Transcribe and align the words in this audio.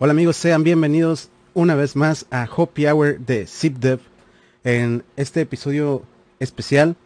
Hola 0.00 0.10
amigos, 0.10 0.34
sean 0.34 0.64
bienvenidos 0.64 1.30
una 1.54 1.76
vez 1.76 1.94
más 1.94 2.26
a 2.32 2.42
Happy 2.42 2.84
Hour 2.86 3.20
de 3.20 3.46
ZipDev 3.46 4.00
en 4.64 5.04
este 5.14 5.42
episodio 5.42 6.02
especial 6.40 6.96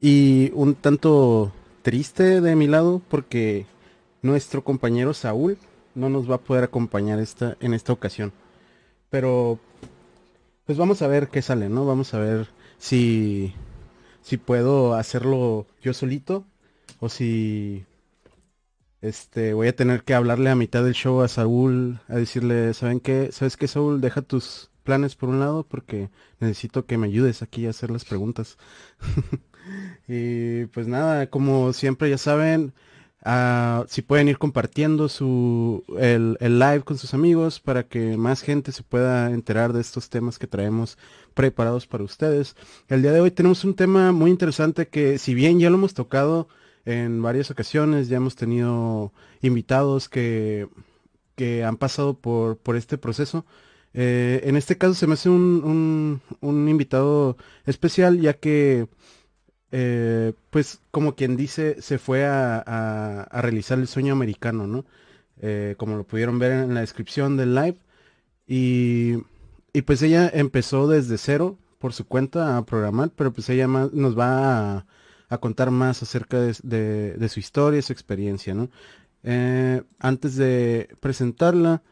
y 0.00 0.50
un 0.54 0.74
tanto 0.74 1.52
triste 1.82 2.40
de 2.40 2.56
mi 2.56 2.66
lado 2.66 3.02
porque 3.10 3.66
nuestro 4.22 4.64
compañero 4.64 5.12
Saúl 5.12 5.58
no 5.94 6.08
nos 6.08 6.28
va 6.28 6.36
a 6.36 6.40
poder 6.40 6.64
acompañar 6.64 7.18
esta, 7.18 7.58
en 7.60 7.74
esta 7.74 7.92
ocasión. 7.92 8.32
Pero 9.10 9.58
pues 10.64 10.78
vamos 10.78 11.02
a 11.02 11.08
ver 11.08 11.28
qué 11.28 11.42
sale, 11.42 11.68
¿no? 11.68 11.84
Vamos 11.84 12.14
a 12.14 12.20
ver 12.20 12.48
si, 12.78 13.52
si 14.22 14.38
puedo 14.38 14.94
hacerlo 14.94 15.66
yo 15.82 15.92
solito 15.92 16.46
o 17.00 17.10
si 17.10 17.84
este, 19.04 19.52
voy 19.52 19.68
a 19.68 19.76
tener 19.76 20.02
que 20.02 20.14
hablarle 20.14 20.48
a 20.48 20.54
mitad 20.54 20.82
del 20.82 20.94
show 20.94 21.20
a 21.20 21.28
Saúl, 21.28 22.00
a 22.08 22.14
decirle, 22.14 22.72
¿saben 22.72 23.00
qué? 23.00 23.30
¿Sabes 23.32 23.58
qué, 23.58 23.68
Saúl? 23.68 24.00
Deja 24.00 24.22
tus 24.22 24.70
planes 24.82 25.14
por 25.14 25.28
un 25.28 25.40
lado 25.40 25.62
porque 25.62 26.08
necesito 26.40 26.86
que 26.86 26.96
me 26.96 27.08
ayudes 27.08 27.42
aquí 27.42 27.66
a 27.66 27.70
hacer 27.70 27.90
las 27.90 28.06
preguntas. 28.06 28.56
y 30.08 30.64
pues 30.66 30.86
nada, 30.86 31.28
como 31.28 31.74
siempre 31.74 32.08
ya 32.08 32.16
saben, 32.16 32.72
uh, 33.26 33.84
si 33.88 34.00
pueden 34.00 34.28
ir 34.28 34.38
compartiendo 34.38 35.10
su, 35.10 35.84
el, 35.98 36.38
el, 36.40 36.58
live 36.58 36.84
con 36.84 36.96
sus 36.96 37.12
amigos 37.12 37.60
para 37.60 37.82
que 37.82 38.16
más 38.16 38.40
gente 38.40 38.72
se 38.72 38.84
pueda 38.84 39.30
enterar 39.32 39.74
de 39.74 39.82
estos 39.82 40.08
temas 40.08 40.38
que 40.38 40.46
traemos 40.46 40.96
preparados 41.34 41.86
para 41.86 42.04
ustedes. 42.04 42.56
El 42.88 43.02
día 43.02 43.12
de 43.12 43.20
hoy 43.20 43.30
tenemos 43.30 43.64
un 43.64 43.74
tema 43.74 44.12
muy 44.12 44.30
interesante 44.30 44.88
que 44.88 45.18
si 45.18 45.34
bien 45.34 45.60
ya 45.60 45.68
lo 45.68 45.76
hemos 45.76 45.92
tocado, 45.92 46.48
en 46.84 47.22
varias 47.22 47.50
ocasiones, 47.50 48.08
ya 48.08 48.18
hemos 48.18 48.36
tenido 48.36 49.12
invitados 49.40 50.08
que, 50.08 50.68
que 51.36 51.64
han 51.64 51.76
pasado 51.76 52.14
por, 52.14 52.58
por 52.58 52.76
este 52.76 52.98
proceso. 52.98 53.44
Eh, 53.94 54.40
en 54.44 54.56
este 54.56 54.76
caso 54.76 54.94
se 54.94 55.06
me 55.06 55.14
hace 55.14 55.28
un, 55.28 56.20
un, 56.40 56.68
invitado 56.68 57.36
especial 57.64 58.20
ya 58.20 58.34
que, 58.34 58.88
eh, 59.70 60.32
pues 60.50 60.80
como 60.90 61.14
quien 61.14 61.36
dice, 61.36 61.80
se 61.80 61.98
fue 61.98 62.26
a, 62.26 62.58
a, 62.58 63.42
realizar 63.42 63.78
el 63.78 63.86
sueño 63.86 64.12
americano, 64.12 64.66
¿no? 64.66 64.84
Eh, 65.40 65.74
como 65.78 65.96
lo 65.96 66.04
pudieron 66.04 66.38
ver 66.38 66.52
en 66.52 66.74
la 66.74 66.80
descripción 66.80 67.36
del 67.36 67.54
live. 67.54 67.78
Y, 68.46 69.18
y, 69.72 69.82
pues 69.82 70.02
ella 70.02 70.30
empezó 70.32 70.88
desde 70.88 71.18
cero 71.18 71.58
por 71.78 71.92
su 71.92 72.06
cuenta 72.06 72.56
a 72.56 72.64
programar, 72.66 73.10
pero 73.16 73.32
pues 73.32 73.48
ella 73.48 73.68
más 73.68 73.92
nos 73.92 74.18
va 74.18 74.78
a 74.78 74.86
a 75.28 75.38
contar 75.38 75.70
más 75.70 76.02
acerca 76.02 76.40
de, 76.40 77.28
su 77.28 77.40
historia, 77.40 77.82
su 77.82 77.92
experiencia, 77.92 78.54
¿no? 78.54 78.70
Eh, 79.22 79.82
antes 79.98 80.36
de 80.36 80.96
presentarla, 81.00 81.82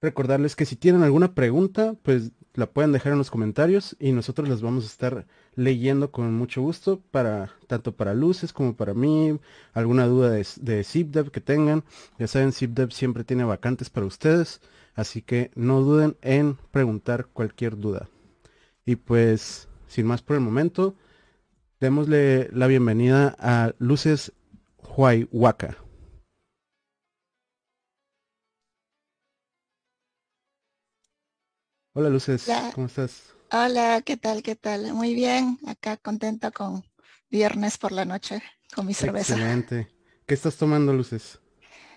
recordarles 0.00 0.56
que 0.56 0.66
si 0.66 0.76
tienen 0.76 1.02
alguna 1.02 1.34
pregunta, 1.34 1.94
pues 2.02 2.32
la 2.54 2.66
pueden 2.66 2.92
dejar 2.92 3.12
en 3.12 3.18
los 3.18 3.30
comentarios 3.30 3.96
y 4.00 4.12
nosotros 4.12 4.48
las 4.48 4.62
vamos 4.62 4.84
a 4.84 4.88
estar 4.88 5.26
leyendo 5.54 6.10
con 6.10 6.32
mucho 6.32 6.62
gusto 6.62 7.02
para 7.10 7.52
tanto 7.66 7.94
para 7.96 8.14
luces 8.14 8.52
como 8.52 8.76
para 8.76 8.94
mí, 8.94 9.38
alguna 9.74 10.06
duda 10.06 10.30
de, 10.30 10.46
de 10.60 10.84
ZipDev 10.84 11.30
que 11.30 11.40
tengan. 11.40 11.84
Ya 12.18 12.26
saben, 12.26 12.52
ZipDev 12.52 12.92
siempre 12.92 13.24
tiene 13.24 13.44
vacantes 13.44 13.90
para 13.90 14.06
ustedes, 14.06 14.60
así 14.94 15.20
que 15.20 15.50
no 15.54 15.82
duden 15.82 16.16
en 16.22 16.56
preguntar 16.70 17.26
cualquier 17.26 17.76
duda. 17.76 18.08
Y 18.86 18.96
pues, 18.96 19.68
sin 19.86 20.06
más 20.06 20.22
por 20.22 20.36
el 20.36 20.42
momento, 20.42 20.94
démosle 21.80 22.48
la 22.52 22.66
bienvenida 22.66 23.36
a 23.38 23.74
Luces 23.78 24.32
Huayhuaca. 24.78 25.76
Hola 31.92 32.10
Luces, 32.10 32.46
¿cómo 32.74 32.86
estás? 32.86 33.32
Hola, 33.50 34.02
¿qué 34.04 34.16
tal? 34.16 34.42
¿Qué 34.42 34.54
tal? 34.54 34.92
Muy 34.92 35.14
bien, 35.14 35.58
acá 35.66 35.96
contenta 35.96 36.50
con 36.50 36.84
viernes 37.30 37.78
por 37.78 37.92
la 37.92 38.04
noche 38.04 38.42
con 38.74 38.86
mi 38.86 38.92
cerveza. 38.92 39.34
Excelente. 39.34 39.88
¿Qué 40.26 40.34
estás 40.34 40.56
tomando, 40.56 40.92
Luces? 40.92 41.40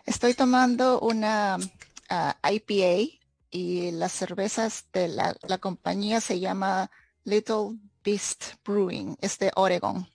Estoy 0.06 0.36
tomando 0.36 1.02
una 1.02 1.58
ah, 2.10 2.38
IPA 2.50 3.20
y 3.52 3.92
las 3.92 4.14
cervezas 4.14 4.86
de 4.94 5.10
la, 5.10 5.36
la 5.48 5.58
compañía 5.58 6.22
se 6.22 6.40
llama 6.40 6.90
Little 7.26 7.78
Beast 8.10 8.56
Brewing, 8.66 9.16
es 9.22 9.38
de 9.38 9.52
Oregon. 9.56 10.08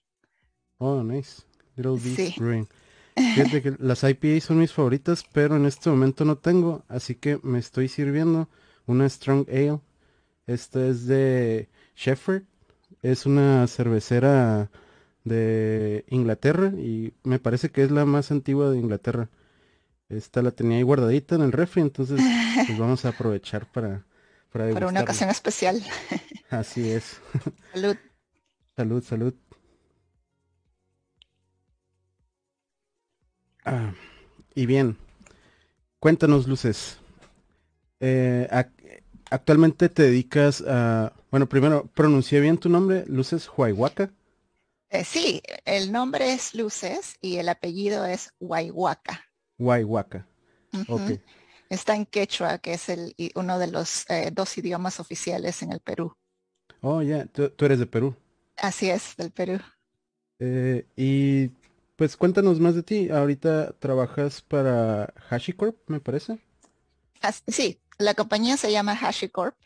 Oh, 0.78 1.00
nice. 1.04 1.42
Little 1.76 1.92
Beast 1.92 2.38
Brewing. 2.38 2.66
Fíjate 3.14 3.62
que 3.62 3.76
las 3.78 4.02
IPA 4.02 4.40
son 4.40 4.58
mis 4.58 4.72
favoritas, 4.72 5.24
pero 5.32 5.54
en 5.54 5.64
este 5.64 5.90
momento 5.90 6.24
no 6.24 6.36
tengo, 6.36 6.82
así 6.88 7.14
que 7.14 7.38
me 7.44 7.60
estoy 7.60 7.86
sirviendo 7.86 8.48
una 8.86 9.08
Strong 9.08 9.46
Ale. 9.48 9.78
Esta 10.48 10.84
es 10.88 11.06
de 11.06 11.68
Shepherd. 11.94 12.42
Es 13.02 13.26
una 13.26 13.64
cervecera 13.68 14.72
de 15.22 16.04
Inglaterra 16.08 16.72
y 16.76 17.12
me 17.22 17.38
parece 17.38 17.70
que 17.70 17.84
es 17.84 17.92
la 17.92 18.04
más 18.06 18.32
antigua 18.32 18.70
de 18.70 18.78
Inglaterra. 18.78 19.28
Esta 20.08 20.42
la 20.42 20.50
tenía 20.50 20.78
ahí 20.78 20.82
guardadita 20.82 21.36
en 21.36 21.42
el 21.42 21.52
refri, 21.52 21.82
entonces 21.82 22.20
pues 22.66 22.76
vamos 22.76 23.04
a 23.04 23.10
aprovechar 23.10 23.70
para 23.70 24.04
para, 24.54 24.66
una 24.88 25.02
ocasión 25.02 25.30
especial. 25.30 25.82
Así 26.50 26.90
es. 26.90 27.20
Salud. 27.72 27.96
salud, 28.76 29.02
salud. 29.02 29.34
Ah, 33.64 33.94
y 34.54 34.66
bien, 34.66 34.98
cuéntanos, 35.98 36.46
Luces. 36.46 36.98
Eh, 37.98 38.46
actualmente 39.30 39.88
te 39.88 40.02
dedicas 40.02 40.62
a... 40.66 41.12
Bueno, 41.30 41.48
primero, 41.48 41.86
pronuncié 41.94 42.40
bien 42.40 42.58
tu 42.58 42.68
nombre, 42.68 43.04
Luces 43.06 43.48
Huayhuaca. 43.56 44.12
Eh, 44.90 45.04
sí, 45.04 45.42
el 45.64 45.90
nombre 45.90 46.34
es 46.34 46.54
Luces 46.54 47.16
y 47.20 47.38
el 47.38 47.48
apellido 47.48 48.04
es 48.04 48.32
Huayhuaca. 48.38 49.24
Huayhuaca. 49.58 50.28
Está 51.68 51.96
en 51.96 52.06
quechua, 52.06 52.58
que 52.58 52.74
es 52.74 52.88
el, 52.88 53.14
uno 53.34 53.58
de 53.58 53.68
los 53.68 54.08
eh, 54.10 54.30
dos 54.32 54.56
idiomas 54.58 55.00
oficiales 55.00 55.62
en 55.62 55.72
el 55.72 55.80
Perú. 55.80 56.16
Oh, 56.86 57.00
ya, 57.00 57.24
tú, 57.24 57.50
eres 57.64 57.78
de 57.78 57.86
Perú. 57.86 58.14
Así 58.58 58.90
es, 58.90 59.16
del 59.16 59.30
Perú. 59.30 59.58
Eh, 60.38 60.86
y 60.96 61.48
pues 61.96 62.14
cuéntanos 62.14 62.60
más 62.60 62.74
de 62.74 62.82
ti. 62.82 63.08
Ahorita 63.08 63.72
trabajas 63.78 64.42
para 64.42 65.14
HashiCorp, 65.30 65.78
me 65.88 66.00
parece. 66.00 66.38
sí, 67.48 67.80
la 67.96 68.12
compañía 68.12 68.58
se 68.58 68.70
llama 68.70 68.92
HashiCorp 68.92 69.56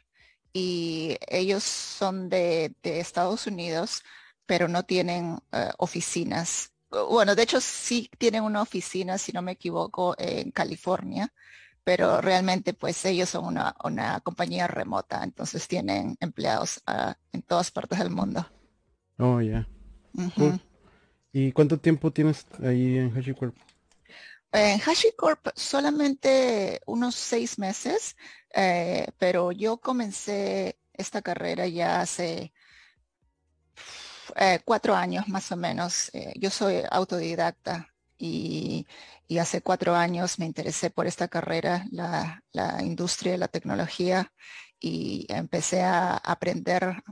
y 0.53 1.17
ellos 1.27 1.65
son 1.65 2.29
de, 2.29 2.73
Estados 2.85 3.49
Unidos, 3.49 4.05
pero 4.47 4.69
no 4.69 4.85
tienen 4.85 5.41
eh, 5.51 5.71
oficinas. 5.79 6.73
Bueno, 6.89 7.35
de 7.35 7.43
hecho 7.43 7.61
sí 7.61 8.09
tienen 8.17 8.45
una 8.45 8.63
oficina, 8.63 9.19
si 9.19 9.33
no 9.33 9.43
me 9.43 9.53
equivoco, 9.53 10.15
en 10.19 10.53
California, 10.53 11.33
pero 11.89 12.21
realmente 12.21 12.75
pues 12.75 13.03
ellos 13.07 13.31
son 13.31 13.47
una, 13.47 14.21
compañía 14.21 14.67
remota, 14.67 15.25
entonces 15.25 15.67
tienen 15.67 16.19
empleados 16.21 16.83
ah, 16.87 17.17
en 17.33 17.41
todas 17.41 17.71
partes 17.71 17.99
del 17.99 18.11
mundo. 18.11 18.47
Oh, 19.17 19.41
ya. 19.41 19.67
¿Y 21.33 21.51
cuánto 21.53 21.81
tiempo 21.81 22.11
tienes 22.11 22.47
ahí 22.63 22.99
en 22.99 23.17
HashiCorp? 23.17 23.57
En 24.53 24.79
HashiCorp 24.79 25.49
solamente 25.55 26.83
unos 26.85 27.15
seis 27.15 27.59
meses, 27.59 28.19
eh, 28.55 29.07
pero 29.17 29.51
yo 29.51 29.79
comencé 29.79 30.79
esta 30.93 31.23
carrera 31.23 31.67
ya 31.69 32.03
hace 32.03 32.53
eh, 34.37 34.61
cuatro 34.63 34.95
años 34.95 35.27
más 35.29 35.51
o 35.53 35.57
menos. 35.57 36.11
Eh, 36.13 36.35
yo 36.39 36.51
soy 36.51 36.83
autodidacta 36.91 37.89
y, 38.19 38.87
hace 39.39 39.63
cuatro 39.63 39.95
años 39.95 40.39
me 40.39 40.47
interesé 40.47 40.91
por 40.91 41.07
esta 41.07 41.29
carrera, 41.29 41.87
la, 41.91 42.43
industria 42.83 43.33
de 43.33 43.39
la 43.39 43.49
tecnología, 43.49 44.33
y 44.81 45.27
empecé 45.29 45.83
a 45.83 46.17
aprender 46.17 47.03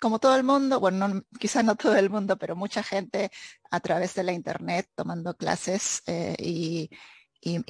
como 0.00 0.18
todo 0.18 0.36
el 0.36 0.44
mundo, 0.44 0.80
bueno, 0.80 1.22
quizá 1.38 1.62
no 1.62 1.76
todo 1.76 1.96
el 1.96 2.10
mundo, 2.10 2.38
pero 2.38 2.56
mucha 2.56 2.82
gente 2.82 3.30
a 3.70 3.80
través 3.80 4.14
de 4.14 4.24
la 4.24 4.32
internet 4.32 4.88
tomando 4.94 5.36
clases 5.36 6.02
eh, 6.06 6.36
y, 6.38 6.90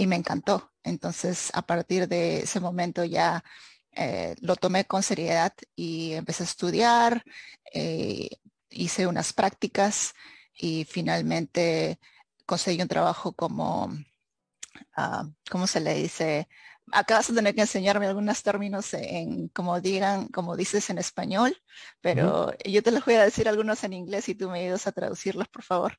me 0.06 0.16
encantó. 0.16 0.72
Entonces, 0.82 1.50
a 1.54 1.62
partir 1.62 2.08
de 2.08 2.40
ese 2.40 2.60
momento 2.60 3.04
ya 3.04 3.44
eh, 3.92 4.34
lo 4.40 4.56
tomé 4.56 4.84
con 4.86 5.02
seriedad 5.02 5.52
y 5.76 6.12
empecé 6.14 6.44
a 6.44 6.46
estudiar, 6.46 7.24
eh, 7.74 8.28
hice 8.70 9.06
unas 9.06 9.32
prácticas 9.32 10.14
y 10.54 10.84
finalmente 10.84 11.98
conseguí 12.50 12.82
un 12.82 12.88
trabajo 12.88 13.32
como, 13.32 13.88
ah, 14.96 15.24
¿cómo 15.48 15.68
se 15.68 15.78
le 15.78 15.94
dice? 15.94 16.48
Acabas 16.90 17.28
de 17.28 17.34
tener 17.34 17.54
que 17.54 17.60
enseñarme 17.60 18.08
algunos 18.08 18.42
términos 18.42 18.92
en, 18.92 19.46
como 19.50 19.80
digan, 19.80 20.26
como 20.26 20.56
dices 20.56 20.90
en 20.90 20.98
español, 20.98 21.56
pero 22.00 22.52
yo 22.64 22.82
te 22.82 22.90
los 22.90 23.04
voy 23.04 23.14
a 23.14 23.22
decir 23.22 23.48
algunos 23.48 23.84
en 23.84 23.92
inglés 23.92 24.28
y 24.28 24.34
tú 24.34 24.50
me 24.50 24.58
ayudas 24.58 24.88
a 24.88 24.92
traducirlos, 24.92 25.46
por 25.46 25.62
favor. 25.62 25.96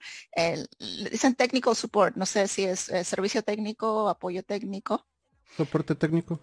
dicen 1.10 1.36
technical 1.36 1.74
support, 1.74 2.18
no 2.18 2.26
sé 2.26 2.50
si 2.50 2.66
es 2.66 2.90
eh, 2.90 3.06
servicio 3.06 3.44
técnico, 3.44 4.10
apoyo 4.10 4.44
técnico. 4.44 5.08
Soporte 5.56 5.96
técnico. 5.96 6.38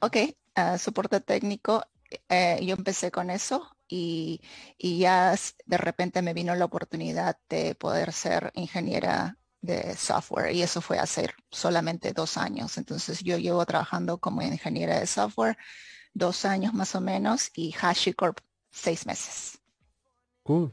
Ok, 0.00 0.16
uh, 0.56 0.78
soporte 0.78 1.20
técnico. 1.20 1.84
Eh, 2.28 2.58
yo 2.66 2.74
empecé 2.74 3.12
con 3.12 3.30
eso 3.30 3.76
y, 3.88 4.40
y, 4.78 4.98
ya 4.98 5.36
de 5.66 5.78
repente 5.78 6.22
me 6.22 6.34
vino 6.34 6.54
la 6.56 6.64
oportunidad 6.64 7.38
de 7.48 7.74
poder 7.76 8.12
ser 8.12 8.50
ingeniera 8.54 9.36
de 9.64 9.96
software 9.96 10.54
y 10.54 10.62
eso 10.62 10.80
fue 10.80 10.98
hace 10.98 11.28
solamente 11.50 12.12
dos 12.12 12.36
años. 12.36 12.76
Entonces 12.76 13.20
yo 13.22 13.38
llevo 13.38 13.64
trabajando 13.64 14.18
como 14.18 14.42
ingeniera 14.42 15.00
de 15.00 15.06
software 15.06 15.56
dos 16.12 16.44
años 16.44 16.74
más 16.74 16.94
o 16.94 17.00
menos 17.00 17.50
y 17.54 17.72
HashiCorp 17.72 18.38
seis 18.70 19.06
meses. 19.06 19.58
Cool. 20.42 20.72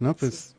No, 0.00 0.16
pues 0.16 0.56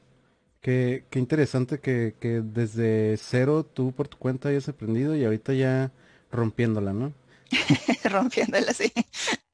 qué, 0.62 1.06
qué, 1.10 1.19
interesante 1.19 1.80
que, 1.80 2.16
que, 2.19 2.42
desde 2.42 3.18
cero 3.18 3.66
tú 3.66 3.92
por 3.92 4.07
tu 4.07 4.18
cuenta 4.18 4.50
hayas 4.50 4.69
aprendido 4.69 5.16
y 5.16 5.25
ahorita 5.25 5.54
ya 5.54 5.92
rompiéndola, 6.31 6.94
¿no? 6.94 7.13
rompiéndola, 8.06 8.74
sí. 8.74 8.92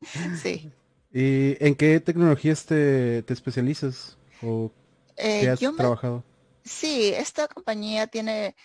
sí. 0.41 0.71
¿Y 1.11 1.57
en 1.65 1.75
qué 1.75 1.99
tecnologías 1.99 2.65
te, 2.65 3.23
te 3.23 3.33
especializas 3.33 4.17
o 4.41 4.71
eh, 5.17 5.41
qué 5.41 5.49
has 5.49 5.59
trabajado? 5.75 6.23
Sí, 6.63 7.13
esta 7.15 7.47
compañía 7.47 8.07
tiene 8.07 8.55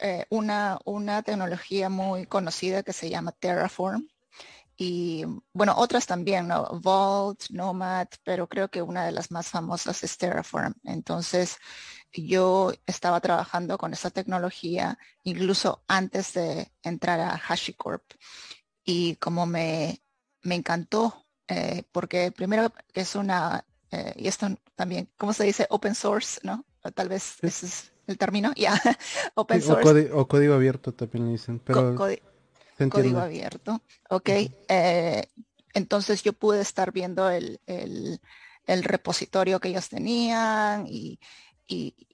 eh, 0.00 0.26
una, 0.30 0.78
una 0.84 1.22
tecnología 1.22 1.88
muy 1.88 2.26
conocida 2.26 2.82
que 2.82 2.92
se 2.92 3.10
llama 3.10 3.32
Terraform 3.32 4.08
y 4.82 5.24
bueno, 5.52 5.74
otras 5.76 6.06
también, 6.06 6.48
¿no? 6.48 6.80
Vault, 6.82 7.50
Nomad, 7.50 8.08
pero 8.24 8.48
creo 8.48 8.70
que 8.70 8.80
una 8.80 9.04
de 9.04 9.12
las 9.12 9.30
más 9.30 9.48
famosas 9.48 10.02
es 10.02 10.16
Terraform. 10.16 10.72
Entonces, 10.84 11.58
yo 12.14 12.72
estaba 12.86 13.20
trabajando 13.20 13.76
con 13.76 13.92
esa 13.92 14.08
tecnología 14.10 14.98
incluso 15.22 15.84
antes 15.86 16.32
de 16.32 16.72
entrar 16.82 17.20
a 17.20 17.34
HashiCorp. 17.36 18.04
Y 18.84 19.16
como 19.16 19.44
me, 19.46 20.02
me 20.42 20.54
encantó, 20.54 21.26
eh, 21.48 21.84
porque 21.92 22.32
primero 22.32 22.72
es 22.94 23.14
una, 23.16 23.66
eh, 23.90 24.14
y 24.16 24.28
esto 24.28 24.48
también, 24.76 25.12
¿cómo 25.18 25.34
se 25.34 25.44
dice? 25.44 25.66
Open 25.68 25.94
source, 25.94 26.40
¿no? 26.42 26.64
Tal 26.94 27.08
vez 27.08 27.36
ese 27.42 27.66
es 27.66 27.92
el 28.06 28.18
término, 28.18 28.52
ya, 28.56 28.80
open 29.34 29.62
source. 29.62 30.10
O, 30.12 30.26
código 30.26 30.54
abierto 30.54 30.92
también 30.92 31.30
dicen, 31.32 31.58
pero 31.58 31.94
código 31.94 33.20
abierto. 33.20 33.82
Ok. 34.08 34.28
Eh, 34.68 35.26
entonces 35.74 36.22
yo 36.22 36.32
pude 36.32 36.60
estar 36.60 36.92
viendo 36.92 37.30
el, 37.30 38.20
repositorio 38.66 39.60
que 39.60 39.68
ellos 39.68 39.88
tenían 39.88 40.86
y, 40.86 41.18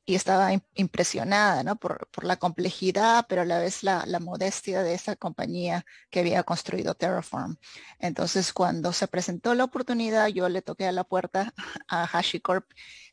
estaba 0.06 0.50
impresionada 0.74 1.64
¿no? 1.64 1.76
por, 1.76 2.08
la 2.22 2.36
complejidad, 2.36 3.24
pero 3.26 3.42
a 3.42 3.44
la 3.46 3.58
vez 3.58 3.82
la, 3.82 4.04
modestia 4.20 4.82
de 4.82 4.94
esa 4.94 5.16
compañía 5.16 5.86
que 6.10 6.20
había 6.20 6.42
construido 6.42 6.94
Terraform. 6.94 7.56
Entonces 7.98 8.52
cuando 8.52 8.92
se 8.92 9.08
presentó 9.08 9.54
la 9.54 9.64
oportunidad, 9.64 10.28
yo 10.28 10.48
le 10.48 10.62
toqué 10.62 10.86
a 10.86 10.92
la 10.92 11.04
puerta 11.04 11.54
a 11.88 12.04
HashiCorp 12.04 12.70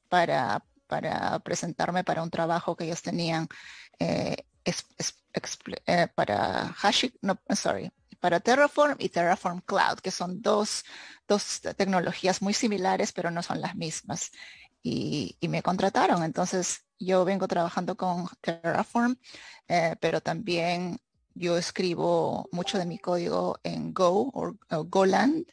para, 0.10 0.66
para 0.94 1.40
presentarme 1.40 2.04
para 2.04 2.22
un 2.22 2.30
trabajo 2.30 2.76
que 2.76 2.84
ellos 2.84 3.02
tenían. 3.02 3.48
Eh, 3.98 4.36
eh, 4.64 6.08
para 6.14 6.76
Hashi, 6.80 7.12
no, 7.24 7.40
sorry, 7.56 7.92
para 8.20 8.40
Terraform 8.40 8.98
y 9.00 9.10
Terraform 9.10 9.62
Cloud, 9.62 10.02
que 10.04 10.12
son 10.12 10.44
dos, 10.44 10.86
dos 11.28 11.62
tecnologías 11.76 12.44
muy 12.44 12.54
similares, 12.54 13.12
pero 13.12 13.32
no 13.32 13.42
son 13.42 13.60
las 13.60 13.76
mismas. 13.76 14.32
Y, 14.84 15.36
me 15.50 15.64
contrataron. 15.64 16.22
Entonces 16.24 16.86
yo 17.00 17.26
vengo 17.26 17.48
trabajando 17.48 17.98
con 17.98 18.28
Terraform, 18.42 19.16
eh, 19.68 19.96
pero 20.00 20.22
también 20.22 21.00
yo 21.34 21.58
escribo 21.58 22.48
mucho 22.52 22.78
de 22.78 22.86
mi 22.86 23.00
código 23.00 23.58
en 23.64 23.96
Go 23.96 24.30
o, 24.32 24.84
Goland. 24.86 25.46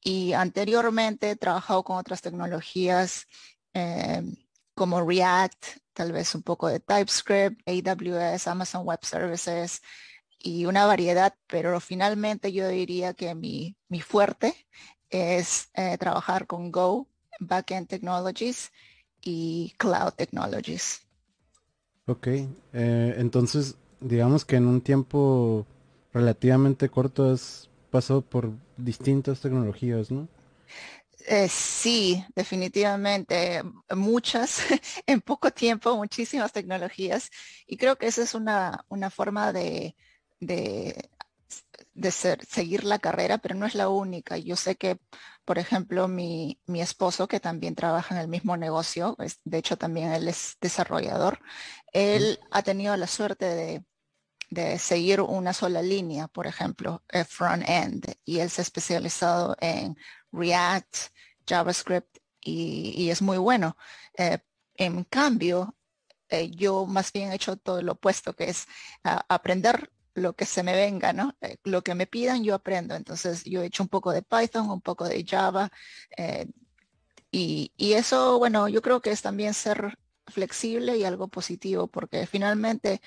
Y 0.00 0.32
anteriormente 0.32 1.30
he 1.30 1.36
trabajado 1.36 1.84
con 1.84 1.98
otras 1.98 2.22
tecnologías 2.22 3.26
eh, 3.74 4.22
como 4.74 5.06
React, 5.06 5.64
tal 5.92 6.12
vez 6.12 6.34
un 6.34 6.42
poco 6.42 6.68
de 6.68 6.80
TypeScript, 6.80 7.60
AWS, 7.66 8.46
Amazon 8.46 8.84
Web 8.84 9.00
Services 9.02 9.82
y 10.38 10.66
una 10.66 10.86
variedad, 10.86 11.34
pero 11.46 11.78
finalmente 11.80 12.52
yo 12.52 12.68
diría 12.68 13.14
que 13.14 13.34
mi, 13.34 13.76
mi 13.88 14.00
fuerte 14.00 14.54
es 15.10 15.70
eh, 15.74 15.96
trabajar 15.98 16.46
con 16.46 16.72
Go, 16.72 17.06
Backend 17.38 17.88
Technologies 17.88 18.72
y 19.20 19.74
Cloud 19.76 20.12
Technologies. 20.16 21.02
Ok, 22.06 22.26
eh, 22.26 23.14
entonces 23.18 23.76
digamos 24.00 24.44
que 24.44 24.56
en 24.56 24.66
un 24.66 24.80
tiempo 24.80 25.66
relativamente 26.12 26.88
corto 26.88 27.30
has 27.30 27.68
pasado 27.90 28.22
por 28.22 28.50
distintas 28.76 29.40
tecnologías, 29.40 30.10
¿no? 30.10 30.28
Eh, 31.26 31.48
sí, 31.48 32.24
definitivamente. 32.34 33.62
Muchas, 33.94 34.58
en 35.06 35.20
poco 35.20 35.50
tiempo, 35.50 35.96
muchísimas 35.96 36.52
tecnologías. 36.52 37.30
Y 37.66 37.76
creo 37.76 37.96
que 37.96 38.06
esa 38.06 38.22
es 38.22 38.34
una, 38.34 38.84
una 38.88 39.10
forma 39.10 39.52
de, 39.52 39.96
de, 40.40 42.10
ser, 42.10 42.44
seguir 42.46 42.84
la 42.84 42.98
carrera, 42.98 43.38
pero 43.38 43.54
no 43.54 43.66
es 43.66 43.74
la 43.74 43.88
única. 43.88 44.36
Yo 44.36 44.56
sé 44.56 44.76
que, 44.76 44.98
por 45.44 45.58
ejemplo, 45.58 46.08
mi, 46.08 46.60
mi 46.66 46.80
esposo, 46.80 47.28
que 47.28 47.40
también 47.40 47.74
trabaja 47.74 48.14
en 48.14 48.20
el 48.20 48.28
mismo 48.28 48.56
negocio, 48.56 49.16
de 49.44 49.58
hecho 49.58 49.76
también 49.76 50.12
él 50.12 50.28
es 50.28 50.56
desarrollador, 50.60 51.40
él 51.92 52.40
ha 52.50 52.62
tenido 52.62 52.96
la 52.96 53.06
suerte 53.06 53.46
de, 53.46 53.84
de 54.50 54.78
seguir 54.78 55.20
una 55.20 55.52
sola 55.52 55.82
línea, 55.82 56.28
por 56.28 56.46
ejemplo, 56.46 57.02
front-end, 57.28 58.14
y 58.24 58.40
él 58.40 58.50
se 58.50 58.60
ha 58.60 58.64
especializado 58.64 59.56
en 59.60 59.96
React, 60.32 60.96
JavaScript 61.46 62.18
y, 62.44 63.10
es 63.10 63.22
muy 63.22 63.38
bueno. 63.38 63.76
Eh, 64.16 64.38
en 64.76 65.04
cambio, 65.04 65.76
eh, 66.28 66.50
yo 66.50 66.86
más 66.86 67.12
bien 67.12 67.32
he 67.32 67.36
hecho 67.36 67.56
todo 67.56 67.82
lo 67.82 67.92
opuesto, 67.92 68.34
que 68.34 68.50
es 68.50 68.66
aprender 69.02 69.90
lo 70.14 70.34
que 70.34 70.44
se 70.46 70.62
me 70.62 70.74
venga, 70.74 71.12
¿no? 71.12 71.36
Eh, 71.40 71.56
lo 71.64 71.82
que 71.82 71.94
me 71.94 72.06
pidan, 72.06 72.44
yo 72.44 72.54
aprendo. 72.54 72.94
Entonces, 72.94 73.44
yo 73.44 73.62
he 73.62 73.66
hecho 73.66 73.82
un 73.82 73.88
poco 73.88 74.12
de 74.12 74.22
Python, 74.22 74.70
un 74.70 74.80
poco 74.80 75.08
de 75.08 75.24
Java. 75.24 75.70
Y, 77.30 77.72
y, 77.76 77.92
eso, 77.94 78.38
bueno, 78.38 78.68
yo 78.68 78.82
creo 78.82 79.00
que 79.00 79.10
es 79.10 79.22
también 79.22 79.54
ser 79.54 79.98
flexible 80.26 80.96
y 80.96 81.04
algo 81.04 81.28
positivo, 81.28 81.86
porque 81.88 82.26
finalmente 82.26 83.00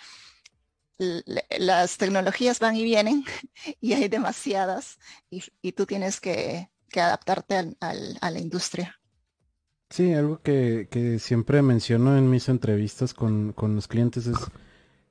las 1.60 1.98
tecnologías 1.98 2.60
van 2.60 2.76
y 2.76 2.84
vienen 2.84 3.26
y 3.82 3.94
hay 3.94 4.08
demasiadas 4.08 4.98
y 5.30 5.72
tú 5.74 5.86
tienes 5.86 6.22
que 6.22 6.70
que 6.96 7.02
adaptarte 7.02 7.76
a 7.82 8.32
la 8.32 8.40
industria. 8.40 8.98
Sí, 9.90 10.14
algo 10.14 10.40
que, 10.42 11.18
siempre 11.20 11.62
menciono 11.62 12.18
en 12.18 12.30
mis 12.30 12.48
entrevistas 12.48 13.14
con, 13.14 13.54
los 13.58 13.90
clientes 13.90 14.28
es, 14.28 14.38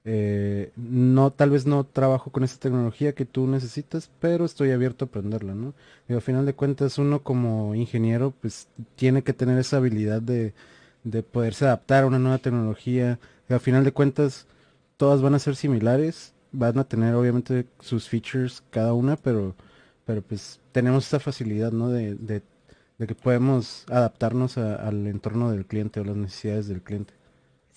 eh, 0.06 0.72
no, 0.76 1.30
tal 1.30 1.50
vez 1.50 1.66
no 1.66 1.84
trabajo 1.84 2.32
con 2.32 2.42
esa 2.42 2.58
tecnología 2.58 3.14
que 3.14 3.26
tú 3.26 3.46
necesitas, 3.46 4.10
pero 4.18 4.46
estoy 4.46 4.70
abierto 4.70 5.04
a 5.04 5.08
aprenderla, 5.08 5.54
¿no? 5.54 5.74
Y 6.08 6.14
al 6.14 6.22
final 6.22 6.46
de 6.46 6.54
cuentas 6.54 6.96
uno 6.96 7.22
como 7.22 7.74
ingeniero 7.74 8.32
pues 8.40 8.66
tiene 8.96 9.22
que 9.22 9.34
tener 9.34 9.58
esa 9.58 9.76
habilidad 9.76 10.22
de, 10.22 10.54
de 11.04 11.22
poderse 11.22 11.66
adaptar 11.66 12.04
a 12.04 12.06
una 12.06 12.18
nueva 12.18 12.38
tecnología. 12.38 13.18
Y 13.50 13.52
al 13.52 13.60
final 13.60 13.84
de 13.84 13.92
cuentas 13.92 14.46
todas 14.96 15.20
van 15.20 15.34
a 15.34 15.38
ser 15.38 15.54
similares, 15.54 16.32
van 16.50 16.78
a 16.78 16.84
tener 16.84 17.14
obviamente 17.14 17.66
sus 17.80 18.08
features 18.08 18.62
cada 18.70 18.94
una, 18.94 19.16
pero 19.16 19.54
pero 20.04 20.22
pues 20.22 20.60
tenemos 20.72 21.06
esa 21.06 21.20
facilidad, 21.20 21.72
¿no? 21.72 21.88
De, 21.88 22.14
de, 22.14 22.42
que 23.06 23.14
podemos 23.14 23.84
adaptarnos 23.90 24.56
al 24.56 25.06
entorno 25.06 25.50
del 25.50 25.66
cliente 25.66 26.00
o 26.00 26.04
las 26.04 26.16
necesidades 26.16 26.68
del 26.68 26.82
cliente. 26.82 27.12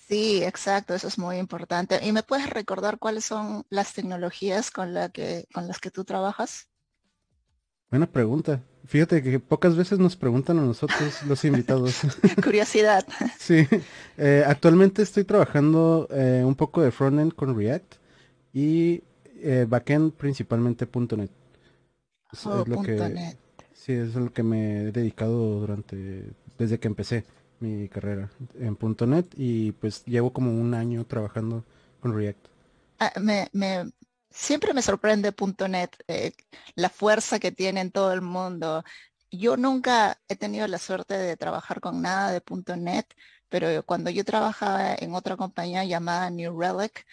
Sí, 0.08 0.42
exacto, 0.42 0.96
eso 0.96 1.10
es 1.10 1.18
muy 1.18 1.38
importante. 1.38 2.00
¿Y 2.02 2.14
me 2.14 2.24
puedes 2.24 2.50
recordar 2.50 2.98
cuáles 2.98 3.26
son 3.26 3.66
las 3.70 3.94
tecnologías 3.94 4.72
con, 4.72 4.94
la 4.94 5.10
que, 5.10 5.46
con 5.54 5.68
las 5.68 5.80
que 5.80 5.92
tú 5.92 6.06
trabajas? 6.06 6.70
Buena 7.90 8.06
pregunta. 8.06 8.62
Fíjate 8.86 9.22
que 9.22 9.40
pocas 9.40 9.76
veces 9.76 10.00
nos 10.00 10.16
preguntan 10.16 10.60
a 10.60 10.62
nosotros 10.62 11.24
los 11.28 11.44
invitados. 11.44 12.02
Curiosidad. 12.44 13.06
sí. 13.38 13.68
Eh, 14.18 14.44
actualmente 14.48 15.02
estoy 15.02 15.26
trabajando 15.26 16.08
eh, 16.10 16.42
un 16.46 16.56
poco 16.56 16.82
de 16.82 16.92
frontend 16.92 17.34
con 17.34 17.58
React 17.58 17.96
y 18.54 19.04
eh, 19.42 19.66
backend 19.68 20.14
principalmente 20.14 20.88
.NET. 21.18 21.32
Oh, 22.46 22.62
es, 22.62 22.68
lo 22.68 22.82
que 22.82 23.38
sí 23.74 23.94
es 23.94 24.16
lo 24.16 24.32
que 24.34 24.44
me 24.44 24.82
he 24.82 24.92
dedicado 24.92 25.60
durante 25.60 26.34
desde 26.58 26.80
que 26.80 26.88
empecé 26.88 27.24
mi 27.60 27.88
carrera 27.88 28.30
en 28.60 28.78
.net 29.10 29.26
y 29.36 29.72
pues 29.74 30.04
llevo 30.06 30.32
como 30.34 30.52
un 30.52 30.74
año 30.74 31.06
trabajando 31.06 31.64
con 32.02 32.16
React. 32.16 32.48
Ah, 33.00 33.14
me, 33.20 33.50
siempre 34.30 34.74
me 34.74 34.82
sorprende 34.82 35.34
.net 35.70 35.90
eh, 36.08 36.34
la 36.76 36.90
fuerza 36.90 37.40
que 37.40 37.52
tiene 37.52 37.82
en 37.82 37.92
todo 37.92 38.14
el 38.14 38.22
mundo. 38.22 38.84
Yo 39.32 39.58
nunca 39.58 40.20
he 40.28 40.36
tenido 40.36 40.68
la 40.68 40.78
suerte 40.78 41.16
de 41.16 41.38
trabajar 41.38 41.80
con 41.82 42.02
nada 42.02 42.32
de 42.32 42.42
.net, 42.78 43.06
pero 43.50 43.84
cuando 43.86 44.10
yo 44.10 44.24
trabajaba 44.24 44.96
en 44.96 45.14
otra 45.14 45.38
compañía 45.38 45.84
llamada 45.86 46.30
New 46.30 46.60
Relic, 46.60 47.06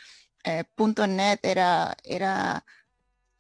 eh, 0.44 0.64
.net 1.08 1.40
era 1.42 1.96
era 2.04 2.64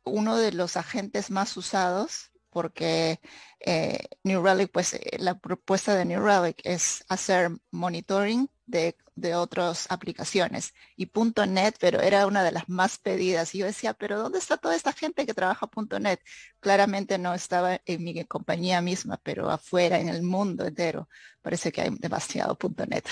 uno 0.04 0.36
de 0.36 0.52
los 0.52 0.76
agentes 0.76 1.30
más 1.30 1.56
usados 1.56 2.30
porque 2.54 3.20
eh, 3.58 3.98
New 4.22 4.42
Relic, 4.42 4.70
pues 4.70 4.94
eh, 4.94 5.16
la 5.18 5.38
propuesta 5.38 5.94
de 5.96 6.04
New 6.04 6.24
Relic 6.24 6.60
es 6.62 7.04
hacer 7.08 7.50
monitoring 7.72 8.48
de, 8.66 8.94
otras 9.34 9.86
aplicaciones 9.90 10.74
y 10.96 11.10
.NET, 11.48 11.76
pero 11.80 12.00
era 12.00 12.26
una 12.26 12.42
de 12.42 12.52
las 12.52 12.68
más 12.68 12.98
pedidas. 12.98 13.54
Y 13.54 13.58
yo 13.58 13.66
decía, 13.66 13.94
pero 13.94 14.18
¿dónde 14.18 14.38
está 14.38 14.56
toda 14.56 14.76
esta 14.76 14.92
gente 14.92 15.26
que 15.26 15.34
trabaja 15.34 15.68
.NET? 16.00 16.20
Claramente 16.60 17.18
no 17.18 17.34
estaba 17.34 17.80
en 17.86 18.04
mi 18.04 18.24
compañía 18.24 18.80
misma, 18.80 19.20
pero 19.22 19.50
afuera, 19.50 19.98
en 19.98 20.08
el 20.08 20.22
mundo 20.22 20.64
entero, 20.64 21.08
parece 21.42 21.72
que 21.72 21.82
hay 21.82 21.90
demasiado 21.98 22.56
.NET. 22.88 23.06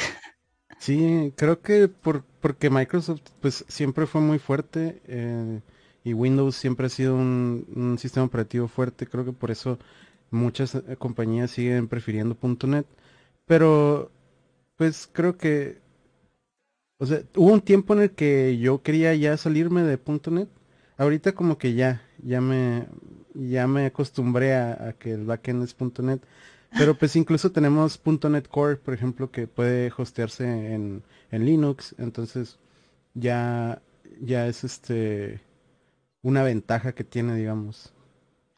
Sí, 0.78 1.32
creo 1.36 1.60
que 1.62 1.86
por, 1.88 2.24
porque 2.40 2.68
Microsoft 2.68 3.22
pues 3.40 3.64
siempre 3.68 4.06
fue 4.06 4.20
muy 4.20 4.38
fuerte. 4.38 5.00
Eh, 5.06 5.60
y 6.04 6.14
Windows 6.14 6.56
siempre 6.56 6.86
ha 6.86 6.90
sido 6.90 7.14
un, 7.14 7.96
sistema 7.98 8.26
operativo 8.26 8.68
fuerte, 8.68 9.06
creo 9.06 9.24
que 9.24 9.32
por 9.32 9.50
eso 9.50 9.78
muchas 10.30 10.74
eh, 10.74 10.96
compañías 10.98 11.50
siguen 11.50 11.88
prefiriendo 11.88 12.36
.NET, 12.66 12.86
pero 13.46 14.10
pues 14.76 15.08
creo 15.12 15.36
que, 15.36 15.78
o 16.98 17.06
sea, 17.06 17.22
hubo 17.36 17.52
un 17.52 17.60
tiempo 17.60 17.94
en 17.94 18.02
el 18.02 18.10
que 18.12 18.58
yo 18.58 18.82
quería 18.82 19.14
ya 19.14 19.36
salirme 19.36 19.82
de 19.82 19.98
.NET, 20.30 20.48
ahorita 20.96 21.32
como 21.32 21.58
que 21.58 21.74
ya, 21.74 22.02
ya 22.22 22.40
me, 22.40 22.86
ya 23.34 23.66
me 23.66 23.86
acostumbré 23.86 24.54
a, 24.54 24.94
que 24.98 25.12
el 25.12 25.24
backend 25.24 25.64
es 25.64 25.76
.NET, 26.00 26.22
pero 26.76 26.96
pues 26.96 27.14
incluso 27.16 27.52
tenemos 27.52 28.00
.NET 28.04 28.48
Core, 28.48 28.76
por 28.76 28.94
ejemplo, 28.94 29.30
que 29.30 29.46
puede 29.46 29.92
hostearse 29.96 30.74
en, 30.74 31.02
en 31.30 31.44
Linux, 31.44 31.94
entonces 31.98 32.58
ya, 33.14 33.82
ya 34.20 34.46
es 34.46 34.64
este 34.64 35.40
una 36.22 36.42
ventaja 36.42 36.94
que 36.94 37.04
tiene, 37.04 37.34
digamos. 37.34 37.92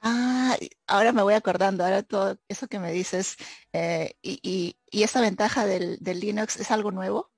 Ah, 0.01 0.57
ahora 0.87 1.13
me 1.13 1.23
voy 1.23 1.35
acordando, 1.35 1.83
ahora 1.83 2.03
todo 2.03 2.39
eso 2.49 2.69
que 2.69 2.79
me 2.79 2.93
dices, 2.93 3.37
eh, 3.73 4.15
y, 4.23 4.77
esa 4.93 5.21
ventaja 5.23 5.67
del, 5.67 5.99
Linux 6.03 6.61
es 6.61 6.71
algo 6.71 6.91
nuevo. 6.91 7.31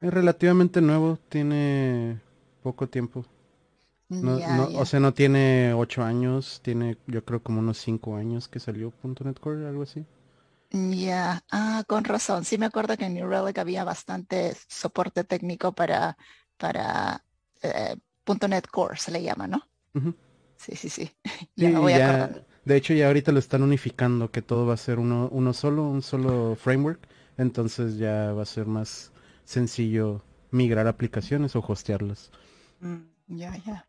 Es 0.00 0.12
relativamente 0.12 0.80
nuevo, 0.80 1.18
tiene 1.28 2.20
poco 2.62 2.88
tiempo. 2.88 3.24
O 4.10 4.86
sea, 4.86 5.00
no 5.00 5.14
tiene 5.14 5.72
ocho 5.74 6.02
años, 6.02 6.60
tiene 6.62 6.96
yo 7.06 7.24
creo 7.24 7.42
como 7.42 7.60
unos 7.60 7.78
cinco 7.78 8.16
años 8.16 8.48
que 8.48 8.58
salió 8.58 8.92
.NET 9.02 9.38
Core, 9.38 9.68
algo 9.68 9.82
así. 9.82 10.04
Ya, 10.70 11.44
ah, 11.50 11.84
con 11.86 12.04
razón. 12.04 12.44
Sí 12.44 12.58
me 12.58 12.66
acuerdo 12.66 12.96
que 12.96 13.06
en 13.06 13.14
New 13.14 13.28
Relic 13.28 13.58
había 13.58 13.84
bastante 13.84 14.54
soporte 14.68 15.24
técnico 15.24 15.72
para, 15.72 16.16
para 16.56 17.24
eh, 17.62 17.96
.NET 18.40 18.66
Core 18.68 18.96
se 18.96 19.10
le 19.10 19.22
llama, 19.22 19.46
¿no? 19.46 19.62
Sí, 20.56 20.76
sí, 20.76 20.88
sí. 20.88 21.10
ya 21.56 21.70
me 21.70 21.78
voy 21.78 21.94
De 22.64 22.76
hecho, 22.76 22.94
ya 22.94 23.06
ahorita 23.06 23.32
lo 23.32 23.38
están 23.38 23.62
unificando, 23.62 24.30
que 24.30 24.42
todo 24.42 24.66
va 24.66 24.74
a 24.74 24.78
ser 24.78 24.98
uno, 24.98 25.28
uno 25.32 25.52
solo, 25.52 25.88
un 25.88 26.02
solo 26.02 26.56
framework. 26.56 27.00
Entonces 27.36 27.98
ya 27.98 28.32
va 28.32 28.42
a 28.42 28.46
ser 28.46 28.66
más 28.66 29.12
sencillo 29.44 30.22
migrar 30.50 30.86
aplicaciones 30.88 31.54
o 31.56 31.64
hostearlas. 31.66 32.30
Mm, 32.80 32.96
ya, 33.28 33.56
ya. 33.64 33.86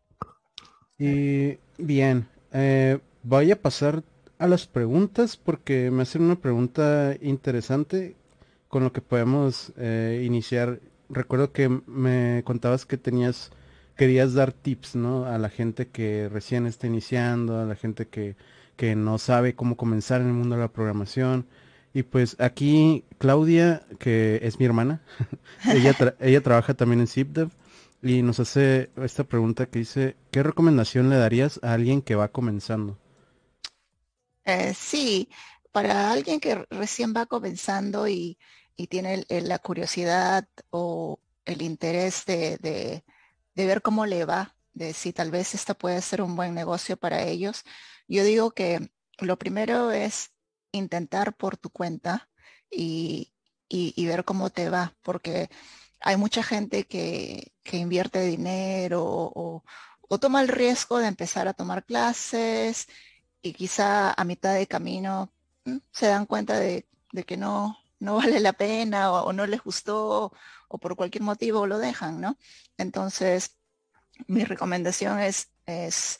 Y 0.98 1.58
bien, 1.78 2.28
eh, 2.52 2.98
voy 3.22 3.50
a 3.50 3.60
pasar 3.60 4.04
a 4.38 4.46
las 4.46 4.66
preguntas 4.66 5.36
porque 5.36 5.90
me 5.90 6.02
hacen 6.02 6.22
una 6.22 6.36
pregunta 6.36 7.16
interesante 7.20 8.16
con 8.68 8.84
lo 8.84 8.92
que 8.92 9.00
podemos 9.00 9.72
eh, 9.76 10.22
iniciar. 10.24 10.80
Recuerdo 11.08 11.52
que 11.52 11.68
me 11.68 12.42
contabas 12.44 12.86
que 12.86 12.96
tenías 12.96 13.50
querías 14.00 14.32
dar 14.32 14.54
tips, 14.54 14.96
¿no? 14.96 15.26
A 15.26 15.36
la 15.36 15.50
gente 15.50 15.88
que 15.88 16.30
recién 16.30 16.66
está 16.66 16.86
iniciando, 16.86 17.60
a 17.60 17.66
la 17.66 17.76
gente 17.76 18.08
que, 18.08 18.34
que 18.76 18.96
no 18.96 19.18
sabe 19.18 19.54
cómo 19.54 19.76
comenzar 19.76 20.22
en 20.22 20.28
el 20.28 20.32
mundo 20.32 20.56
de 20.56 20.62
la 20.62 20.72
programación. 20.72 21.46
Y 21.92 22.02
pues 22.04 22.34
aquí 22.40 23.04
Claudia, 23.18 23.82
que 23.98 24.40
es 24.42 24.58
mi 24.58 24.64
hermana, 24.64 25.02
ella, 25.74 25.94
ella 26.18 26.40
trabaja 26.40 26.72
también 26.72 27.00
en 27.00 27.08
ZipDev 27.08 27.50
y 28.00 28.22
nos 28.22 28.40
hace 28.40 28.88
esta 28.96 29.24
pregunta 29.24 29.66
que 29.66 29.80
dice, 29.80 30.16
¿qué 30.30 30.42
recomendación 30.42 31.10
le 31.10 31.16
darías 31.16 31.60
a 31.62 31.74
alguien 31.74 32.00
que 32.00 32.14
va 32.14 32.28
comenzando? 32.28 32.96
Eh, 34.46 34.72
sí, 34.72 35.28
para 35.72 36.10
alguien 36.10 36.40
que 36.40 36.64
recién 36.70 37.12
va 37.14 37.26
comenzando 37.26 38.08
y, 38.08 38.38
tiene 38.88 39.26
la 39.28 39.58
curiosidad 39.58 40.48
o 40.70 41.18
el 41.44 41.60
interés 41.60 42.24
de 42.24 43.04
ver 43.54 43.82
cómo 43.82 44.06
le 44.06 44.24
va, 44.24 44.56
de 44.72 44.92
si 44.94 45.12
tal 45.12 45.30
vez 45.30 45.54
esta 45.54 45.74
puede 45.74 46.00
ser 46.02 46.22
un 46.22 46.36
buen 46.36 46.54
negocio 46.54 46.96
para 46.96 47.22
ellos. 47.22 47.64
Yo 48.08 48.24
digo 48.24 48.52
que 48.52 48.90
lo 49.18 49.38
primero 49.38 49.90
es 49.90 50.32
intentar 50.72 51.34
por 51.36 51.56
tu 51.56 51.70
cuenta 51.70 52.28
y, 52.70 53.32
ver 53.96 54.24
cómo 54.24 54.50
te 54.50 54.70
va, 54.70 54.96
porque 55.02 55.50
hay 56.00 56.16
mucha 56.16 56.42
gente 56.42 56.86
que, 56.86 57.52
invierte 57.72 58.22
dinero 58.22 59.02
o, 59.04 59.62
toma 60.20 60.42
el 60.42 60.48
riesgo 60.48 60.98
de 60.98 61.06
empezar 61.06 61.46
a 61.48 61.54
tomar 61.54 61.84
clases 61.84 62.88
y 63.42 63.52
quizá 63.52 64.12
a 64.12 64.24
mitad 64.24 64.54
de 64.54 64.66
camino 64.66 65.32
mm, 65.64 65.78
se 65.92 66.06
dan 66.08 66.26
cuenta 66.26 66.58
de, 66.58 66.86
que 67.26 67.36
no, 67.36 67.78
no 68.00 68.16
vale 68.16 68.40
la 68.40 68.52
pena 68.52 69.12
o, 69.12 69.32
no 69.32 69.46
les 69.46 69.62
gustó 69.62 70.32
o 70.68 70.78
por 70.78 70.96
cualquier 70.96 71.22
motivo 71.22 71.66
lo 71.66 71.78
dejan, 71.78 72.20
¿no? 72.20 72.36
Entonces, 72.76 73.56
mi 74.26 74.44
recomendación 74.44 75.20
es, 75.20 75.50
es 75.66 76.18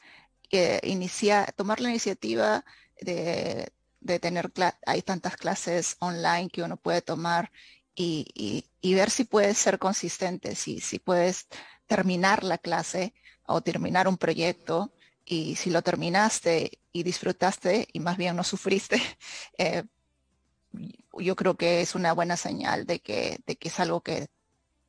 iniciar, 0.83 1.53
tomar 1.53 1.81
la 1.81 1.91
iniciativa 1.91 2.65
de, 3.01 3.73
tener, 4.21 4.53
hay 4.87 5.03
tantas 5.03 5.37
clases 5.37 5.97
online 6.01 6.51
que 6.51 6.63
uno 6.63 6.77
puede 6.77 7.03
tomar 7.03 7.51
y, 7.95 8.65
ver 8.83 9.11
si 9.11 9.25
puedes 9.25 9.59
ser 9.59 9.79
consistente, 9.79 10.55
si, 10.55 10.81
si 10.81 10.99
puedes 10.99 11.49
terminar 11.87 12.45
la 12.45 12.59
clase 12.59 13.15
o 13.47 13.61
terminar 13.61 14.09
un 14.09 14.17
proyecto 14.17 14.93
y 15.25 15.57
si 15.57 15.71
lo 15.71 15.83
terminaste 15.83 16.79
y 16.93 17.03
disfrutaste 17.03 17.89
y 17.93 18.01
más 18.01 18.17
bien 18.17 18.37
no 18.37 18.45
sufriste, 18.45 19.01
eh, 19.59 19.85
yo 21.19 21.37
creo 21.37 21.57
que 21.57 21.81
es 21.81 21.95
una 21.95 22.13
buena 22.13 22.37
señal 22.37 22.87
de 22.87 23.01
que, 23.01 23.41
de 23.47 23.57
que 23.57 23.69
es 23.69 23.81
algo 23.81 24.03
que, 24.03 24.29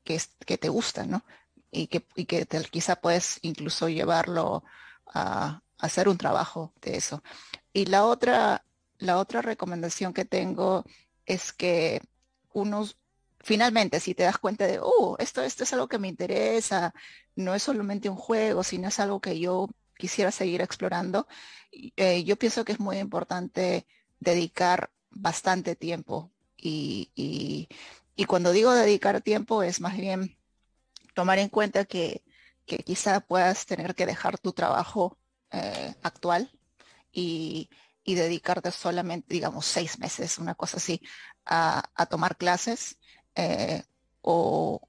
que, 0.03 0.57
te 0.57 0.69
gusta, 0.69 1.05
¿no? 1.05 1.23
Y 1.71 1.87
que, 1.87 2.05
y 2.15 2.25
que 2.25 2.45
quizá 2.69 2.97
puedes 2.97 3.39
incluso 3.41 3.89
llevarlo 3.89 4.63
a, 5.07 5.61
hacer 5.79 6.07
un 6.09 6.17
trabajo 6.17 6.73
de 6.81 6.97
eso. 6.97 7.23
Y 7.73 7.85
la 7.85 8.05
otra, 8.05 8.65
la 8.99 9.17
otra 9.17 9.41
recomendación 9.41 10.13
que 10.13 10.25
tengo 10.25 10.85
es 11.25 11.53
que 11.53 12.01
unos, 12.53 12.97
finalmente, 13.39 13.99
si 13.99 14.13
te 14.13 14.23
das 14.23 14.37
cuenta 14.37 14.67
de, 14.67 14.79
oh, 14.81 15.15
esto, 15.19 15.41
esto 15.41 15.63
es 15.63 15.73
algo 15.73 15.87
que 15.87 15.97
me 15.97 16.07
interesa, 16.07 16.93
no 17.35 17.55
es 17.55 17.63
solamente 17.63 18.09
un 18.09 18.15
juego, 18.15 18.63
sino 18.63 18.89
es 18.89 18.99
algo 18.99 19.21
que 19.21 19.39
yo 19.39 19.69
quisiera 19.97 20.31
seguir 20.31 20.61
explorando, 20.61 21.27
eh, 21.71 22.23
yo 22.23 22.35
pienso 22.37 22.65
que 22.65 22.73
es 22.73 22.79
muy 22.79 22.97
importante 22.97 23.87
dedicar 24.19 24.91
bastante 25.11 25.75
tiempo. 25.75 26.31
Y, 26.57 27.09
y 28.15 28.25
cuando 28.25 28.51
digo 28.51 28.73
dedicar 28.73 29.21
tiempo 29.21 29.63
es 29.63 29.81
más 29.81 29.97
bien 29.97 30.37
tomar 31.13 31.39
en 31.39 31.49
cuenta 31.49 31.85
que, 31.85 32.23
quizá 32.85 33.19
puedas 33.19 33.65
tener 33.65 33.95
que 33.95 34.05
dejar 34.05 34.37
tu 34.37 34.53
trabajo 34.53 35.17
eh, 35.51 35.93
actual 36.03 36.49
y, 37.11 37.69
dedicarte 38.05 38.71
solamente, 38.71 39.33
digamos, 39.33 39.65
seis 39.65 39.97
meses, 39.99 40.37
una 40.37 40.53
cosa 40.53 40.77
así, 40.77 41.01
a, 41.45 41.83
tomar 42.09 42.37
clases 42.37 42.97
eh, 43.35 43.83
o, 44.21 44.81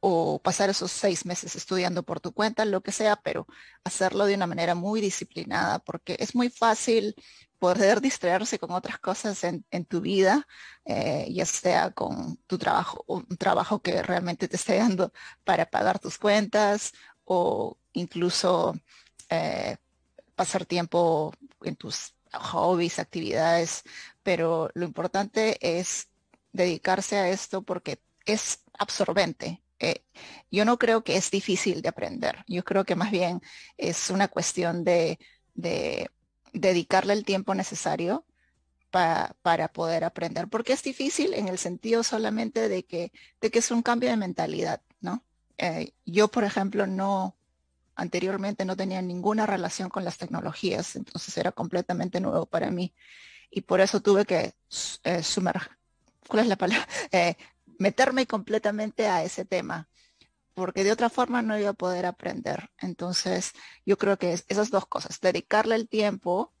o 0.00 0.40
pasar 0.40 0.70
esos 0.70 0.92
seis 0.92 1.24
meses 1.24 1.56
estudiando 1.56 2.02
por 2.02 2.20
tu 2.20 2.32
cuenta, 2.32 2.64
lo 2.64 2.82
que 2.82 2.92
sea, 2.92 3.16
pero 3.16 3.46
hacerlo 3.84 4.26
de 4.26 4.34
una 4.34 4.46
manera 4.46 4.74
muy 4.74 5.00
disciplinada, 5.00 5.78
porque 5.78 6.16
es 6.18 6.34
muy 6.34 6.50
fácil 6.50 7.14
poder 7.64 8.02
distraerse 8.02 8.58
con 8.58 8.72
otras 8.72 8.98
cosas 8.98 9.42
en, 9.42 9.84
tu 9.86 10.02
vida, 10.02 10.46
eh, 10.84 11.26
ya 11.30 11.46
sea 11.46 11.92
con 11.92 12.36
tu 12.46 12.58
trabajo, 12.58 13.02
un 13.06 13.24
trabajo 13.38 13.80
que 13.80 14.02
realmente 14.02 14.48
te 14.48 14.56
esté 14.56 14.76
dando 14.76 15.14
para 15.44 15.64
pagar 15.64 15.98
tus 15.98 16.18
cuentas 16.18 16.92
o 17.24 17.78
incluso 17.94 18.74
eh, 19.30 19.78
pasar 20.34 20.66
tiempo 20.66 21.32
en 21.62 21.76
tus 21.76 22.14
hobbies, 22.34 22.98
actividades, 22.98 23.82
pero 24.22 24.68
lo 24.74 24.84
importante 24.84 25.56
es 25.62 26.08
dedicarse 26.52 27.16
a 27.16 27.30
esto 27.30 27.62
porque 27.62 27.98
es 28.26 28.60
absorbente, 28.78 29.62
eh, 29.78 30.04
yo 30.50 30.66
no 30.66 30.78
creo 30.78 31.02
que 31.02 31.16
es 31.16 31.30
difícil 31.30 31.80
de 31.80 31.88
aprender. 31.88 32.44
Yo 32.46 32.62
creo 32.62 32.84
que 32.84 32.94
más 32.94 33.10
bien 33.10 33.40
es 33.78 34.10
una 34.10 34.28
cuestión 34.28 34.84
de, 34.84 35.18
dedicarle 36.54 37.12
el 37.12 37.24
tiempo 37.24 37.54
necesario 37.54 38.24
para 38.90 39.68
poder 39.72 40.04
aprender. 40.04 40.48
Porque 40.48 40.72
es 40.72 40.82
difícil 40.82 41.34
en 41.34 41.48
el 41.48 41.58
sentido 41.58 42.02
solamente 42.04 42.68
de 42.68 42.84
que, 42.84 43.12
de 43.40 43.50
que 43.50 43.58
es 43.58 43.70
un 43.70 43.82
cambio 43.82 44.08
de 44.08 44.16
mentalidad, 44.16 44.80
¿no? 45.00 45.24
Eh, 45.58 45.92
yo, 46.06 46.28
por 46.28 46.44
ejemplo, 46.44 46.86
no, 46.86 47.36
anteriormente 47.96 48.64
no 48.64 48.76
tenía 48.76 49.02
ninguna 49.02 49.46
relación 49.46 49.88
con 49.88 50.04
las 50.04 50.18
tecnologías, 50.18 50.96
entonces 50.96 51.36
era 51.36 51.52
completamente 51.52 52.20
nuevo 52.20 52.46
para 52.46 52.70
mí. 52.70 52.94
Y 53.50 53.62
por 53.62 53.80
eso 53.80 54.00
tuve 54.00 54.24
que 54.24 54.54
eh, 55.04 55.22
¿cuál 56.28 56.42
es 56.42 56.48
la 56.48 56.56
palabra? 56.56 56.88
Eh, 57.12 57.36
meterme 57.78 58.26
completamente 58.26 59.08
a 59.08 59.24
ese 59.24 59.44
tema, 59.44 59.88
porque 60.54 60.84
de 60.84 60.92
otra 60.92 61.10
forma 61.10 61.42
no 61.42 61.58
iba 61.58 61.70
a 61.70 61.74
poder 61.74 62.06
aprender. 62.06 62.70
Entonces, 62.78 63.52
yo 63.84 63.98
creo 63.98 64.16
que 64.18 64.32
esas 64.48 64.70
dos 64.70 64.86
cosas, 64.86 65.20
dedicarle 65.20 65.74
el 65.74 65.88
tiempo, 65.88 66.52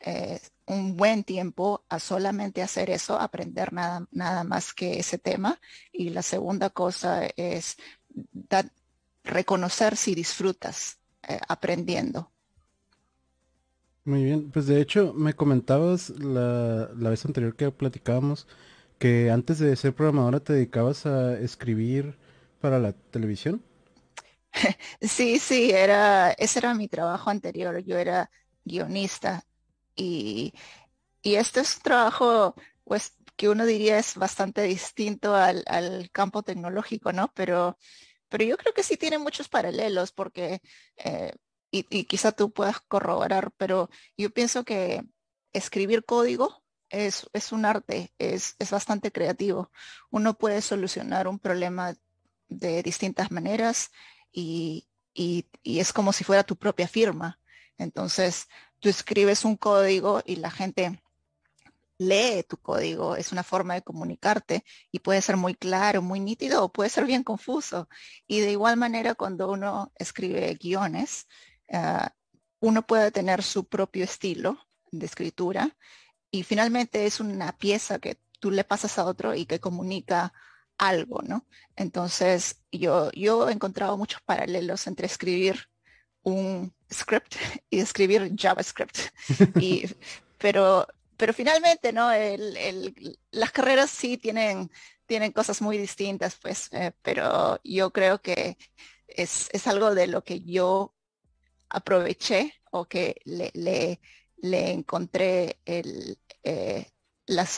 eh, 0.00 0.40
un 0.66 0.96
buen 0.96 1.24
tiempo 1.24 1.84
a 1.88 1.98
solamente 1.98 2.62
hacer 2.62 2.90
eso, 2.90 3.18
aprender 3.20 3.72
nada, 3.72 4.06
nada 4.12 4.44
más 4.44 4.72
que 4.72 5.00
ese 5.00 5.18
tema. 5.18 5.60
Y 5.92 6.10
la 6.10 6.22
segunda 6.22 6.70
cosa 6.70 7.26
es 7.36 7.76
reconocer 9.24 9.96
si 9.96 10.14
disfrutas 10.14 10.98
eh, 11.28 11.38
aprendiendo. 11.48 12.30
Muy 14.04 14.24
bien, 14.24 14.50
pues 14.50 14.66
de 14.66 14.80
hecho 14.80 15.12
me 15.12 15.34
comentabas 15.34 16.10
la, 16.10 16.90
la 16.96 17.10
vez 17.10 17.24
anterior 17.26 17.54
que 17.54 17.70
platicábamos 17.70 18.46
que 18.98 19.30
antes 19.30 19.58
de 19.58 19.76
ser 19.76 19.94
programadora 19.94 20.40
te 20.40 20.52
dedicabas 20.54 21.06
a 21.06 21.38
escribir 21.38 22.18
para 22.60 22.78
la 22.78 22.92
televisión. 22.92 23.62
Sí, 25.00 25.38
sí, 25.38 25.70
era, 25.70 26.32
ese 26.32 26.58
era 26.58 26.74
mi 26.74 26.88
trabajo 26.88 27.30
anterior. 27.30 27.78
Yo 27.84 27.96
era 27.98 28.30
guionista 28.64 29.44
y, 29.96 30.52
y 31.22 31.36
este 31.36 31.60
es 31.60 31.76
un 31.76 31.82
trabajo, 31.82 32.54
pues, 32.84 33.16
que 33.36 33.48
uno 33.48 33.64
diría 33.64 33.98
es 33.98 34.16
bastante 34.16 34.62
distinto 34.62 35.34
al, 35.34 35.64
campo 36.12 36.42
tecnológico, 36.42 37.12
¿no? 37.12 37.32
Pero, 37.34 37.78
pero 38.28 38.44
yo 38.44 38.56
creo 38.56 38.74
que 38.74 38.82
sí 38.82 38.96
tiene 38.96 39.18
muchos 39.18 39.48
paralelos 39.48 40.12
porque, 40.12 40.60
eh, 40.96 41.32
y, 41.70 41.86
y 41.90 42.04
quizá 42.04 42.32
tú 42.32 42.52
puedas 42.52 42.80
corroborar, 42.80 43.52
pero 43.56 43.88
yo 44.16 44.30
pienso 44.30 44.64
que 44.64 45.02
escribir 45.52 46.04
código 46.04 46.60
es, 46.90 47.52
un 47.52 47.64
arte, 47.64 48.12
es, 48.18 48.56
bastante 48.70 49.12
creativo. 49.12 49.70
Uno 50.10 50.34
puede 50.34 50.60
solucionar 50.60 51.28
un 51.28 51.38
problema 51.38 51.94
de 52.50 52.82
distintas 52.82 53.30
maneras 53.30 53.90
y, 54.32 54.86
es 55.64 55.92
como 55.92 56.12
si 56.12 56.24
fuera 56.24 56.44
tu 56.44 56.56
propia 56.56 56.88
firma. 56.88 57.38
Entonces, 57.78 58.48
tú 58.78 58.88
escribes 58.88 59.44
un 59.44 59.56
código 59.56 60.22
y 60.24 60.36
la 60.36 60.50
gente 60.50 61.02
lee 61.98 62.44
tu 62.48 62.56
código, 62.56 63.16
es 63.16 63.30
una 63.32 63.42
forma 63.42 63.74
de 63.74 63.82
comunicarte 63.82 64.64
y 64.90 65.00
puede 65.00 65.20
ser 65.20 65.36
muy 65.36 65.54
claro, 65.54 66.00
muy 66.00 66.20
nítido 66.20 66.64
o 66.64 66.72
puede 66.72 66.88
ser 66.90 67.04
bien 67.04 67.22
confuso. 67.22 67.88
Y 68.26 68.40
de 68.40 68.52
igual 68.52 68.76
manera, 68.76 69.14
cuando 69.14 69.50
uno 69.50 69.92
escribe 69.96 70.54
guiones, 70.54 71.26
ah, 71.72 72.14
uno 72.60 72.86
puede 72.86 73.10
tener 73.10 73.42
su 73.42 73.64
propio 73.64 74.04
estilo 74.04 74.58
de 74.90 75.06
escritura 75.06 75.76
y 76.30 76.42
finalmente 76.44 77.06
es 77.06 77.20
una 77.20 77.56
pieza 77.58 77.98
que 77.98 78.18
tú 78.38 78.50
le 78.50 78.64
pasas 78.64 78.98
a 78.98 79.04
otro 79.04 79.34
y 79.34 79.44
que 79.44 79.60
comunica 79.60 80.32
algo, 80.80 81.22
¿no? 81.22 81.46
Entonces, 81.76 82.60
yo, 82.72 83.10
yo 83.12 83.48
he 83.48 83.52
encontrado 83.52 83.96
muchos 83.96 84.20
paralelos 84.22 84.86
entre 84.86 85.06
escribir 85.06 85.68
un 86.22 86.74
script 86.92 87.36
y 87.70 87.80
escribir 87.80 88.32
JavaScript. 88.36 88.98
y, 89.60 89.84
pero, 90.38 90.86
pero 91.16 91.32
finalmente, 91.32 91.92
¿no? 91.92 92.10
las 93.30 93.50
carreras 93.52 93.90
sí 93.90 94.18
tienen, 94.18 94.70
tienen 95.06 95.32
cosas 95.32 95.62
muy 95.62 95.78
distintas, 95.78 96.36
pues, 96.36 96.68
eh, 96.72 96.92
pero 97.02 97.60
yo 97.62 97.92
creo 97.92 98.20
que 98.20 98.56
es, 99.06 99.48
es, 99.52 99.66
algo 99.66 99.94
de 99.94 100.06
lo 100.06 100.24
que 100.24 100.40
yo 100.40 100.94
aproveché 101.68 102.54
o 102.70 102.86
que 102.86 103.20
le, 103.24 103.50
le 103.54 104.00
le 104.42 104.72
encontré 104.72 105.60
el, 105.64 106.18
eh, 106.42 106.86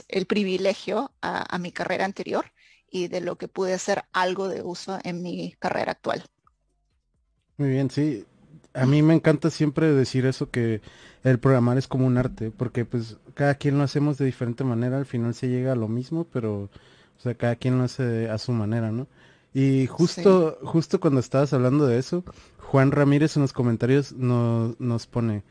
el 0.09 0.27
privilegio 0.27 1.15
a, 1.23 1.59
mi 1.59 1.73
carrera 1.73 2.05
anterior 2.05 2.53
y 2.93 3.09
de 3.09 3.21
lo 3.21 3.37
que 3.37 3.49
pude 3.49 3.75
hacer 3.75 4.05
algo 4.13 4.49
de 4.49 4.63
uso 4.63 4.99
en 5.03 5.23
mi 5.23 5.55
carrera 5.59 5.93
actual. 5.93 6.23
Muy 7.57 7.71
bien, 7.71 7.91
sí. 7.91 8.25
A 8.75 8.87
mí 8.87 9.03
me 9.03 9.15
encanta 9.15 9.51
siempre 9.51 9.93
decir 9.93 10.27
eso 10.27 10.51
que 10.51 10.81
el 11.25 11.39
programar 11.41 11.79
es 11.79 11.89
como 11.89 12.07
un 12.07 12.19
arte, 12.19 12.51
porque 12.51 12.85
pues 12.85 13.17
cada 13.35 13.57
quien 13.57 13.79
lo 13.79 13.85
hacemos 13.85 14.17
de 14.19 14.27
diferente 14.27 14.63
manera, 14.63 14.99
al 14.99 15.07
final 15.07 15.35
se 15.35 15.49
llega 15.49 15.73
a 15.73 15.77
lo 15.77 15.89
mismo, 15.89 16.25
pero 16.25 16.71
o 17.19 17.21
sea, 17.21 17.35
cada 17.35 17.57
quien 17.57 17.79
lo 17.79 17.85
hace 17.85 18.31
a 18.31 18.39
su 18.39 18.53
manera, 18.53 18.93
¿no? 18.93 19.09
Y 19.53 19.87
justo, 19.87 20.59
justo 20.63 21.01
cuando 21.01 21.21
estabas 21.21 21.53
hablando 21.53 21.87
de 21.87 21.99
eso, 21.99 22.25
Juan 22.59 22.93
Ramírez 22.93 23.37
en 23.37 23.43
los 23.43 23.53
comentarios 23.53 24.13
nos 24.13 25.07
pone, 25.07 25.43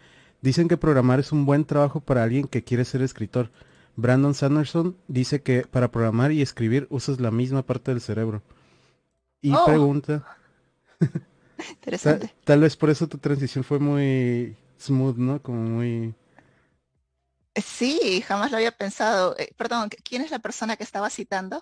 Dicen 0.42 0.68
que 0.68 0.78
programar 0.78 1.20
es 1.20 1.32
un 1.32 1.46
buen 1.46 1.66
trabajo 1.66 2.00
para 2.00 2.24
alguien 2.24 2.48
que 2.48 2.64
quiere 2.64 2.84
ser 2.84 3.04
escritor. 3.04 3.52
Brandon 3.96 4.34
Sanderson 4.34 4.98
dice 5.08 5.42
que 5.42 5.64
para 5.64 5.92
programar 5.92 6.32
y 6.32 6.42
escribir 6.42 6.88
usas 6.90 7.20
la 7.20 7.32
misma 7.32 7.64
parte 7.64 7.92
del 7.92 8.02
cerebro. 8.02 8.42
Y 9.42 9.54
oh. 9.54 9.66
pregunta. 9.66 10.26
Interesante. 11.70 12.34
Tal, 12.44 12.62
vez 12.62 12.76
por 12.76 12.90
eso 12.90 13.08
tu 13.08 13.18
transición 13.18 13.64
fue 13.64 13.80
muy 13.80 14.56
smooth, 14.80 15.18
¿no? 15.18 15.42
Como 15.42 15.62
muy... 15.62 16.14
Sí, 17.56 18.24
jamás 18.26 18.52
lo 18.52 18.58
había 18.58 18.72
pensado. 18.72 19.36
Eh, 19.38 19.54
perdón, 19.58 19.90
¿quién 20.04 20.22
es 20.22 20.32
la 20.32 20.40
persona 20.40 20.78
que 20.78 20.84
estaba 20.84 21.10
citando? 21.10 21.62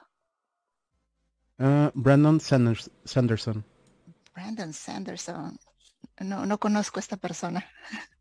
Ah, 1.57 1.91
Brandon 1.93 2.39
Sanderson. 2.39 3.65
Brandon 4.33 4.73
Sanderson. 4.73 5.59
No, 6.19 6.45
no 6.45 6.57
conozco 6.59 6.99
a 6.99 7.01
esta 7.01 7.17
persona. 7.17 7.65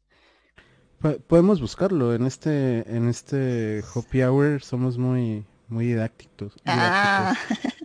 podemos 1.01 1.61
buscarlo 1.61 2.15
en 2.15 2.27
este 2.27 2.85
en 2.95 3.09
este 3.09 3.85
Hopi 3.95 4.23
Hour 4.23 4.63
somos 4.63 4.99
muy 4.99 5.45
muy 5.69 5.87
didácticos. 5.87 6.55
Ah. 6.65 7.35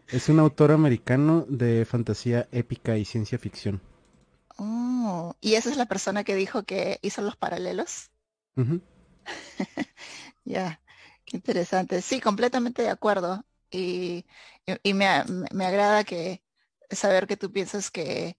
Es 0.07 0.29
un 0.29 0.39
autor 0.39 0.71
americano 0.71 1.45
de 1.49 1.85
fantasía 1.85 2.47
épica 2.51 2.97
y 2.97 3.05
ciencia 3.05 3.37
ficción. 3.37 3.81
Oh, 4.57 5.35
y 5.41 5.55
esa 5.55 5.69
es 5.69 5.77
la 5.77 5.87
persona 5.87 6.23
que 6.23 6.35
dijo 6.35 6.63
que 6.63 6.99
hizo 7.01 7.21
los 7.21 7.35
paralelos. 7.35 8.11
ya, 10.45 10.79
qué 11.25 11.37
interesante. 11.37 12.01
Sí, 12.01 12.21
completamente 12.21 12.83
de 12.83 12.89
acuerdo. 12.89 13.43
Y, 13.71 14.25
y, 14.83 14.93
me, 14.93 15.07
me, 15.51 15.65
agrada 15.65 16.03
que 16.03 16.43
saber 16.91 17.25
que 17.25 17.37
tú 17.37 17.51
piensas 17.51 17.89
que, 17.89 18.37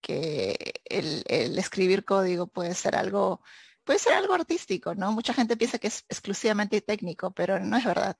que 0.00 0.80
el, 0.86 1.22
el 1.26 1.58
escribir 1.58 2.06
código 2.06 2.46
puede 2.46 2.74
ser 2.74 2.96
algo 2.96 3.42
puede 3.90 3.98
ser 3.98 4.12
algo 4.12 4.34
artístico, 4.34 4.94
¿no? 4.94 5.10
Mucha 5.10 5.34
gente 5.34 5.56
piensa 5.56 5.80
que 5.80 5.88
es 5.88 6.04
exclusivamente 6.08 6.80
técnico, 6.80 7.32
pero 7.32 7.58
no 7.58 7.76
es 7.76 7.84
verdad. 7.84 8.16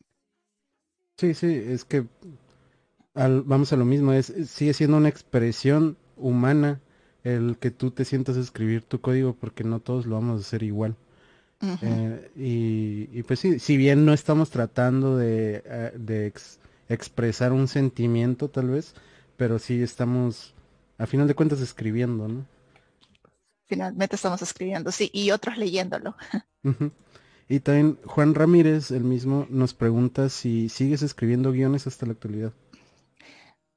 Sí, 1.16 1.32
sí, 1.32 1.62
es 1.64 1.84
que 1.84 2.06
vamos 3.14 3.72
a 3.72 3.76
lo 3.76 3.84
mismo, 3.84 4.12
es, 4.12 4.32
sigue 4.48 4.74
siendo 4.74 4.96
una 4.96 5.08
expresión 5.08 5.96
humana 6.16 6.80
el 7.22 7.56
que 7.56 7.70
tú 7.70 7.92
te 7.92 8.04
sientas 8.04 8.36
a 8.36 8.40
escribir 8.40 8.82
tu 8.82 9.00
código 9.00 9.32
porque 9.32 9.62
no 9.62 9.78
todos 9.78 10.06
lo 10.06 10.16
vamos 10.16 10.38
a 10.38 10.44
hacer 10.44 10.64
igual. 10.64 10.96
Eh, 11.62 13.06
y, 13.12 13.22
pues 13.22 13.38
sí, 13.38 13.60
si 13.60 13.76
bien 13.76 14.04
no 14.04 14.12
estamos 14.12 14.50
tratando 14.50 15.16
de, 15.18 15.62
eh, 15.64 16.32
expresar 16.88 17.52
un 17.52 17.68
sentimiento 17.68 18.48
tal 18.48 18.70
vez, 18.70 18.94
pero 19.36 19.60
sí 19.60 19.80
estamos 19.80 20.52
a 20.98 21.06
final 21.06 21.28
de 21.28 21.36
cuentas 21.36 21.60
escribiendo, 21.60 22.26
¿no? 22.26 22.44
Finalmente 23.70 24.16
estamos 24.16 24.42
escribiendo, 24.42 24.90
sí, 24.90 25.10
y 25.14 25.30
otros 25.30 25.56
leyéndolo. 25.56 26.16
Y 27.48 27.58
también 27.58 27.98
Juan 28.04 28.34
Ramírez, 28.36 28.92
el 28.92 29.02
mismo, 29.02 29.46
nos 29.50 29.74
pregunta 29.74 30.28
si 30.28 30.68
sigues 30.68 31.02
escribiendo 31.02 31.50
guiones 31.50 31.86
hasta 31.86 32.06
la 32.06 32.12
actualidad. 32.12 32.52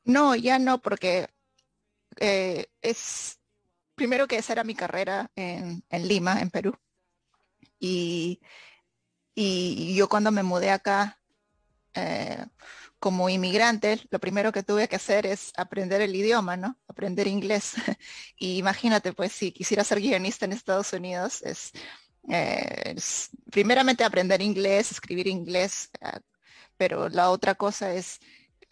No, 0.03 0.36
ya 0.36 0.60
no, 0.60 0.79
porque 0.79 1.27
eh, 2.19 2.67
es 2.82 3.39
primero 3.95 4.27
que 4.27 4.38
esa 4.38 4.53
era 4.53 4.63
mi 4.63 4.75
carrera 4.75 5.32
en, 5.36 5.84
Lima, 5.89 6.39
en 6.39 6.51
Perú. 6.51 6.77
Y, 7.79 8.41
y, 9.34 9.95
yo 9.95 10.08
cuando 10.08 10.32
me 10.32 10.43
mudé 10.43 10.69
acá, 10.69 11.19
eh, 11.95 12.45
como 13.04 13.28
inmigrante, 13.28 14.00
lo 14.12 14.20
primero 14.20 14.54
que 14.54 14.63
tuve 14.63 14.88
que 14.88 14.96
hacer 14.96 15.26
es 15.26 15.52
aprender 15.58 16.02
el 16.02 16.16
idioma, 16.16 16.56
¿no? 16.56 16.80
Aprender 16.88 17.28
inglés. 17.28 17.74
y 18.38 18.58
imagínate, 18.58 19.12
pues, 19.12 19.34
si 19.34 19.52
quisiera 19.52 19.84
ser 19.84 20.00
guionista 20.00 20.46
en 20.46 20.54
Estados 20.54 20.94
Unidos, 20.94 21.42
es, 21.42 21.74
eh, 22.30 22.96
primeramente 23.52 24.06
aprender 24.06 24.42
inglés, 24.42 24.92
escribir 24.92 25.28
inglés, 25.28 25.89
eh, 26.00 26.18
pero 26.78 27.10
la 27.10 27.30
otra 27.30 27.56
cosa 27.56 27.94
es 27.94 28.22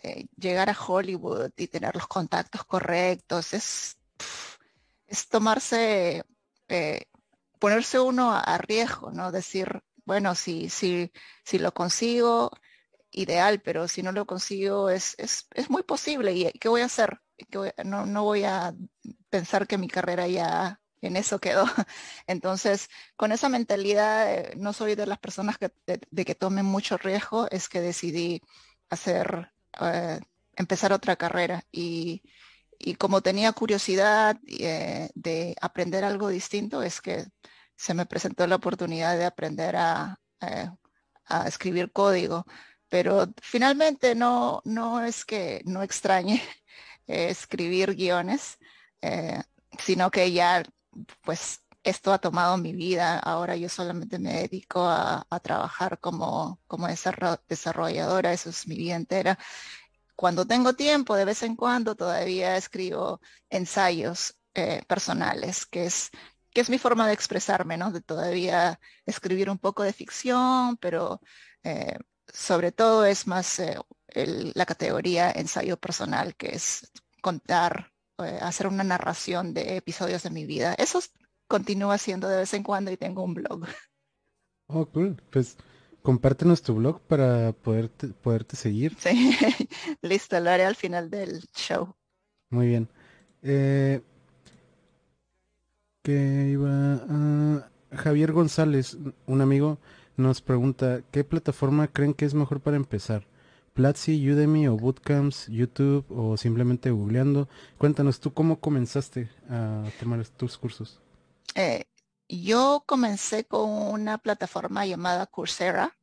eh, 0.02 0.28
llegar 0.38 0.70
a 0.70 0.78
Hollywood 0.80 1.52
y 1.58 1.68
tener 1.68 1.94
los 1.94 2.08
contactos 2.08 2.64
correctos. 2.64 3.54
Es, 3.54 3.98
es 5.08 5.28
tomarse, 5.28 6.24
ponerse 7.60 8.00
uno 8.00 8.32
a 8.32 8.58
riesgo, 8.60 9.12
¿no? 9.12 9.30
Decir, 9.34 9.84
bueno, 10.06 10.36
si, 10.36 10.70
si, 10.70 11.12
si 11.44 11.60
lo 11.60 11.74
consigo, 11.74 12.50
ideal, 13.12 13.62
pero 13.62 13.88
si 13.88 14.04
no 14.04 14.12
lo 14.12 14.26
consigo 14.26 14.90
es, 14.90 15.16
es, 15.18 15.48
es 15.54 15.70
muy 15.70 15.84
posible. 15.84 16.34
¿Y 16.34 16.52
qué 16.60 16.70
voy 16.70 16.82
a 16.82 16.86
hacer? 16.86 17.20
no, 17.84 18.06
no 18.06 18.24
voy 18.24 18.44
a 18.44 18.74
pensar 19.30 19.68
que 19.68 19.78
mi 19.78 19.88
carrera 19.88 20.28
ya 20.28 20.80
en 21.02 21.16
eso 21.18 21.40
quedó. 21.40 21.66
Entonces, 22.28 22.90
con 23.16 23.32
esa 23.32 23.50
mentalidad, 23.50 24.34
eh, 24.34 24.54
no 24.58 24.74
soy 24.74 24.96
de 24.96 25.08
las 25.08 25.20
personas 25.20 25.58
que, 25.58 25.72
de, 25.86 26.26
que 26.26 26.36
tomen 26.36 26.66
mucho 26.66 26.98
riesgo, 26.98 27.50
es 27.52 27.70
que 27.70 27.82
decidí 27.82 28.42
hacer, 28.90 29.52
eh, 29.82 30.20
empezar 30.56 30.94
otra 30.94 31.16
carrera. 31.16 31.64
Y, 31.72 32.24
como 32.98 33.22
tenía 33.22 33.52
curiosidad 33.54 34.38
eh, 34.48 35.10
de 35.14 35.56
aprender 35.62 36.04
algo 36.04 36.30
distinto, 36.30 36.82
es 36.82 37.00
que 37.02 37.26
se 37.76 37.94
me 37.94 38.08
presentó 38.08 38.48
la 38.48 38.56
oportunidad 38.56 39.18
de 39.18 39.26
aprender 39.26 39.76
a, 39.76 40.20
a 41.26 41.48
escribir 41.48 41.92
código. 41.92 42.46
Pero 42.92 43.28
finalmente 43.42 44.16
no, 44.16 44.62
no 44.66 45.04
es 45.04 45.26
que 45.26 45.64
no 45.66 45.82
extrañe 45.84 46.44
escribir 47.08 47.96
guiones, 47.96 48.60
sino 49.80 50.12
que 50.12 50.32
ya 50.32 50.64
pues 51.22 51.62
esto 51.84 52.14
ha 52.14 52.20
tomado 52.20 52.58
mi 52.58 52.74
vida. 52.74 53.20
Ahora 53.20 53.56
yo 53.56 53.70
solamente 53.70 54.20
me 54.20 54.34
dedico 54.34 54.86
a, 54.88 55.26
trabajar 55.42 56.00
como, 56.00 56.60
como 56.68 56.88
desarrolladora, 56.88 58.34
eso 58.34 58.50
es 58.50 58.68
mi 58.68 58.76
vida 58.78 58.96
entera. 58.96 59.38
Cuando 60.16 60.46
tengo 60.46 60.74
tiempo, 60.76 61.16
de 61.16 61.26
vez 61.26 61.44
en 61.44 61.56
cuando, 61.56 61.96
todavía 61.96 62.58
escribo 62.58 63.22
ensayos 63.50 64.38
eh, 64.54 64.84
personales, 64.88 65.66
que 65.66 65.86
es, 65.86 66.12
que 66.52 66.62
es 66.62 66.70
mi 66.70 66.78
forma 66.78 67.08
de 67.08 67.14
expresarme, 67.14 67.78
¿no? 67.78 67.92
De 67.92 68.02
todavía 68.02 68.80
escribir 69.06 69.50
un 69.50 69.58
poco 69.60 69.84
de 69.84 69.94
ficción, 69.94 70.78
pero 70.78 71.22
eh, 71.64 71.98
sobre 72.34 72.72
todo 72.72 73.06
es 73.06 73.28
más 73.28 73.60
eh, 73.60 73.78
la 74.56 74.66
categoría 74.66 75.32
ensayo 75.32 75.78
personal, 75.78 76.36
que 76.36 76.50
es 76.56 76.92
contar 77.22 77.92
eh, 78.20 78.40
hacer 78.42 78.68
una 78.68 78.84
narración 78.84 79.54
de 79.54 79.78
episodios 79.78 80.24
de 80.24 80.30
mi 80.30 80.46
vida. 80.46 80.74
Eso 80.76 81.00
continúa 81.48 81.96
haciendo 81.96 82.28
de 82.28 82.38
vez 82.38 82.54
en 82.54 82.64
cuando 82.64 82.92
y 82.92 82.98
tengo 82.98 83.24
un 83.24 83.34
blog. 83.34 83.66
Oh, 84.74 84.86
cool. 84.86 85.22
Pues 85.30 85.58
compártenos 86.02 86.62
tu 86.62 86.76
blog 86.76 87.02
para 87.02 87.52
poderte, 87.52 88.08
poderte 88.08 88.56
seguir. 88.56 88.96
Sí, 88.98 89.38
listo, 90.02 90.40
lo 90.40 90.50
haré 90.50 90.64
al 90.64 90.78
final 90.78 91.10
del 91.10 91.42
show. 91.54 91.94
Muy 92.50 92.68
bien. 92.68 92.88
Eh, 93.42 94.02
que 96.02 96.48
iba 96.52 97.02
Javier 97.92 98.32
González, 98.32 98.98
un 99.26 99.42
amigo, 99.42 99.78
nos 100.22 100.42
pregunta, 100.42 101.02
¿qué 101.12 101.24
plataforma 101.24 101.88
creen 101.88 102.14
que 102.14 102.26
es 102.26 102.34
mejor 102.34 102.62
para 102.62 102.78
empezar? 102.78 103.28
Platzi, 103.74 104.30
Udemy 104.30 104.68
o 104.68 104.78
Bootcamps, 104.78 105.48
YouTube 105.48 106.06
o 106.10 106.38
simplemente 106.38 106.92
googleando. 106.92 107.48
Cuéntanos 107.78 108.20
tú 108.20 108.34
cómo 108.34 108.60
comenzaste 108.60 109.30
a 109.50 109.84
tomar 110.00 110.26
tus 110.28 110.58
cursos. 110.58 111.00
Eh, 111.56 111.86
yo 112.28 112.84
comencé 112.86 113.46
con 113.46 113.70
una 113.70 114.18
plataforma 114.18 114.86
llamada 114.86 115.26
Coursera, 115.26 115.98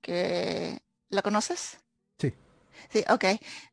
que 0.00 0.80
¿la 1.08 1.22
conoces? 1.22 1.78
Sí. 2.18 2.34
Sí, 2.90 3.04
ok. 3.08 3.24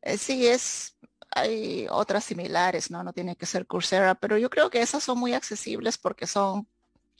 Eh, 0.02 0.18
sí, 0.18 0.46
es, 0.46 0.96
hay 1.30 1.86
otras 1.90 2.24
similares, 2.24 2.90
¿no? 2.90 3.02
No 3.02 3.12
tiene 3.12 3.36
que 3.36 3.46
ser 3.46 3.66
Coursera, 3.66 4.14
pero 4.14 4.36
yo 4.36 4.50
creo 4.50 4.70
que 4.70 4.82
esas 4.82 5.02
son 5.02 5.18
muy 5.18 5.32
accesibles 5.32 5.96
porque 5.96 6.26
son 6.26 6.68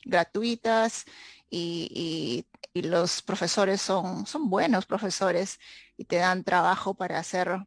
gratuitas 0.05 1.05
y, 1.49 2.45
los 2.73 3.21
profesores 3.23 3.81
son, 3.81 4.25
son 4.25 4.49
buenos 4.49 4.85
profesores 4.85 5.59
y 5.97 6.05
te 6.05 6.17
dan 6.17 6.43
trabajo 6.43 6.93
para 6.93 7.19
hacer. 7.19 7.57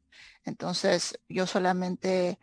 Entonces 0.44 1.18
yo 1.28 1.46
solamente 1.46 2.38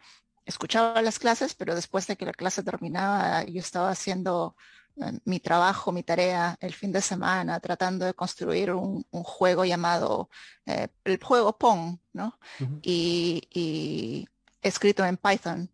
escuchaba 0.45 1.01
las 1.01 1.19
clases, 1.19 1.55
pero 1.55 1.73
después 1.73 2.05
de 2.07 2.15
que 2.15 2.25
la 2.25 2.33
clase 2.33 2.63
terminaba, 2.63 3.43
yo 3.45 3.59
estaba 3.59 3.89
haciendo 3.89 4.55
eh, 4.97 5.19
mi 5.25 5.39
trabajo, 5.39 5.91
mi 5.91 6.03
tarea 6.03 6.57
el 6.59 6.73
fin 6.73 6.91
de 6.91 7.01
semana, 7.01 7.59
tratando 7.59 8.05
de 8.05 8.13
construir 8.13 8.71
un, 8.73 9.05
juego 9.11 9.65
llamado 9.65 10.29
eh, 10.65 10.87
el 11.05 11.23
juego 11.23 11.57
Pong, 11.57 11.97
¿no? 12.13 12.37
y, 12.81 14.27
escrito 14.61 15.05
en 15.05 15.15
Python 15.15 15.71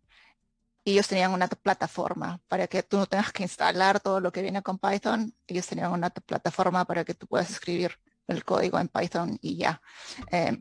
ellos 0.92 1.08
tenían 1.08 1.32
una 1.32 1.48
plataforma 1.48 2.40
para 2.48 2.68
que 2.68 2.82
tú 2.82 2.96
no 2.96 3.06
tengas 3.06 3.32
que 3.32 3.42
instalar 3.42 3.98
todo 4.00 4.20
lo 4.20 4.30
que 4.30 4.42
viene 4.42 4.62
con 4.62 4.78
Python. 4.78 5.34
Ellos 5.46 5.66
tenían 5.66 5.90
una 5.90 6.10
plataforma 6.10 6.84
para 6.84 7.04
que 7.04 7.14
tú 7.14 7.26
puedas 7.26 7.50
escribir 7.50 7.98
el 8.28 8.44
código 8.44 8.78
en 8.78 8.88
Python 8.88 9.38
y 9.42 9.56
ya. 9.56 9.82
Eh, 10.30 10.60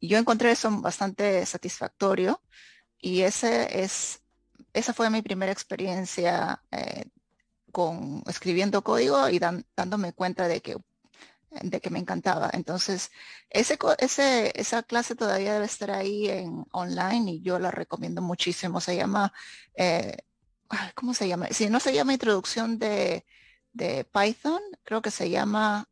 yo 0.00 0.18
encontré 0.18 0.50
eso 0.50 0.70
bastante 0.80 1.44
satisfactorio 1.46 2.42
y 2.98 3.22
ese 3.22 3.82
es, 3.82 4.22
esa 4.72 4.92
fue 4.92 5.08
mi 5.10 5.22
primera 5.22 5.52
experiencia 5.52 6.62
eh, 6.70 7.04
con 7.72 8.22
escribiendo 8.26 8.82
código 8.82 9.28
y 9.28 9.38
dándome 9.38 10.12
cuenta 10.12 10.48
de 10.48 10.60
que 10.60 10.76
de 11.50 11.80
que 11.80 11.90
me 11.90 11.98
encantaba. 11.98 12.50
Entonces, 12.52 13.10
ese, 13.50 13.78
ese, 13.98 14.52
esa 14.54 14.82
clase 14.82 15.14
todavía 15.14 15.54
debe 15.54 15.66
estar 15.66 15.90
ahí 15.90 16.28
en 16.28 16.64
online 16.72 17.32
y 17.32 17.42
yo 17.42 17.58
la 17.58 17.70
recomiendo 17.70 18.22
muchísimo. 18.22 18.80
Se 18.80 18.96
llama, 18.96 19.32
eh, 19.74 20.16
¿cómo 20.94 21.14
se 21.14 21.28
llama? 21.28 21.48
Si 21.48 21.68
no 21.68 21.80
se 21.80 21.92
llama 21.92 22.12
introducción 22.12 22.78
de, 22.78 23.26
de 23.72 24.04
Python, 24.04 24.60
creo 24.84 25.02
que 25.02 25.10
se 25.10 25.30
llama, 25.30 25.88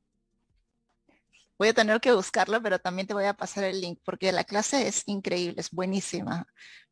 voy 1.59 1.69
a 1.69 1.75
tener 1.75 2.01
que 2.01 2.13
buscarla, 2.13 2.61
pero 2.61 2.79
también 2.79 3.07
te 3.09 3.15
voy 3.15 3.25
a 3.25 3.35
pasar 3.35 3.65
el 3.65 3.81
link 3.81 4.01
porque 4.05 4.33
la 4.33 4.45
clase 4.45 4.87
es 4.87 5.03
increíble, 5.07 5.61
es 5.61 5.71
buenísima. 5.71 6.47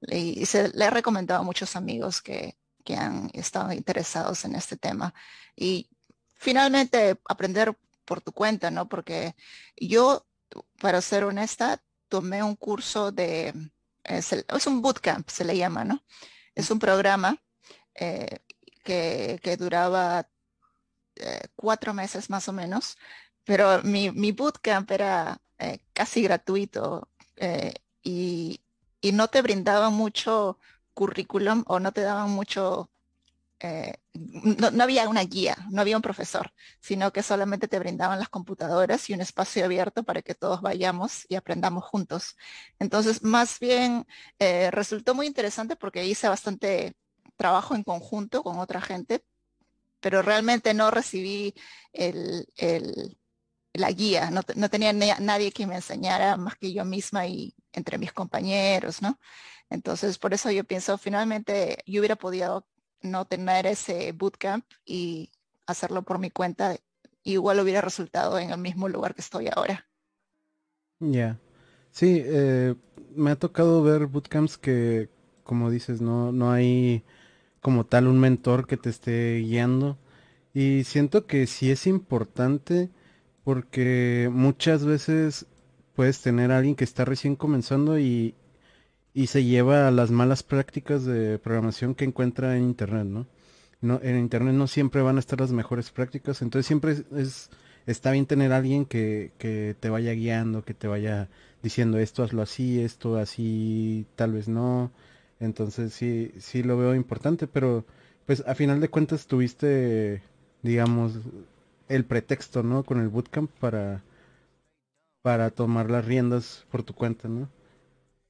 Y 0.08 0.44
se 0.46 0.70
le 0.70 0.84
he 0.86 0.90
recomendado 0.90 1.40
a 1.40 1.44
muchos 1.44 1.76
amigos 1.76 2.20
que, 2.20 2.58
que 2.84 2.96
han 2.96 3.30
estado 3.32 3.72
interesados 3.72 4.44
en 4.44 4.56
este 4.56 4.76
tema. 4.76 5.14
Y 5.54 5.88
finalmente 6.34 7.20
aprender 7.28 7.76
por 8.06 8.22
tu 8.22 8.32
cuenta, 8.32 8.70
¿no? 8.70 8.88
Porque 8.88 9.36
yo, 9.76 10.26
para 10.80 11.02
ser 11.02 11.24
honesta, 11.24 11.82
tomé 12.08 12.42
un 12.42 12.56
curso 12.56 13.12
de, 13.12 13.52
es, 14.04 14.66
un 14.66 14.80
bootcamp, 14.80 15.28
se 15.28 15.44
le 15.44 15.56
llama, 15.56 15.84
¿no? 15.84 16.02
Es 16.54 16.70
un 16.70 16.78
programa 16.78 17.42
eh, 17.94 18.38
que, 18.84 19.56
duraba 19.58 20.28
eh, 21.16 21.48
cuatro 21.56 21.92
meses 21.92 22.30
más 22.30 22.48
o 22.48 22.52
menos, 22.52 22.96
pero 23.44 23.82
mi, 23.82 24.10
mi 24.10 24.32
bootcamp 24.32 24.90
era 24.90 25.40
eh, 25.58 25.80
casi 25.92 26.22
gratuito 26.22 27.08
y, 28.02 28.60
y, 29.00 29.12
no 29.12 29.28
te 29.28 29.42
brindaba 29.42 29.90
mucho 29.90 30.58
currículum 30.94 31.64
o 31.66 31.80
no 31.80 31.92
te 31.92 32.00
daban 32.02 32.30
mucho 32.30 32.90
eh, 33.60 33.94
no, 34.12 34.82
había 34.82 35.08
una 35.08 35.22
guía, 35.24 35.56
no 35.70 35.80
había 35.80 35.96
un 35.96 36.02
profesor, 36.02 36.52
sino 36.80 37.12
que 37.12 37.22
solamente 37.22 37.68
te 37.68 37.78
brindaban 37.78 38.18
las 38.18 38.28
computadoras 38.28 39.08
y 39.08 39.14
un 39.14 39.20
espacio 39.22 39.64
abierto 39.64 40.04
para 40.04 40.22
que 40.22 40.34
todos 40.34 40.60
vayamos 40.60 41.24
y 41.28 41.36
aprendamos 41.36 41.84
juntos. 41.84 42.36
Entonces, 42.78 43.22
más 43.22 43.58
bien 43.58 44.06
eh, 44.38 44.70
resultó 44.70 45.14
muy 45.14 45.26
interesante 45.26 45.76
porque 45.76 46.06
hice 46.06 46.28
bastante 46.28 46.94
trabajo 47.36 47.74
en 47.74 47.84
conjunto 47.84 48.42
con 48.42 48.58
otra 48.58 48.80
gente, 48.80 49.24
pero 50.00 50.22
realmente 50.22 50.74
no 50.74 50.90
recibí 50.90 51.54
la 53.72 53.90
guía, 53.90 54.30
no, 54.30 54.42
tenía 54.42 54.92
nadie 54.92 55.52
que 55.52 55.66
me 55.66 55.76
enseñara 55.76 56.36
más 56.36 56.56
que 56.56 56.72
yo 56.72 56.84
misma 56.84 57.26
y 57.26 57.54
entre 57.72 57.98
mis 57.98 58.12
compañeros, 58.12 59.02
¿no? 59.02 59.18
Entonces, 59.70 60.18
por 60.18 60.34
eso 60.34 60.50
yo 60.50 60.64
pienso, 60.64 60.98
finalmente 60.98 61.78
yo 61.86 62.00
hubiera 62.00 62.16
podido 62.16 62.66
no 63.06 63.26
tener 63.26 63.66
ese 63.66 64.12
bootcamp 64.12 64.64
y 64.84 65.30
hacerlo 65.66 66.02
por 66.02 66.18
mi 66.18 66.30
cuenta, 66.30 66.76
igual 67.22 67.60
hubiera 67.60 67.80
resultado 67.80 68.38
en 68.38 68.50
el 68.50 68.58
mismo 68.58 68.88
lugar 68.88 69.14
que 69.14 69.22
estoy 69.22 69.48
ahora. 69.54 69.86
Ya. 71.00 71.38
Sí, 71.90 72.22
eh, 72.24 72.74
me 73.14 73.30
ha 73.30 73.36
tocado 73.36 73.82
ver 73.82 74.06
bootcamps 74.06 74.58
que, 74.58 75.08
como 75.44 75.70
dices, 75.70 76.00
no, 76.00 76.32
no 76.32 76.52
hay 76.52 77.04
como 77.60 77.84
tal 77.86 78.06
un 78.08 78.20
mentor 78.20 78.66
que 78.66 78.76
te 78.76 78.90
esté 78.90 79.38
guiando. 79.40 79.98
Y 80.54 80.84
siento 80.84 81.26
que 81.26 81.46
sí 81.46 81.70
es 81.70 81.86
importante 81.86 82.90
porque 83.44 84.30
muchas 84.32 84.84
veces 84.84 85.46
puedes 85.94 86.22
tener 86.22 86.52
a 86.52 86.58
alguien 86.58 86.76
que 86.76 86.84
está 86.84 87.04
recién 87.04 87.36
comenzando 87.36 87.98
y, 87.98 88.34
y 89.16 89.28
se 89.28 89.44
lleva 89.44 89.88
a 89.88 89.90
las 89.90 90.10
malas 90.10 90.42
prácticas 90.42 91.06
de 91.06 91.38
programación 91.38 91.94
que 91.94 92.04
encuentra 92.04 92.58
en 92.58 92.64
internet, 92.64 93.06
¿no? 93.06 93.26
No, 93.80 93.98
en 94.02 94.18
internet 94.18 94.54
no 94.54 94.66
siempre 94.66 95.00
van 95.00 95.16
a 95.16 95.20
estar 95.20 95.40
las 95.40 95.52
mejores 95.52 95.90
prácticas, 95.90 96.42
entonces 96.42 96.66
siempre 96.66 96.96
es, 97.16 97.48
está 97.86 98.10
bien 98.10 98.26
tener 98.26 98.52
a 98.52 98.58
alguien 98.58 98.84
que, 98.84 99.32
que, 99.38 99.74
te 99.80 99.88
vaya 99.88 100.12
guiando, 100.12 100.64
que 100.66 100.74
te 100.74 100.86
vaya 100.86 101.30
diciendo 101.62 101.98
esto 101.98 102.24
hazlo 102.24 102.42
así, 102.42 102.82
esto 102.82 103.16
así, 103.16 104.06
tal 104.16 104.32
vez 104.34 104.48
no. 104.48 104.90
Entonces 105.40 105.94
sí, 105.94 106.32
sí 106.38 106.62
lo 106.62 106.76
veo 106.76 106.94
importante, 106.94 107.46
pero 107.46 107.86
pues 108.26 108.44
a 108.46 108.54
final 108.54 108.80
de 108.80 108.90
cuentas 108.90 109.26
tuviste, 109.26 110.22
digamos, 110.62 111.14
el 111.88 112.04
pretexto, 112.04 112.62
¿no? 112.62 112.84
Con 112.84 113.00
el 113.00 113.08
bootcamp 113.08 113.50
para, 113.60 114.02
para 115.22 115.50
tomar 115.50 115.90
las 115.90 116.04
riendas 116.04 116.66
por 116.70 116.82
tu 116.82 116.94
cuenta, 116.94 117.28
¿no? 117.28 117.48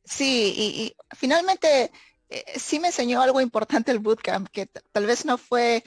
Sí, 0.06 0.54
y, 0.56 0.96
finalmente 1.16 1.90
eh, 2.28 2.44
sí 2.58 2.78
me 2.78 2.88
enseñó 2.88 3.20
algo 3.22 3.40
importante 3.40 3.90
el 3.90 3.98
bootcamp, 3.98 4.48
que 4.48 4.66
tal 4.66 5.06
vez 5.06 5.24
no 5.24 5.36
fue 5.36 5.84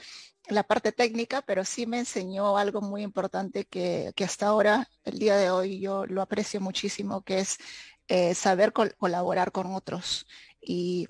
la 0.48 0.62
parte 0.62 0.92
técnica, 0.92 1.42
pero 1.42 1.64
sí 1.64 1.86
me 1.86 1.98
enseñó 2.00 2.56
algo 2.58 2.80
muy 2.82 3.02
importante 3.02 3.64
que, 3.66 4.12
hasta 4.24 4.48
ahora, 4.48 4.88
el 5.04 5.18
día 5.18 5.36
de 5.36 5.50
hoy, 5.50 5.80
yo 5.80 6.06
lo 6.06 6.22
aprecio 6.22 6.60
muchísimo, 6.60 7.22
que 7.22 7.40
es 7.40 7.58
eh, 8.08 8.34
saber 8.34 8.72
colaborar 8.72 9.52
con 9.52 9.74
otros. 9.74 10.26
Y, 10.60 11.08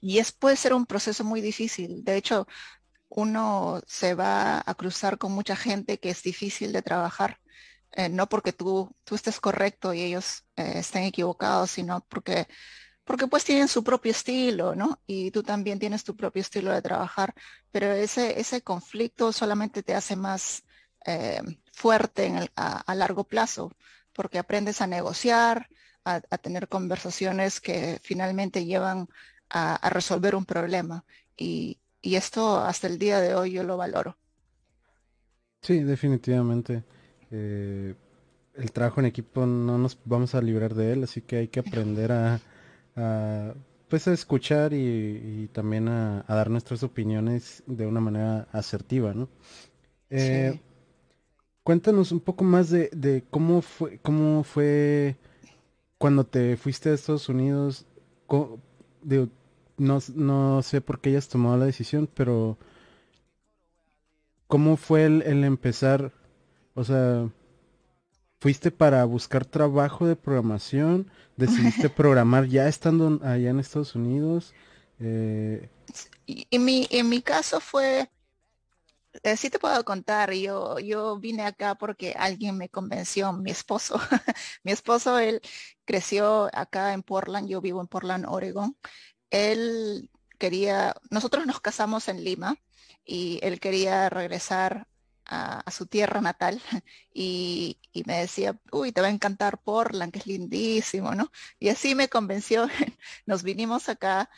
y 0.00 0.18
es, 0.18 0.32
puede 0.32 0.56
ser 0.56 0.74
un 0.74 0.86
proceso 0.86 1.24
muy 1.24 1.40
difícil. 1.40 2.04
De 2.04 2.16
hecho, 2.16 2.46
uno 3.08 3.80
se 3.86 4.14
va 4.14 4.62
a 4.64 4.74
cruzar 4.74 5.18
con 5.18 5.32
mucha 5.32 5.56
gente 5.56 5.98
que 5.98 6.10
es 6.10 6.22
difícil 6.22 6.72
de 6.72 6.82
trabajar. 6.82 7.40
Eh, 7.92 8.08
no 8.08 8.28
porque 8.28 8.52
tú, 8.52 8.94
tú 9.04 9.14
estés 9.14 9.40
correcto 9.40 9.92
y 9.92 10.02
ellos 10.02 10.44
estén 10.56 11.04
equivocados, 11.04 11.72
sino 11.72 12.04
porque 12.08 12.46
porque 13.10 13.26
pues 13.26 13.44
tienen 13.44 13.66
su 13.66 13.82
propio 13.82 14.12
estilo, 14.12 14.76
¿no? 14.76 15.00
Y 15.04 15.32
tú 15.32 15.42
también 15.42 15.80
tienes 15.80 16.04
tu 16.04 16.14
propio 16.14 16.42
estilo 16.42 16.72
de 16.72 16.80
trabajar, 16.80 17.34
pero 17.72 17.90
ese, 17.90 18.38
ese 18.38 18.62
conflicto 18.62 19.32
solamente 19.32 19.82
te 19.82 19.96
hace 19.96 20.14
más 20.14 20.62
eh, 21.06 21.40
fuerte 21.72 22.32
a, 22.54 22.94
largo 22.94 23.24
plazo, 23.24 23.72
porque 24.12 24.38
aprendes 24.38 24.80
a 24.80 24.86
negociar, 24.86 25.68
a, 26.04 26.20
tener 26.20 26.68
conversaciones 26.68 27.60
que 27.60 27.98
finalmente 28.00 28.64
llevan 28.64 29.08
a, 29.48 29.90
resolver 29.90 30.36
un 30.36 30.44
problema. 30.44 31.04
Y, 31.36 31.80
esto 32.02 32.60
hasta 32.60 32.86
el 32.86 32.96
día 32.98 33.20
de 33.20 33.34
hoy 33.34 33.50
yo 33.50 33.64
lo 33.64 33.76
valoro. 33.76 34.16
Sí, 35.62 35.80
definitivamente. 35.80 36.84
Eh, 37.30 37.94
el 38.54 38.72
trabajo 38.72 39.00
en 39.00 39.06
equipo 39.06 39.46
no 39.46 39.78
nos 39.78 39.98
vamos 40.04 40.34
a 40.34 40.42
librar 40.42 40.74
de 40.74 40.92
él, 40.92 41.04
así 41.04 41.22
que 41.22 41.36
hay 41.36 41.48
que 41.48 41.60
aprender 41.60 42.12
a 42.12 42.40
pues 43.90 44.06
a 44.06 44.12
escuchar 44.12 44.72
y, 44.72 45.50
también 45.52 45.88
a, 45.88 46.24
dar 46.28 46.48
nuestras 46.48 46.82
opiniones 46.84 47.64
de 47.66 47.86
una 47.86 48.00
manera 48.00 48.46
asertiva, 48.52 49.12
¿no? 49.12 49.28
Eh, 50.08 50.60
cuéntanos 51.64 52.12
un 52.12 52.20
poco 52.20 52.44
más 52.44 52.70
de, 52.70 53.24
cómo 53.30 53.60
fue, 53.60 53.98
cómo 53.98 54.44
fue 54.44 55.16
cuando 55.98 56.24
te 56.24 56.56
fuiste 56.56 56.90
a 56.90 56.94
Estados 56.94 57.28
Unidos. 57.28 57.84
no, 59.76 59.98
no, 60.14 60.62
sé 60.62 60.80
por 60.80 61.00
qué 61.00 61.10
hayas 61.10 61.28
tomado 61.28 61.56
la 61.56 61.66
decisión, 61.66 62.08
pero 62.14 62.56
¿cómo 64.46 64.76
fue 64.76 65.04
el 65.06 65.42
empezar? 65.42 66.12
O 66.80 66.84
sea, 66.84 67.28
fuiste 68.40 68.70
para 68.70 69.04
buscar 69.04 69.44
trabajo 69.44 70.06
de 70.06 70.16
programación, 70.16 71.10
decidiste 71.36 71.90
programar 71.90 72.46
ya 72.46 72.68
estando 72.68 73.20
allá 73.22 73.50
en 73.50 73.60
Estados 73.60 73.94
Unidos. 73.94 74.54
Eh... 74.98 75.68
En, 76.26 76.64
mi, 76.64 76.88
en 76.90 77.10
mi 77.10 77.20
caso 77.20 77.60
fue, 77.60 78.08
eh, 79.22 79.36
sí 79.36 79.50
te 79.50 79.58
puedo 79.58 79.84
contar, 79.84 80.32
yo, 80.32 80.78
yo 80.78 81.18
vine 81.18 81.42
acá 81.42 81.74
porque 81.74 82.14
alguien 82.16 82.56
me 82.56 82.70
convenció, 82.70 83.30
mi 83.34 83.50
esposo. 83.50 84.00
mi 84.64 84.72
esposo, 84.72 85.18
él 85.18 85.42
creció 85.84 86.48
acá 86.54 86.94
en 86.94 87.02
Portland, 87.02 87.46
yo 87.46 87.60
vivo 87.60 87.82
en 87.82 87.88
Portland, 87.88 88.24
Oregon. 88.26 88.74
Él 89.28 90.08
quería, 90.38 90.94
nosotros 91.10 91.44
nos 91.44 91.60
casamos 91.60 92.08
en 92.08 92.24
Lima 92.24 92.56
y 93.04 93.38
él 93.42 93.60
quería 93.60 94.08
regresar 94.08 94.86
a, 95.30 95.70
su 95.70 95.86
tierra 95.86 96.20
natal 96.20 96.60
y, 97.14 97.78
me 98.06 98.20
decía, 98.20 98.58
uy, 98.72 98.92
te 98.92 99.00
va 99.00 99.06
a 99.06 99.10
encantar 99.10 99.58
Portland, 99.62 100.12
que 100.12 100.18
es 100.18 100.26
lindísimo, 100.26 101.14
¿no? 101.14 101.30
Y 101.58 101.68
así 101.68 101.94
me 101.94 102.08
convenció, 102.08 102.68
nos 103.26 103.42
vinimos 103.42 103.88
acá 103.88 104.28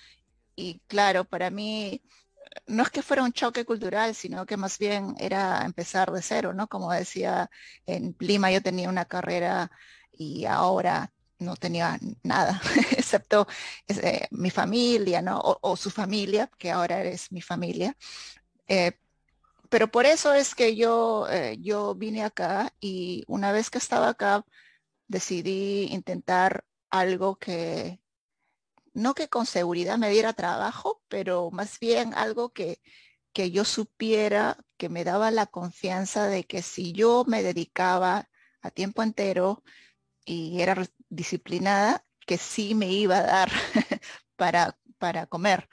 y 0.55 0.81
claro, 0.87 1.25
para 1.25 1.51
mí 1.51 2.03
no 2.67 2.83
es 2.83 2.91
que 2.91 3.03
fuera 3.03 3.23
un 3.23 3.33
choque 3.33 3.65
cultural, 3.65 4.15
sino 4.15 4.45
que 4.47 4.57
más 4.59 4.79
bien 4.79 5.17
era 5.19 5.65
empezar 5.65 6.13
de 6.13 6.23
cero, 6.23 6.53
¿no? 6.53 6.69
Como 6.69 6.93
decía, 6.93 7.51
en 7.87 8.15
Lima 8.19 8.51
yo 8.51 8.63
tenía 8.63 8.89
una 8.89 9.07
carrera 9.07 9.71
y 10.13 10.45
ahora 10.45 11.11
no 11.39 11.57
tenía 11.57 11.99
nada, 12.23 12.61
excepto 12.97 13.47
mi 14.31 14.51
familia, 14.51 15.23
¿no? 15.23 15.41
O, 15.63 15.77
su 15.77 15.91
familia, 15.91 16.51
que 16.59 16.71
ahora 16.71 17.03
es 17.03 17.33
mi 17.33 17.41
familia. 17.41 17.97
Eh, 18.69 18.93
pero 19.73 19.91
por 19.91 20.05
eso 20.05 20.35
es 20.35 20.55
que 20.55 20.77
yo, 20.77 21.27
eh, 21.31 21.57
yo 21.59 21.95
vine 21.95 22.25
acá 22.25 22.75
y 22.79 23.25
una 23.27 23.53
vez 23.53 23.71
que 23.71 23.79
estaba 23.79 24.11
acá 24.11 24.45
decidí 25.09 25.87
intentar 25.93 26.67
algo 26.91 27.37
que, 27.37 27.99
no 28.93 29.15
que 29.15 29.29
con 29.29 29.47
seguridad 29.47 29.97
me 29.97 30.11
diera 30.11 30.35
trabajo, 30.35 31.03
pero 31.09 31.51
más 31.53 31.79
bien 31.81 32.13
algo 32.13 32.53
que, 32.53 32.83
que 33.33 33.51
yo 33.51 33.65
supiera 33.65 34.59
que 34.77 34.91
me 34.91 35.05
daba 35.05 35.31
la 35.31 35.47
confianza 35.47 36.27
de 36.27 36.45
que 36.45 36.61
si 36.61 36.93
yo 36.93 37.25
me 37.27 37.43
dedicaba 37.43 38.29
a 38.61 38.71
tiempo 38.71 39.03
entero 39.03 39.65
y 40.27 40.61
era 40.61 40.87
disciplinada, 41.09 42.05
que 42.27 42.37
sí 42.37 42.75
me 42.75 42.93
iba 42.93 43.17
a 43.21 43.23
dar 43.23 43.51
para, 44.37 44.79
para 44.99 45.27
comer. 45.27 45.71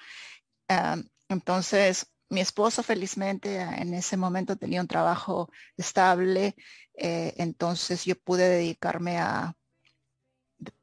Ah, 0.69 0.95
entonces, 1.27 2.07
mi 2.29 2.41
esposo 2.41 2.83
felizmente 2.83 3.59
ah, 3.59 3.75
en 3.77 3.93
ese 3.93 4.17
momento 4.17 4.55
tenía 4.55 4.81
un 4.81 4.87
trabajo 4.87 5.49
estable, 5.77 6.55
eh, 6.95 7.33
entonces 7.37 8.05
yo 8.05 8.15
pude 8.15 8.47
dedicarme 8.47 9.17
a 9.19 9.55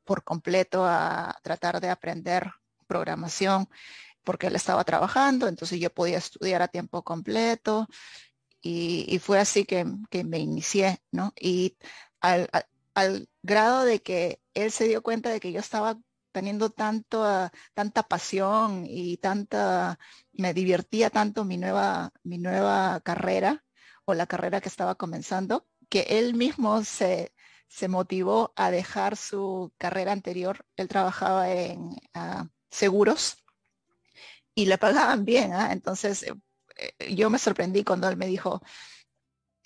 por 0.04 0.24
completo 0.24 0.84
a 0.86 1.38
tratar 1.42 1.80
de 1.80 1.90
aprender 1.90 2.50
programación 2.86 3.68
porque 4.24 4.48
él 4.48 4.56
estaba 4.56 4.84
trabajando, 4.84 5.48
entonces 5.48 5.78
yo 5.80 5.92
podía 5.92 6.18
estudiar 6.18 6.62
a 6.62 6.68
tiempo 6.68 7.02
completo 7.02 7.88
y, 8.60 9.20
fue 9.20 9.38
así 9.38 9.64
que, 9.64 9.84
me 10.24 10.38
inicié, 10.40 11.00
¿no? 11.12 11.32
Y 11.38 11.76
al, 12.20 12.50
al 12.94 13.28
grado 13.42 13.84
de 13.84 14.02
que 14.02 14.40
él 14.54 14.72
se 14.72 14.88
dio 14.88 15.02
cuenta 15.02 15.30
de 15.30 15.38
que 15.38 15.52
yo 15.52 15.60
estaba 15.60 15.98
teniendo 16.36 16.68
tanto, 16.68 17.24
ah, 17.24 17.50
tanta 17.72 18.02
pasión 18.02 18.84
y 18.86 19.16
tanta, 19.16 19.98
me 20.34 20.52
divertía 20.52 21.08
tanto 21.08 21.46
mi 21.46 21.56
nueva, 21.56 22.12
mi 22.24 22.36
nueva 22.36 23.00
carrera 23.00 23.64
o 24.04 24.12
la 24.12 24.26
carrera 24.26 24.60
que 24.60 24.68
estaba 24.68 24.96
comenzando, 24.96 25.66
que 25.88 26.02
él 26.10 26.34
mismo 26.34 26.84
se, 26.84 27.32
se 27.68 27.88
motivó 27.88 28.52
a 28.54 28.70
dejar 28.70 29.16
su 29.16 29.72
carrera 29.78 30.12
anterior. 30.12 30.66
Él 30.76 30.88
trabajaba 30.88 31.50
en 31.50 31.88
ah, 32.12 32.46
seguros 32.70 33.38
y 34.54 34.66
le 34.66 34.76
pagaban 34.76 35.24
bien. 35.24 35.54
¿ah? 35.54 35.72
Entonces, 35.72 36.22
eh, 36.24 36.34
eh, 36.98 37.14
yo 37.14 37.30
me 37.30 37.38
sorprendí 37.38 37.82
cuando 37.82 38.10
él 38.10 38.18
me 38.18 38.26
dijo, 38.26 38.60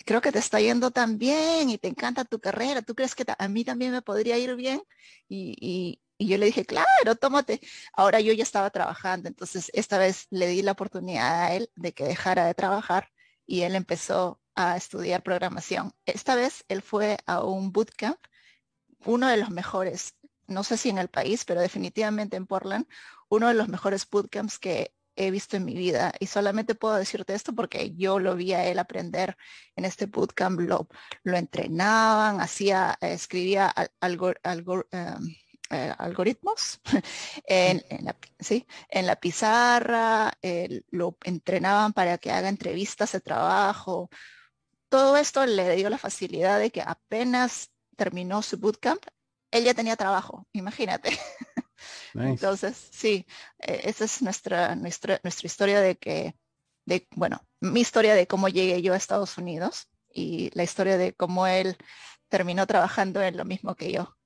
creo 0.05 0.21
que 0.21 0.31
te 0.31 0.39
está 0.39 0.61
yendo 0.61 0.91
tan 0.91 1.17
bien 1.17 1.69
y 1.69 1.77
te 1.77 1.89
encanta 1.89 2.23
tu 2.23 2.39
carrera. 2.39 2.81
¿Tú 2.81 2.95
crees 2.95 3.13
que 3.13 3.25
a 3.37 3.47
mí 3.49 3.65
también 3.65 3.91
me 3.91 4.01
podría 4.01 4.37
ir 4.37 4.55
bien? 4.55 4.81
y, 5.27 5.99
yo 6.27 6.37
le 6.37 6.47
dije, 6.47 6.65
claro, 6.65 7.15
tómate. 7.19 7.61
Ahora 7.93 8.19
yo 8.19 8.33
ya 8.33 8.43
estaba 8.43 8.69
trabajando, 8.69 9.27
entonces 9.29 9.71
esta 9.73 9.97
vez 9.97 10.27
le 10.29 10.47
di 10.47 10.61
la 10.61 10.73
oportunidad 10.73 11.43
a 11.43 11.53
él 11.55 11.69
de 11.75 11.93
que 11.93 12.05
dejara 12.05 12.45
de 12.45 12.53
trabajar 12.53 13.09
y 13.45 13.61
él 13.63 13.75
empezó 13.75 14.41
a 14.55 14.77
estudiar 14.77 15.23
programación. 15.23 15.93
Esta 16.05 16.35
vez 16.35 16.65
él 16.67 16.81
fue 16.81 17.17
a 17.25 17.43
un 17.43 17.71
bootcamp, 17.71 18.19
uno 19.05 19.27
de 19.27 19.37
los 19.37 19.49
mejores, 19.49 20.15
no 20.47 20.63
sé 20.63 20.77
si 20.77 20.89
en 20.89 20.97
el 20.97 21.09
país, 21.09 21.45
pero 21.45 21.61
definitivamente 21.61 22.37
en 22.37 22.47
Portland, 22.47 22.85
uno 23.29 23.47
de 23.47 23.53
los 23.53 23.67
mejores 23.67 24.07
bootcamps 24.09 24.59
que 24.59 24.93
he 25.15 25.31
visto 25.31 25.57
en 25.57 25.65
mi 25.65 25.75
vida. 25.75 26.13
Y 26.19 26.27
solamente 26.27 26.75
puedo 26.75 26.95
decirte 26.95 27.33
esto 27.33 27.53
porque 27.53 27.93
yo 27.95 28.19
lo 28.19 28.35
vi 28.35 28.53
a 28.53 28.65
él 28.65 28.79
aprender 28.79 29.37
en 29.75 29.85
este 29.85 30.05
bootcamp, 30.05 30.59
lo, 30.59 30.87
lo 31.23 31.37
entrenaban, 31.37 32.41
hacía, 32.41 32.97
escribía 33.01 33.73
algo, 33.99 34.33
algo 34.43 34.85
eh, 35.71 35.93
algoritmos 35.97 36.81
en, 37.45 37.81
la, 38.03 38.15
¿sí? 38.39 38.67
en 38.89 39.05
la 39.05 39.15
pizarra, 39.15 40.33
lo 40.91 41.17
entrenaban 41.23 41.93
para 41.93 42.17
que 42.17 42.31
haga 42.31 42.49
entrevistas 42.49 43.11
de 43.13 43.21
trabajo. 43.21 44.09
Todo 44.89 45.17
esto 45.17 45.45
le 45.45 45.75
dio 45.75 45.89
la 45.89 45.97
facilidad 45.97 46.59
de 46.59 46.71
que 46.71 46.81
apenas 46.81 47.71
terminó 47.95 48.41
su 48.41 48.57
bootcamp, 48.57 49.03
él 49.51 49.65
ya 49.65 49.73
tenía 49.73 49.95
trabajo, 49.95 50.47
imagínate. 50.53 51.11
Entonces, 52.13 52.89
sí, 52.91 53.25
e, 53.59 53.81
esa 53.89 54.05
es 54.05 54.21
nuestra, 54.21 54.75
nuestra, 54.75 55.19
nuestra 55.23 55.47
historia 55.47 55.81
de 55.81 55.97
que, 55.97 56.35
de, 56.85 57.07
bueno, 57.15 57.45
mi 57.59 57.81
historia 57.81 58.15
de 58.15 58.27
cómo 58.27 58.47
llegué 58.49 58.81
yo 58.81 58.93
a 58.93 58.97
Estados 58.97 59.37
Unidos 59.37 59.87
y 60.13 60.49
la 60.55 60.63
historia 60.63 60.97
de 60.97 61.13
cómo 61.13 61.47
él 61.47 61.77
terminó 62.29 62.65
trabajando 62.65 63.21
en 63.21 63.37
lo 63.37 63.45
mismo 63.45 63.75
que 63.75 63.91
yo. 63.91 64.17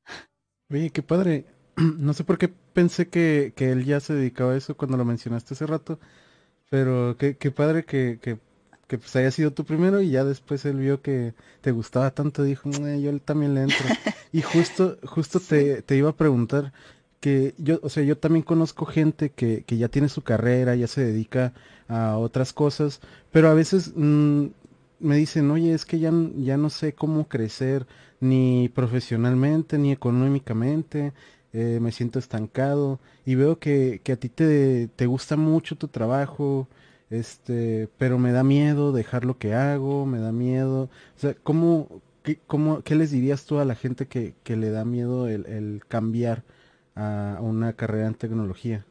Oye, 0.71 0.89
qué 0.91 1.01
padre. 1.03 1.45
No 1.99 2.13
sé 2.13 2.23
por 2.23 2.37
qué 2.37 2.49
pensé 2.73 3.09
que, 3.09 3.53
él 3.57 3.85
ya 3.85 3.99
se 3.99 4.13
dedicaba 4.13 4.53
a 4.53 4.57
eso 4.57 4.77
cuando 4.77 4.97
lo 4.97 5.05
mencionaste 5.05 5.53
hace 5.53 5.67
rato, 5.67 5.99
pero 6.69 7.17
qué, 7.17 7.37
qué 7.37 7.51
padre 7.51 7.85
que, 7.85 8.19
que, 8.21 8.39
que 8.87 8.97
pues 8.97 9.15
haya 9.15 9.31
sido 9.31 9.51
tú 9.51 9.65
primero 9.65 10.01
y 10.01 10.11
ya 10.11 10.23
después 10.23 10.65
él 10.65 10.77
vio 10.77 11.01
que 11.01 11.33
te 11.61 11.71
gustaba 11.71 12.11
tanto, 12.11 12.43
dijo, 12.43 12.69
yo 12.71 13.19
también 13.19 13.55
le 13.55 13.63
entro. 13.63 13.85
Y 14.31 14.41
justo, 14.41 14.97
justo 15.05 15.39
te, 15.39 15.81
te 15.81 15.95
iba 15.95 16.09
a 16.09 16.15
preguntar, 16.17 16.73
que 17.21 17.55
yo, 17.57 17.79
o 17.83 17.89
sea, 17.89 18.03
yo 18.03 18.17
también 18.17 18.43
conozco 18.43 18.85
gente 18.85 19.29
que, 19.31 19.63
que 19.63 19.77
ya 19.77 19.87
tiene 19.87 20.09
su 20.09 20.23
carrera, 20.23 20.75
ya 20.75 20.87
se 20.87 21.05
dedica 21.05 21.53
a 21.87 22.17
otras 22.17 22.51
cosas, 22.53 22.99
pero 23.31 23.49
a 23.49 23.53
veces 23.53 23.93
mm, 23.95 24.47
me 24.99 25.15
dicen, 25.15 25.49
oye, 25.51 25.73
es 25.73 25.85
que 25.85 25.99
ya, 25.99 26.11
ya 26.37 26.57
no 26.57 26.69
sé 26.69 26.93
cómo 26.93 27.27
crecer 27.27 27.87
ni 28.25 28.69
profesionalmente 28.69 29.77
ni 29.77 29.91
económicamente, 29.91 31.13
eh, 31.53 31.79
me 31.81 31.91
siento 31.91 32.19
estancado 32.19 32.99
y 33.25 33.35
veo 33.35 33.59
que, 33.59 34.01
que 34.03 34.11
a 34.13 34.17
ti 34.17 34.29
te, 34.29 34.87
te, 34.89 35.05
gusta 35.05 35.37
mucho 35.37 35.77
tu 35.77 35.87
trabajo, 35.87 36.67
este, 37.09 37.89
pero 37.97 38.19
me 38.19 38.31
da 38.31 38.43
miedo 38.43 38.91
dejar 38.91 39.25
lo 39.25 39.37
que 39.37 39.53
hago, 39.53 40.05
me 40.05 40.19
da 40.19 40.31
miedo, 40.31 40.89
o 41.15 41.19
sea, 41.19 41.33
¿cómo, 41.35 42.01
qué, 42.23 42.39
cómo, 42.47 42.81
qué 42.83 42.95
les 42.95 43.11
dirías 43.11 43.45
tú 43.45 43.59
a 43.59 43.65
la 43.65 43.75
gente 43.75 44.07
que, 44.07 44.35
que 44.43 44.57
le 44.57 44.69
da 44.71 44.85
miedo 44.85 45.27
el, 45.29 45.45
el 45.45 45.83
cambiar 45.87 46.43
a 46.95 47.39
una 47.41 47.73
carrera 47.73 48.07
en 48.07 48.15
tecnología? 48.15 48.85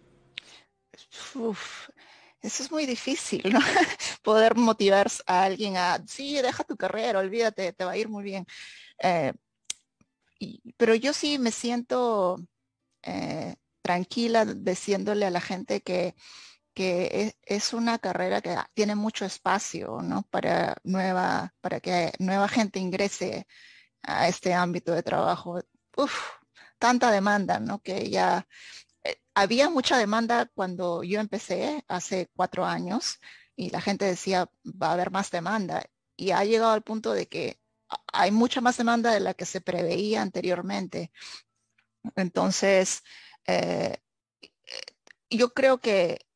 Eso 2.44 2.62
es 2.62 2.70
muy 2.70 2.84
difícil, 2.84 3.42
¿no? 3.50 3.58
Poder 4.22 4.54
motivar 4.54 5.10
a 5.26 5.44
alguien 5.44 5.78
a, 5.78 5.98
sí, 6.06 6.40
deja 6.42 6.62
tu 6.62 6.76
carrera, 6.76 7.20
olvídate, 7.20 7.72
te 7.72 7.84
va 7.84 7.92
a 7.92 7.96
ir 7.96 8.10
muy 8.10 8.22
bien. 8.22 8.46
Eh, 9.04 9.34
pero 10.76 10.94
yo 10.94 11.12
sí 11.12 11.38
me 11.38 11.50
siento 11.52 12.38
eh, 13.02 13.56
tranquila 13.82 14.44
diciéndole 14.46 15.26
a 15.26 15.30
la 15.30 15.40
gente 15.40 15.82
que, 15.82 16.14
que 16.74 17.34
es, 17.46 17.72
una 17.74 17.98
carrera 17.98 18.40
que 18.42 18.56
tiene 18.74 18.94
mucho 18.96 19.24
espacio. 19.26 19.98
Para 20.30 20.76
nueva, 20.84 21.54
para 21.60 21.80
que 21.80 22.12
nueva 22.18 22.48
gente 22.48 22.80
ingrese 22.80 23.46
a 24.02 24.28
este 24.28 24.54
ámbito 24.54 24.92
de 24.92 25.02
trabajo. 25.02 25.60
Uf, 25.96 26.14
tanta 26.78 27.10
demanda, 27.10 27.60
¿no? 27.60 27.80
Que 27.82 28.10
ya 28.10 28.46
había 29.34 29.70
mucha 29.70 29.98
demanda 29.98 30.50
cuando 30.54 31.02
yo 31.04 31.20
empecé 31.20 31.84
hace 31.88 32.30
cuatro 32.36 32.64
años 32.66 33.20
y 33.56 33.70
la 33.70 33.80
gente 33.80 34.04
decía, 34.06 34.50
va 34.64 34.88
a 34.88 34.92
haber 34.94 35.10
más 35.10 35.30
demanda. 35.30 35.84
Y 36.16 36.30
ha 36.32 36.44
llegado 36.44 36.72
al 36.72 36.82
punto 36.82 37.12
de 37.12 37.26
que 37.28 37.58
hay 38.12 38.30
mucha 38.30 38.60
más 38.60 38.76
demanda 38.76 39.12
de 39.12 39.20
la 39.20 39.34
que 39.34 39.46
se 39.46 39.60
preveía 39.60 40.22
anteriormente. 40.22 41.12
Entonces, 42.16 43.02
eh, 43.46 43.98
yo 45.30 45.52
creo 45.52 45.78
que 45.78 46.26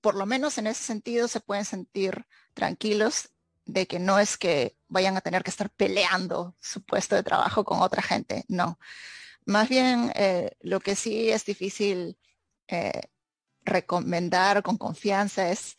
por 0.00 0.16
lo 0.16 0.26
menos 0.26 0.58
en 0.58 0.66
ese 0.66 0.82
sentido 0.82 1.28
se 1.28 1.40
pueden 1.40 1.64
sentir 1.64 2.26
tranquilos 2.54 3.30
de 3.64 3.86
que 3.86 3.98
no 3.98 4.18
es 4.18 4.36
que 4.36 4.76
vayan 4.88 5.16
a 5.16 5.20
tener 5.20 5.44
que 5.44 5.50
estar 5.50 5.70
peleando 5.70 6.56
su 6.60 6.84
puesto 6.84 7.14
de 7.14 7.22
trabajo 7.22 7.64
con 7.64 7.80
otra 7.80 8.02
gente, 8.02 8.44
no. 8.48 8.78
Más 9.46 9.68
bien, 9.68 10.12
eh, 10.16 10.56
lo 10.60 10.80
que 10.80 10.96
sí 10.96 11.30
es 11.30 11.44
difícil 11.44 12.18
eh, 12.68 13.02
recomendar 13.64 14.62
con 14.62 14.76
confianza 14.76 15.50
es 15.50 15.76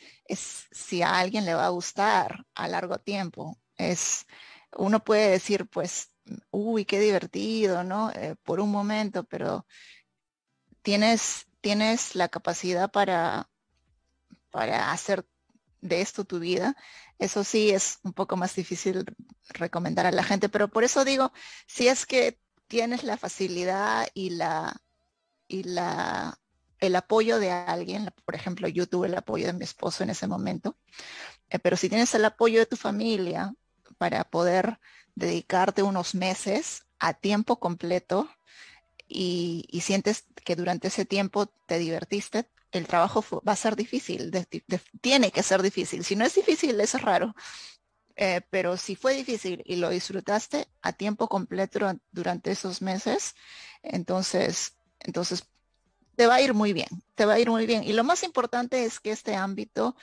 si 0.71 1.01
a 1.01 1.19
alguien 1.19 1.45
le 1.45 1.53
va 1.53 1.65
a 1.65 1.69
gustar 1.69 2.45
a 2.55 2.67
largo 2.67 2.99
tiempo. 2.99 3.57
Es, 3.91 4.25
uno 4.77 5.03
puede 5.03 5.29
decir, 5.29 5.67
pues, 5.67 6.11
uy, 6.51 6.85
qué 6.85 6.99
divertido, 6.99 7.83
¿no? 7.83 8.11
Eh, 8.11 8.35
por 8.43 8.59
un 8.59 8.71
momento, 8.71 9.23
pero 9.25 9.65
tienes, 10.81 11.47
tienes 11.61 12.15
la 12.15 12.29
capacidad 12.29 12.91
para, 12.91 13.49
para 14.51 14.91
hacer 14.91 15.25
de 15.81 16.01
esto 16.01 16.25
tu 16.25 16.39
vida. 16.39 16.75
Eso 17.19 17.43
sí 17.43 17.71
es 17.71 17.99
un 18.03 18.13
poco 18.13 18.37
más 18.37 18.55
difícil 18.55 19.05
recomendar 19.49 20.05
a 20.05 20.11
la 20.11 20.23
gente, 20.23 20.49
pero 20.49 20.69
por 20.69 20.83
eso 20.83 21.05
digo, 21.05 21.31
si 21.67 21.87
es 21.87 22.05
que 22.05 22.39
tienes 22.67 23.03
la 23.03 23.17
facilidad 23.17 24.07
y 24.13 24.31
la 24.31 24.81
y 25.47 25.63
la 25.63 26.39
el 26.79 26.95
apoyo 26.95 27.39
de 27.39 27.51
alguien, 27.51 28.13
por 28.25 28.35
ejemplo, 28.35 28.67
yo 28.67 28.87
tuve 28.87 29.07
el 29.07 29.15
apoyo 29.15 29.47
de 29.47 29.53
mi 29.53 29.63
esposo 29.63 30.03
en 30.03 30.09
ese 30.09 30.27
momento, 30.27 30.77
eh, 31.49 31.59
pero 31.59 31.77
si 31.77 31.87
tienes 31.89 32.13
el 32.15 32.25
apoyo 32.25 32.59
de 32.59 32.65
tu 32.65 32.75
familia 32.75 33.53
para 34.03 34.25
poder 34.25 34.79
dedicarte 35.15 35.81
unos 35.81 36.13
meses 36.13 36.83
a 36.99 37.13
tiempo 37.13 37.61
completo 37.61 38.29
y, 39.07 39.65
sientes 39.81 40.25
que 40.43 40.57
durante 40.57 40.89
ese 40.89 41.05
tiempo 41.05 41.45
te 41.45 41.79
divertiste, 41.79 42.49
el 42.73 42.85
trabajo 42.85 43.23
va 43.47 43.53
a 43.53 43.55
ser 43.55 43.77
difícil, 43.77 44.29
tiene 44.99 45.31
que 45.31 45.41
ser 45.41 45.61
difícil. 45.61 46.03
Si 46.03 46.17
no 46.17 46.25
es 46.25 46.35
difícil, 46.35 46.77
es 46.81 47.01
raro. 47.01 47.33
Eh, 48.17 48.41
pero 48.49 48.75
si 48.75 48.97
fue 48.97 49.15
difícil 49.15 49.63
y 49.65 49.77
lo 49.77 49.87
disfrutaste 49.89 50.67
a 50.81 50.91
tiempo 50.91 51.29
completo 51.29 51.79
durante 52.11 52.51
esos 52.51 52.81
meses, 52.81 53.35
entonces, 53.83 54.75
entonces 54.99 55.45
te 56.17 56.27
va 56.27 56.35
a 56.35 56.41
ir 56.41 56.53
muy 56.53 56.73
bien, 56.73 56.89
te 57.15 57.23
va 57.23 57.35
a 57.35 57.39
ir 57.39 57.49
muy 57.49 57.65
bien. 57.65 57.85
Y 57.85 57.93
lo 57.93 58.03
más 58.03 58.23
importante 58.23 58.83
es 58.83 58.99
que 58.99 59.11
este 59.11 59.33
ámbito 59.33 59.95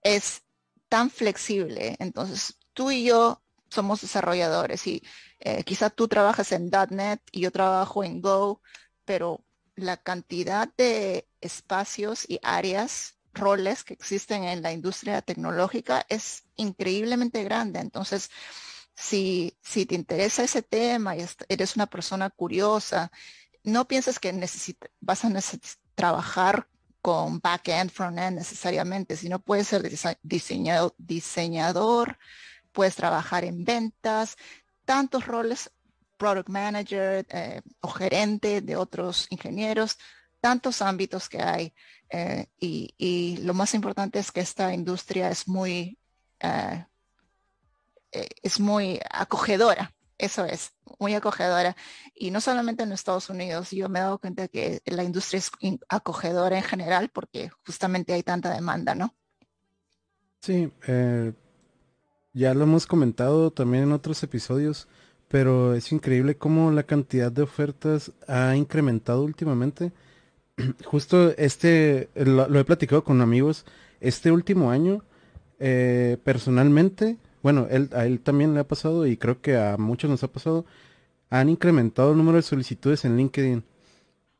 es 0.00 0.40
tan 0.88 1.10
flexible. 1.10 1.96
Entonces, 1.98 2.56
tú 2.74 2.90
y 2.90 3.04
yo 3.04 3.42
somos 3.70 4.02
desarrolladores 4.02 4.86
y 4.86 5.02
eh, 5.40 5.64
quizá 5.64 5.90
tú 5.90 6.08
trabajas 6.08 6.52
en 6.52 6.70
.NET 6.90 7.20
y 7.32 7.40
yo 7.40 7.50
trabajo 7.50 8.04
en 8.04 8.20
Go, 8.20 8.60
pero 9.04 9.44
la 9.76 9.96
cantidad 9.96 10.72
de 10.76 11.28
espacios 11.40 12.28
y 12.28 12.38
áreas 12.42 13.16
roles 13.32 13.82
que 13.82 13.94
existen 13.94 14.44
en 14.44 14.62
la 14.62 14.72
industria 14.72 15.20
tecnológica 15.22 16.06
es 16.08 16.44
increíblemente 16.56 17.42
grande. 17.42 17.80
Entonces, 17.80 18.30
si, 18.94 19.56
si 19.60 19.86
te 19.86 19.96
interesa 19.96 20.44
ese 20.44 20.62
tema 20.62 21.16
y 21.16 21.26
eres 21.48 21.74
una 21.74 21.86
persona 21.86 22.30
curiosa, 22.30 23.10
no 23.64 23.88
pienses 23.88 24.18
que 24.20 24.32
vas 25.00 25.24
a 25.24 25.30
trabajar 25.94 26.68
con 27.02 27.40
back-end, 27.40 27.90
front-end 27.90 28.38
necesariamente, 28.38 29.16
sino 29.16 29.38
puedes 29.38 29.68
ser 29.68 29.82
diseñador, 30.22 30.94
diseñador, 30.96 32.18
puedes 32.74 32.96
trabajar 32.96 33.44
en 33.44 33.64
ventas, 33.64 34.36
tantos 34.84 35.26
roles, 35.26 35.70
product 36.18 36.50
manager 36.50 37.26
eh, 37.30 37.62
o 37.80 37.88
gerente 37.88 38.60
de 38.60 38.76
otros 38.76 39.26
ingenieros, 39.30 39.96
tantos 40.44 40.82
ámbitos 40.82 41.30
que 41.30 41.40
hay. 41.40 41.72
Eh, 42.10 42.46
y, 42.60 43.38
lo 43.38 43.54
más 43.54 43.72
importante 43.72 44.18
es 44.18 44.30
que 44.30 44.40
esta 44.40 44.74
industria 44.74 45.30
es 45.30 45.48
muy, 45.48 45.98
eh, 46.40 46.84
eh, 48.12 48.28
es 48.42 48.60
muy 48.60 49.00
acogedora. 49.10 49.94
Eso 50.18 50.44
es, 50.44 50.72
muy 50.98 51.14
acogedora. 51.14 51.74
Y 52.14 52.30
no 52.30 52.42
solamente 52.42 52.82
en 52.82 52.92
Estados 52.92 53.30
Unidos, 53.30 53.70
yo 53.70 53.88
me 53.88 54.00
he 54.00 54.02
dado 54.02 54.18
cuenta 54.18 54.48
que 54.48 54.82
la 54.84 55.02
industria 55.02 55.38
es 55.38 55.50
acogedora 55.88 56.58
en 56.58 56.62
general 56.62 57.08
porque 57.08 57.50
justamente 57.66 58.12
hay 58.12 58.22
tanta 58.22 58.52
demanda, 58.52 58.94
¿no? 58.94 59.14
Sí, 60.40 60.70
ya 62.34 62.52
lo 62.54 62.64
hemos 62.64 62.86
comentado 62.86 63.50
también 63.50 63.84
en 63.84 63.92
otros 63.92 64.22
episodios, 64.22 64.88
pero 65.28 65.74
es 65.74 65.90
increíble 65.92 66.36
cómo 66.36 66.70
la 66.70 66.82
cantidad 66.82 67.32
de 67.32 67.42
ofertas 67.42 68.12
ha 68.28 68.54
incrementado 68.56 69.22
últimamente. 69.22 69.92
Justo 70.84 71.30
este, 71.38 72.08
lo, 72.14 72.58
he 72.58 72.64
platicado 72.64 73.04
con 73.04 73.20
amigos, 73.20 73.64
este 74.00 74.30
último 74.30 74.70
año, 74.70 75.02
eh, 75.58 76.18
personalmente, 76.24 77.16
bueno, 77.42 77.66
él, 77.70 77.88
a 77.92 78.06
él 78.06 78.20
también 78.20 78.54
le 78.54 78.60
ha 78.60 78.68
pasado 78.68 79.06
y 79.06 79.16
creo 79.16 79.40
que 79.40 79.56
a 79.56 79.76
muchos 79.76 80.10
nos 80.10 80.22
ha 80.22 80.28
pasado, 80.28 80.66
han 81.30 81.48
incrementado 81.48 82.12
el 82.12 82.18
número 82.18 82.36
de 82.36 82.42
solicitudes 82.42 83.04
en 83.04 83.16
LinkedIn, 83.16 83.64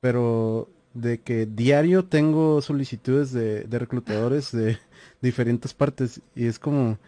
pero 0.00 0.68
de 0.94 1.20
que 1.20 1.44
diario 1.44 2.04
tengo 2.04 2.62
solicitudes 2.62 3.32
de, 3.32 3.66
reclutadores 3.70 4.52
de 4.52 4.78
diferentes 5.20 5.74
partes 5.74 6.20
y 6.34 6.46
es 6.46 6.58
como, 6.58 6.98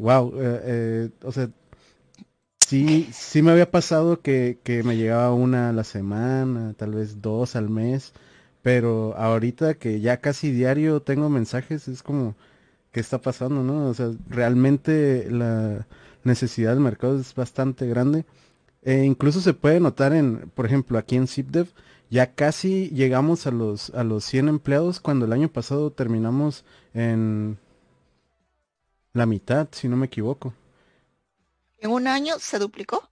wow, 0.00 0.32
eh, 0.36 0.60
eh, 0.64 1.10
o 1.22 1.32
sea, 1.32 1.50
sí, 2.58 3.08
sí 3.12 3.42
me 3.42 3.52
había 3.52 3.70
pasado 3.70 4.20
que, 4.20 4.58
que 4.64 4.82
me 4.82 4.96
llegaba 4.96 5.32
una 5.34 5.70
a 5.70 5.72
la 5.72 5.84
semana, 5.84 6.74
tal 6.76 6.92
vez 6.94 7.20
dos 7.22 7.56
al 7.56 7.70
mes 7.70 8.12
pero 8.62 9.16
ahorita 9.16 9.74
que 9.74 10.00
ya 10.00 10.18
casi 10.18 10.52
diario 10.52 11.00
tengo 11.02 11.28
mensajes, 11.28 11.88
es 11.88 12.02
como, 12.02 12.34
¿qué 12.92 13.00
está 13.00 13.18
pasando, 13.18 13.62
no? 13.62 13.86
O 13.88 13.94
sea, 13.94 14.10
realmente 14.28 15.28
la 15.30 15.86
necesidad 16.24 16.72
del 16.72 16.80
mercado 16.80 17.18
es 17.18 17.34
bastante 17.34 17.86
grande. 17.86 18.24
E 18.82 19.04
incluso 19.04 19.40
se 19.40 19.54
puede 19.54 19.80
notar 19.80 20.12
en, 20.14 20.50
por 20.54 20.66
ejemplo, 20.66 20.98
aquí 20.98 21.16
en 21.16 21.26
ZipDev, 21.26 21.68
ya 22.10 22.34
casi 22.34 22.90
llegamos 22.90 23.46
a 23.46 23.50
los, 23.52 23.90
a 23.90 24.04
los 24.04 24.24
100 24.24 24.48
empleados 24.48 25.00
cuando 25.00 25.26
el 25.26 25.32
año 25.32 25.48
pasado 25.48 25.90
terminamos 25.92 26.64
en 26.94 27.58
la 29.12 29.26
mitad, 29.26 29.68
si 29.72 29.88
no 29.88 29.96
me 29.96 30.06
equivoco. 30.06 30.54
¿En 31.78 31.90
un 31.90 32.06
año 32.06 32.38
se 32.38 32.58
duplicó? 32.58 33.08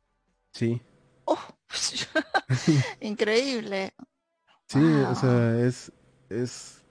Sí. 0.53 0.81
Oh, 1.25 1.39
increíble. 3.01 3.95
Sí, 4.67 4.79
o 4.79 5.15
sea, 5.15 5.59
es, 5.61 5.93
es, 6.29 6.83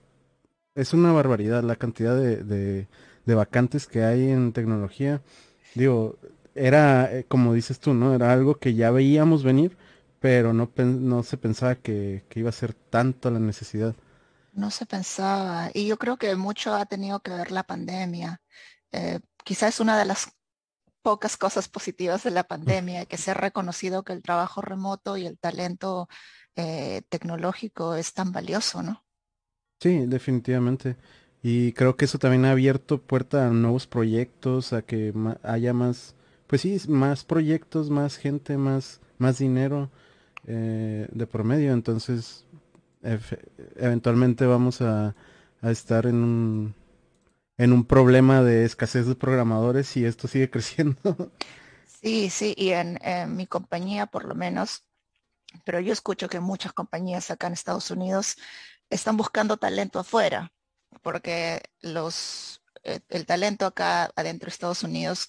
es 0.74 0.92
una 0.92 1.12
barbaridad 1.12 1.62
la 1.62 1.76
cantidad 1.76 2.16
de, 2.16 2.42
de, 2.42 3.34
vacantes 3.34 3.86
que 3.86 4.02
hay 4.02 4.30
en 4.30 4.52
tecnología. 4.52 5.22
Digo, 5.74 6.16
era, 6.54 7.12
eh, 7.12 7.24
como 7.28 7.54
dices 7.54 7.78
tú, 7.78 7.94
¿no? 7.94 8.14
Era 8.14 8.32
algo 8.32 8.56
que 8.56 8.74
ya 8.74 8.90
veíamos 8.90 9.44
venir, 9.44 9.76
pero 10.18 10.52
no, 10.52 10.70
no 10.76 11.22
se 11.22 11.36
pensaba 11.36 11.76
que, 11.76 12.24
iba 12.34 12.48
a 12.48 12.52
ser 12.52 12.74
tanto 12.74 13.30
la 13.30 13.38
necesidad. 13.38 13.94
No 14.52 14.70
se 14.70 14.86
pensaba, 14.86 15.70
y 15.72 15.86
yo 15.86 15.98
creo 15.98 16.16
que 16.16 16.34
mucho 16.34 16.74
ha 16.74 16.86
tenido 16.86 17.20
que 17.20 17.30
ver 17.30 17.52
la 17.52 17.62
pandemia. 17.62 18.40
Eh, 18.92 19.20
quizás 19.44 19.80
una 19.80 19.98
de 19.98 20.04
las 20.04 20.32
pocas 21.02 21.36
cosas 21.36 21.68
positivas 21.68 22.24
de 22.24 22.30
la 22.30 22.44
pandemia, 22.44 23.06
que 23.06 23.16
se 23.16 23.30
ha 23.30 23.34
reconocido 23.34 24.02
que 24.02 24.12
el 24.12 24.22
trabajo 24.22 24.60
remoto 24.60 25.16
y 25.16 25.26
el 25.26 25.38
talento 25.38 26.08
eh, 26.56 27.02
tecnológico 27.08 27.94
es 27.94 28.12
tan 28.12 28.32
valioso, 28.32 28.82
¿no? 28.82 29.04
Sí, 29.80 30.06
definitivamente. 30.06 30.96
Y 31.42 31.72
creo 31.72 31.96
que 31.96 32.06
eso 32.06 32.18
también 32.18 32.44
ha 32.44 32.50
abierto 32.50 33.00
puerta 33.00 33.46
a 33.46 33.50
nuevos 33.50 33.86
proyectos, 33.86 34.72
a 34.72 34.82
que 34.82 35.14
haya 35.42 35.72
más, 35.72 36.16
pues 36.46 36.62
sí, 36.62 36.76
más 36.88 37.24
proyectos, 37.24 37.90
más 37.90 38.16
gente, 38.16 38.56
más, 38.56 39.00
más 39.18 39.38
dinero 39.38 39.90
eh, 40.46 41.06
de 41.12 41.26
promedio. 41.26 41.72
Entonces, 41.72 42.44
eventualmente 43.76 44.46
vamos 44.46 44.80
a, 44.80 45.14
estar 45.62 46.06
en 46.06 46.16
un, 46.16 46.74
en 47.58 47.72
un 47.72 47.84
problema 47.84 48.42
de 48.42 48.64
escasez 48.64 49.06
de 49.06 49.16
programadores 49.16 49.96
y 49.96 50.04
esto 50.04 50.28
sigue 50.28 50.48
creciendo. 50.50 51.32
Sí, 52.00 52.30
sí, 52.30 52.54
y 52.56 52.70
en, 52.70 52.98
mi 53.36 53.46
compañía 53.46 54.06
por 54.06 54.24
lo 54.24 54.34
menos, 54.34 54.84
pero 55.64 55.80
yo 55.80 55.92
escucho 55.92 56.28
que 56.28 56.40
muchas 56.40 56.72
compañías 56.72 57.30
acá 57.30 57.48
en 57.48 57.54
Estados 57.54 57.90
Unidos 57.90 58.36
están 58.88 59.16
buscando 59.16 59.56
talento 59.56 59.98
afuera, 59.98 60.52
porque 61.02 61.62
los, 61.80 62.62
eh, 62.84 63.00
el 63.08 63.26
talento 63.26 63.66
acá 63.66 64.10
adentro 64.14 64.46
de 64.46 64.52
Estados 64.52 64.84
Unidos 64.84 65.28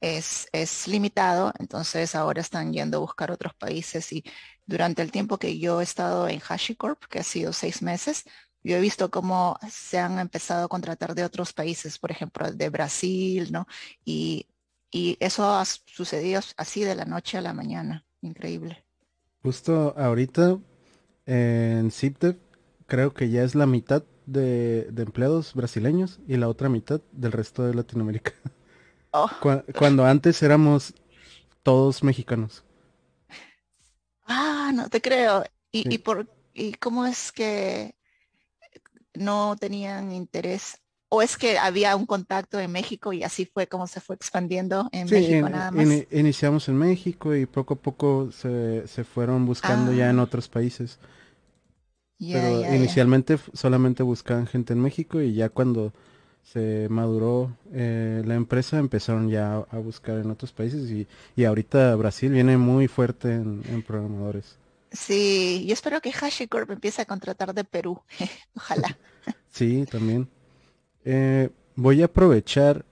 es, 0.00 0.48
es, 0.52 0.88
limitado, 0.88 1.52
entonces 1.58 2.14
ahora 2.14 2.40
están 2.40 2.72
yendo 2.72 2.98
a 2.98 3.00
buscar 3.00 3.30
otros 3.30 3.54
países 3.54 4.12
y 4.12 4.24
durante 4.66 5.02
el 5.02 5.10
tiempo 5.12 5.38
que 5.38 5.58
yo 5.58 5.80
he 5.80 5.84
estado 5.84 6.28
en 6.28 6.40
HashiCorp, 6.40 7.04
que 7.06 7.20
ha 7.20 7.24
sido 7.24 7.52
seis 7.52 7.82
meses, 7.82 8.24
yo 8.62 8.76
he 8.76 8.80
visto 8.80 9.10
cómo 9.10 9.58
se 9.70 9.98
han 9.98 10.18
empezado 10.18 10.64
a 10.64 10.68
contratar 10.68 11.14
de 11.14 11.24
otros 11.24 11.52
países, 11.52 11.98
por 11.98 12.10
ejemplo, 12.10 12.50
de 12.52 12.68
Brasil, 12.68 13.50
¿no? 13.52 13.66
Y, 14.04 14.46
y 14.90 15.16
eso 15.20 15.48
ha 15.48 15.64
sucedido 15.64 16.40
así 16.56 16.82
de 16.82 16.94
la 16.94 17.04
noche 17.04 17.38
a 17.38 17.42
la 17.42 17.52
mañana. 17.52 18.04
Increíble. 18.20 18.84
Justo 19.42 19.94
ahorita 19.96 20.58
en 21.26 21.90
CIPTEP 21.90 22.38
creo 22.86 23.14
que 23.14 23.30
ya 23.30 23.44
es 23.44 23.54
la 23.54 23.66
mitad 23.66 24.02
de, 24.26 24.88
empleados 24.96 25.54
brasileños 25.54 26.20
y 26.26 26.36
la 26.36 26.48
otra 26.48 26.68
mitad 26.68 27.00
del 27.12 27.32
resto 27.32 27.64
de 27.64 27.74
Latinoamérica. 27.74 28.32
Oh. 29.10 29.30
Cuando 29.74 30.04
antes 30.04 30.42
éramos 30.42 30.92
todos 31.62 32.02
mexicanos. 32.02 32.62
Ah, 34.26 34.70
no 34.74 34.90
te 34.90 35.00
creo. 35.00 35.44
¿Y, 35.72 35.94
y, 35.94 35.98
por, 35.98 36.28
¿Y 36.52 36.74
cómo 36.74 37.06
es 37.06 37.32
que 37.32 37.94
no 39.18 39.56
tenían 39.58 40.12
interés? 40.12 40.80
¿O 41.10 41.22
es 41.22 41.38
que 41.38 41.58
había 41.58 41.96
un 41.96 42.04
contacto 42.04 42.60
en 42.60 42.70
México 42.70 43.12
y 43.14 43.22
así 43.22 43.46
fue 43.46 43.66
como 43.66 43.86
se 43.86 44.00
fue 44.00 44.14
expandiendo 44.14 44.88
en 44.92 45.08
México 45.08 45.48
nada 45.48 45.70
más? 45.70 45.86
iniciamos 46.10 46.68
en 46.68 46.76
México 46.76 47.34
y 47.34 47.46
poco 47.46 47.74
a 47.74 47.78
poco 47.78 48.30
se, 48.30 48.84
fueron 49.04 49.46
buscando 49.46 49.92
ya 49.92 50.10
en 50.10 50.18
ah. 50.18 50.24
otros 50.24 50.48
países. 50.48 50.98
Pero 52.18 52.74
inicialmente 52.74 53.38
solamente 53.54 54.02
buscaban 54.02 54.46
gente 54.46 54.72
en 54.72 54.80
México 54.80 55.20
y 55.20 55.34
ya 55.34 55.48
cuando 55.48 55.92
se 56.52 56.88
maduró 56.90 57.56
eh, 57.72 58.22
la 58.24 58.34
empresa 58.34 58.78
empezaron 58.78 59.28
ya 59.28 59.56
a 59.70 59.78
buscar 59.78 60.18
en 60.18 60.30
otros 60.30 60.52
países 60.52 60.90
y, 60.90 61.06
y 61.36 61.44
ahorita 61.44 61.94
Brasil 61.96 62.32
viene 62.32 62.56
muy 62.56 62.88
fuerte 62.88 63.34
en, 63.34 63.82
programadores. 63.86 64.57
Sí, 64.90 65.64
yo 65.66 65.74
espero 65.74 66.00
que 66.00 66.12
HashiCorp 66.12 66.70
empiece 66.70 67.02
a 67.02 67.06
contratar 67.06 67.54
de 67.54 67.64
Perú. 67.64 68.00
Ojalá. 68.56 68.96
sí, 69.50 69.84
también. 69.90 70.28
Eh, 71.04 71.50
voy 71.76 72.02
a 72.02 72.06
aprovechar 72.06 72.84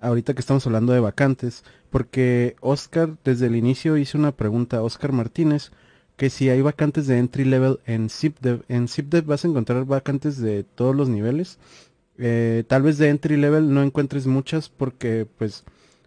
ahorita 0.00 0.34
que 0.34 0.40
estamos 0.40 0.66
hablando 0.66 0.92
de 0.92 1.00
vacantes, 1.00 1.64
porque 1.90 2.56
Oscar 2.60 3.16
desde 3.24 3.46
el 3.46 3.56
inicio 3.56 3.96
hizo 3.96 4.18
una 4.18 4.32
pregunta, 4.32 4.82
Oscar 4.82 5.12
Martínez, 5.12 5.70
que 6.16 6.30
si 6.30 6.48
hay 6.48 6.62
vacantes 6.62 7.06
de 7.06 7.18
entry 7.18 7.44
level 7.44 7.80
en 7.86 8.08
ZipDev. 8.08 8.64
En 8.68 8.88
ZipDev 8.88 9.24
vas 9.24 9.44
a 9.44 9.48
encontrar 9.48 9.84
vacantes 9.84 10.38
de 10.40 10.64
todos 10.64 10.96
los 10.96 11.08
niveles. 11.08 11.58
Eh, 12.18 12.64
tal 12.66 12.82
vez 12.82 12.98
de 12.98 13.10
entry 13.10 13.36
level 13.36 13.72
no 13.72 13.82
encuentres 13.82 14.26
muchas 14.26 14.70
porque 14.70 15.26
pues 15.36 15.64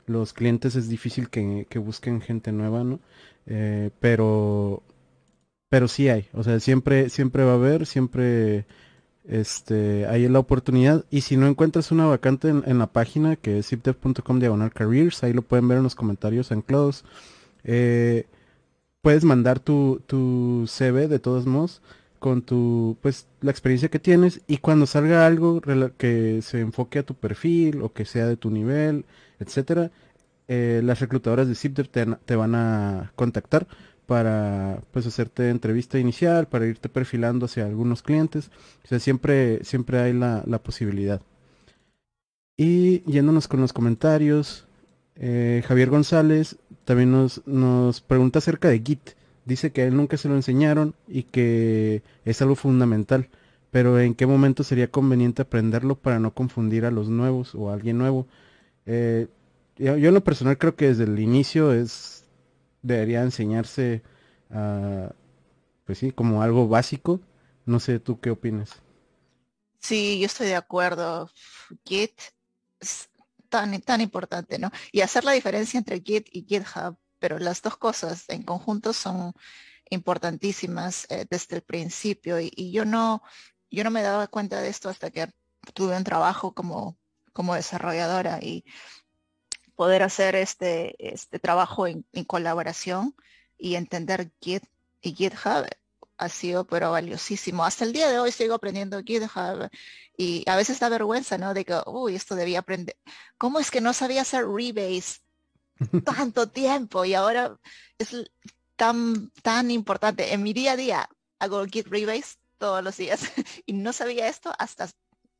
los 0.07 0.33
clientes 0.33 0.75
es 0.75 0.89
difícil 0.89 1.29
que, 1.29 1.67
busquen 1.79 2.21
gente 2.21 2.51
nueva, 2.51 2.83
¿no? 2.83 2.99
Eh, 3.45 3.91
pero 3.99 4.81
pero 5.69 5.87
sí 5.87 6.09
hay, 6.09 6.27
o 6.33 6.43
sea, 6.43 6.59
siempre 6.59 7.09
siempre 7.09 7.43
va 7.43 7.51
a 7.51 7.55
haber, 7.55 7.85
siempre 7.85 8.65
este 9.27 10.07
hay 10.07 10.27
la 10.27 10.39
oportunidad 10.39 11.05
y 11.11 11.21
si 11.21 11.37
no 11.37 11.47
encuentras 11.47 11.91
una 11.91 12.05
vacante 12.07 12.49
en, 12.49 12.79
la 12.79 12.87
página 12.87 13.35
que 13.35 13.59
es 13.59 13.67
zipdev.com 13.67 14.39
diagonal 14.39 14.73
careers, 14.73 15.23
ahí 15.23 15.33
lo 15.33 15.43
pueden 15.43 15.67
ver 15.67 15.77
en 15.77 15.83
los 15.83 15.95
comentarios 15.95 16.51
en 16.51 16.61
close. 16.61 17.03
Eh, 17.63 18.25
puedes 19.01 19.23
mandar 19.23 19.59
tu, 19.59 20.01
tu 20.07 20.65
CV 20.67 21.07
de 21.07 21.19
todos 21.19 21.45
modos 21.45 21.81
con 22.19 22.41
tu, 22.41 22.97
pues, 23.01 23.27
la 23.41 23.51
experiencia 23.51 23.89
que 23.89 23.99
tienes 23.99 24.41
y 24.47 24.57
cuando 24.57 24.85
salga 24.85 25.25
algo 25.25 25.61
que 25.97 26.41
se 26.41 26.59
enfoque 26.61 26.99
a 26.99 27.03
tu 27.03 27.15
perfil 27.15 27.81
o 27.81 27.93
que 27.93 28.05
sea 28.05 28.27
de 28.27 28.37
tu 28.37 28.51
nivel, 28.51 29.05
etcétera, 29.39 29.91
eh, 30.47 30.81
las 30.83 30.99
reclutadoras 30.99 31.47
de 31.47 31.55
ZipDev 31.55 31.87
te, 31.87 32.35
van 32.35 32.55
a 32.55 33.11
contactar 33.15 33.67
para, 34.09 34.81
pues, 34.91 35.05
hacerte 35.05 35.51
entrevista 35.51 35.99
inicial, 35.99 36.47
para 36.47 36.65
irte 36.65 36.89
perfilando 36.89 37.45
hacia 37.45 37.67
algunos 37.67 38.01
clientes. 38.01 38.49
O 38.83 38.87
sea, 38.87 38.97
siempre, 38.99 39.63
siempre 39.63 39.99
hay 39.99 40.13
la, 40.13 40.43
la 40.47 40.57
posibilidad. 40.57 41.21
Y 42.57 43.03
yéndonos 43.09 43.47
con 43.47 43.61
los 43.61 43.71
comentarios, 43.71 44.65
eh, 45.15 45.63
Javier 45.67 45.91
González 45.91 46.57
también 46.85 47.11
nos, 47.11 47.45
nos 47.45 48.01
pregunta 48.01 48.39
acerca 48.39 48.69
de 48.69 48.79
Git. 48.79 49.11
Dice 49.45 49.71
que 49.71 49.83
a 49.83 49.85
él 49.85 49.95
nunca 49.95 50.17
se 50.17 50.27
lo 50.27 50.35
enseñaron 50.35 50.95
y 51.07 51.23
que 51.23 52.01
es 52.25 52.41
algo 52.41 52.55
fundamental. 52.55 53.29
Pero 53.69 53.99
en 53.99 54.15
qué 54.15 54.25
momento 54.25 54.63
sería 54.63 54.89
conveniente 54.89 55.43
aprenderlo 55.43 55.93
para 55.93 56.17
no 56.17 56.33
confundir 56.33 56.83
a 56.83 56.91
los 56.91 57.09
nuevos 57.09 57.53
o 57.53 57.69
a 57.69 57.75
alguien 57.75 57.99
nuevo. 57.99 58.25
Eh, 58.87 59.27
yo, 59.77 59.93
en 59.93 60.13
lo 60.15 60.23
personal 60.23 60.57
creo 60.57 60.75
que 60.75 60.87
desde 60.87 61.03
el 61.03 61.19
inicio 61.19 61.73
es 61.73 62.18
debería 62.81 63.21
enseñarse 63.21 64.03
pues 65.85 65.97
sí, 65.97 66.11
como 66.11 66.41
algo 66.43 66.67
básico. 66.67 67.19
No 67.65 67.79
sé, 67.79 67.99
¿tú 67.99 68.19
qué 68.19 68.29
opinas? 68.29 68.81
Sí, 69.79 70.19
yo 70.19 70.25
estoy 70.25 70.47
de 70.47 70.55
acuerdo. 70.55 71.29
Git 71.85 72.13
tan, 73.49 73.81
tan 73.81 74.01
importante, 74.01 74.59
¿no? 74.59 74.71
Y 74.91 75.01
hacer 75.01 75.23
la 75.23 75.31
diferencia 75.31 75.77
entre 75.77 76.01
Git 76.01 76.27
y 76.31 76.45
GitHub, 76.47 76.97
pero 77.17 77.39
las 77.39 77.61
dos 77.61 77.77
cosas 77.77 78.25
en 78.29 78.43
conjunto 78.43 78.93
son 78.93 79.33
importantísimas 79.89 81.07
eh, 81.09 81.25
desde 81.29 81.57
el 81.57 81.63
principio 81.63 82.39
y, 82.39 82.71
yo 82.71 82.85
no 82.85 83.23
yo 83.71 83.83
no 83.83 83.91
me 83.91 84.03
daba 84.03 84.27
cuenta 84.27 84.61
de 84.61 84.69
esto 84.69 84.89
hasta 84.89 85.09
que 85.11 85.31
tuve 85.73 85.97
un 85.97 86.03
trabajo 86.03 86.53
como 86.53 86.97
como 87.33 87.55
desarrolladora 87.55 88.39
y 88.41 88.63
poder 89.79 90.03
hacer 90.03 90.35
este 90.35 90.93
este 90.99 91.39
trabajo 91.39 91.87
en, 91.87 92.05
en 92.11 92.25
colaboración 92.25 93.15
y 93.57 93.75
entender 93.75 94.29
Git 94.41 94.65
y 95.01 95.15
GitHub 95.15 95.65
ha 96.17 96.27
sido 96.27 96.67
pero 96.67 96.91
valiosísimo. 96.91 97.63
Hasta 97.63 97.85
el 97.85 97.93
día 97.93 98.09
de 98.09 98.19
hoy 98.19 98.33
sigo 98.33 98.55
aprendiendo 98.55 99.01
GitHub 99.01 99.69
y 100.17 100.43
a 100.49 100.57
veces 100.57 100.81
da 100.81 100.89
vergüenza, 100.89 101.37
¿no? 101.37 101.53
De 101.53 101.63
que, 101.63 101.79
uy, 101.85 102.13
esto 102.15 102.35
debía 102.35 102.59
aprender. 102.59 102.97
¿Cómo 103.37 103.57
es 103.61 103.71
que 103.71 103.79
no 103.79 103.93
sabía 103.93 104.23
hacer 104.23 104.45
rebase 104.45 105.21
tanto 106.03 106.49
tiempo 106.49 107.05
y 107.05 107.13
ahora 107.13 107.57
es 107.97 108.29
tan, 108.75 109.31
tan 109.41 109.71
importante? 109.71 110.33
En 110.33 110.43
mi 110.43 110.51
día 110.51 110.73
a 110.73 110.75
día 110.75 111.09
hago 111.39 111.65
Git 111.65 111.87
rebase 111.87 112.35
todos 112.57 112.83
los 112.83 112.97
días 112.97 113.21
y 113.65 113.71
no 113.71 113.93
sabía 113.93 114.27
esto 114.27 114.51
hasta 114.59 114.89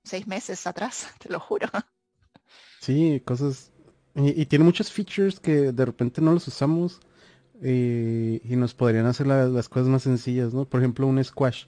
seis 0.06 0.28
meses 0.28 0.66
atrás, 0.66 1.08
te 1.20 1.28
lo 1.28 1.42
juro. 1.42 1.68
Sí, 2.80 3.22
cosas... 3.26 3.74
Y, 4.16 4.41
y 4.41 4.45
tiene 4.45 4.66
muchos 4.66 4.91
features 4.91 5.39
que 5.39 5.72
de 5.72 5.86
repente 5.86 6.22
no 6.22 6.34
los 6.34 6.47
usamos 6.47 6.99
y, 7.62 8.55
nos 8.55 8.74
podrían 8.74 9.05
hacer 9.05 9.28
las 9.28 9.70
cosas 9.70 9.88
más 9.88 10.03
sencillas, 10.03 10.53
¿no? 10.53 10.66
Por 10.66 10.80
ejemplo, 10.80 11.07
un 11.07 11.24
squash. 11.24 11.66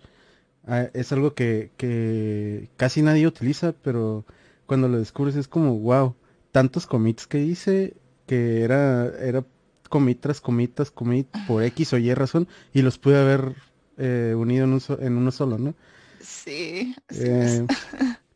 Ah, 0.65 0.89
es 0.93 1.11
algo 1.11 1.33
que, 1.33 2.69
casi 2.77 3.01
nadie 3.01 3.27
utiliza, 3.27 3.73
pero 3.73 4.25
cuando 4.65 4.87
lo 4.87 4.99
descubres 4.99 5.35
es 5.35 5.47
como, 5.47 5.77
wow, 5.79 6.15
tantos 6.51 6.85
commits 6.85 7.27
que 7.27 7.39
hice 7.39 7.95
que 8.27 8.61
era, 8.61 9.07
era 9.19 9.43
commit 9.89 10.21
tras 10.21 10.39
commit 10.39 10.73
tras 10.73 10.91
commit 10.91 11.27
por 11.47 11.63
X 11.63 11.93
o 11.93 11.97
Y 11.97 12.13
razón 12.13 12.47
y 12.73 12.81
los 12.81 12.97
pude 12.97 13.19
haber 13.19 13.55
eh, 13.97 14.33
unido 14.37 14.63
en, 14.63 14.79
en, 15.05 15.17
uno 15.17 15.31
solo, 15.31 15.57
¿no? 15.57 15.73
Sí. 16.21 16.95
Eh, 17.09 17.65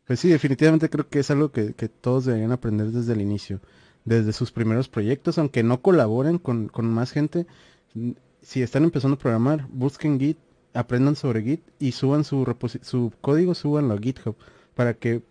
pues 0.06 0.20
sí, 0.20 0.28
definitivamente 0.28 0.90
creo 0.90 1.08
que 1.08 1.20
es 1.20 1.30
algo 1.30 1.50
que, 1.50 1.72
que 1.72 1.88
todos 1.88 2.26
deberían 2.26 2.52
aprender 2.52 2.88
desde 2.88 3.14
el 3.14 3.22
inicio 3.22 3.60
desde 4.06 4.32
sus 4.32 4.52
primeros 4.52 4.88
proyectos, 4.88 5.36
aunque 5.36 5.62
no 5.62 5.82
colaboren 5.82 6.38
con, 6.38 6.70
más 6.82 7.10
gente, 7.10 7.46
si 8.40 8.62
están 8.62 8.84
empezando 8.84 9.16
a 9.16 9.18
programar, 9.18 9.66
busquen 9.68 10.18
Git, 10.18 10.38
aprendan 10.72 11.16
sobre 11.16 11.42
Git 11.42 11.62
y 11.78 11.92
suban 11.92 12.24
su, 12.24 12.56
su 12.82 13.12
código, 13.20 13.54
subanlo 13.54 13.94
a 13.94 13.98
GitHub 13.98 14.36
para 14.74 14.94
que 14.94 15.22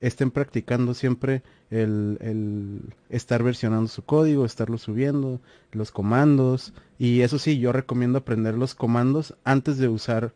estén 0.00 0.30
practicando 0.30 0.94
siempre 0.94 1.42
el, 1.70 2.94
estar 3.08 3.42
versionando 3.42 3.88
su 3.88 4.04
código, 4.04 4.44
estarlo 4.44 4.78
subiendo, 4.78 5.40
los 5.72 5.90
comandos. 5.90 6.72
Y 6.98 7.22
eso 7.22 7.38
sí, 7.38 7.58
yo 7.58 7.72
recomiendo 7.72 8.18
aprender 8.18 8.54
los 8.54 8.74
comandos 8.74 9.34
antes 9.44 9.78
de 9.78 9.88
usar 9.88 10.32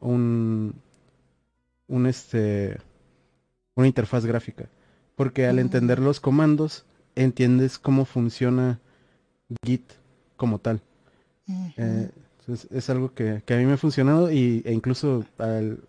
un, 0.00 0.74
un 1.86 2.06
este, 2.06 2.78
una 3.74 3.86
interfaz 3.86 4.24
gráfica. 4.24 4.68
Porque 5.16 5.46
al 5.46 5.58
entender 5.58 5.98
los 5.98 6.18
comandos, 6.18 6.86
entiendes 7.14 7.78
cómo 7.78 8.04
funciona 8.04 8.80
Git 9.64 9.92
como 10.36 10.58
tal. 10.58 10.82
Eh, 11.76 12.10
es, 12.70 12.90
algo 12.90 13.12
que, 13.12 13.42
a 13.46 13.56
mí 13.56 13.66
me 13.66 13.72
ha 13.72 13.76
funcionado 13.76 14.30
y, 14.30 14.62
e 14.64 14.72
incluso 14.72 15.24
al, 15.38 15.80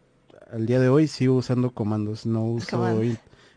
al 0.51 0.65
día 0.65 0.79
de 0.79 0.89
hoy 0.89 1.07
sigo 1.07 1.35
usando 1.35 1.71
comandos, 1.71 2.25
no 2.25 2.43
uso, 2.43 3.01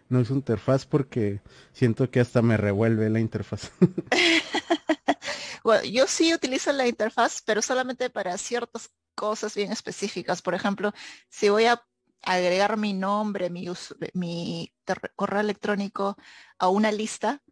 no 0.09 0.21
uso 0.21 0.35
interfaz 0.35 0.87
porque 0.87 1.41
siento 1.73 2.11
que 2.11 2.21
hasta 2.21 2.43
me 2.43 2.57
revuelve 2.57 3.11
la 3.11 3.21
interfaz. 3.21 3.73
bueno, 5.65 5.85
yo 5.85 6.07
sí 6.07 6.33
utilizo 6.33 6.73
la 6.73 6.87
interfaz, 6.87 7.43
pero 7.45 7.63
solamente 7.63 8.11
para 8.11 8.39
ciertas 8.39 8.91
cosas 9.15 9.55
bien 9.55 9.73
específicas. 9.73 10.43
Por 10.43 10.55
ejemplo, 10.55 10.93
si 11.29 11.49
voy 11.49 11.65
a 11.65 11.83
agregar 12.23 12.77
mi 12.77 12.93
nombre, 12.93 13.51
mi, 13.51 13.67
mi 14.13 14.73
correo 15.17 15.41
electrónico 15.41 16.17
a 16.59 16.69
una 16.69 16.93
lista, 16.93 17.43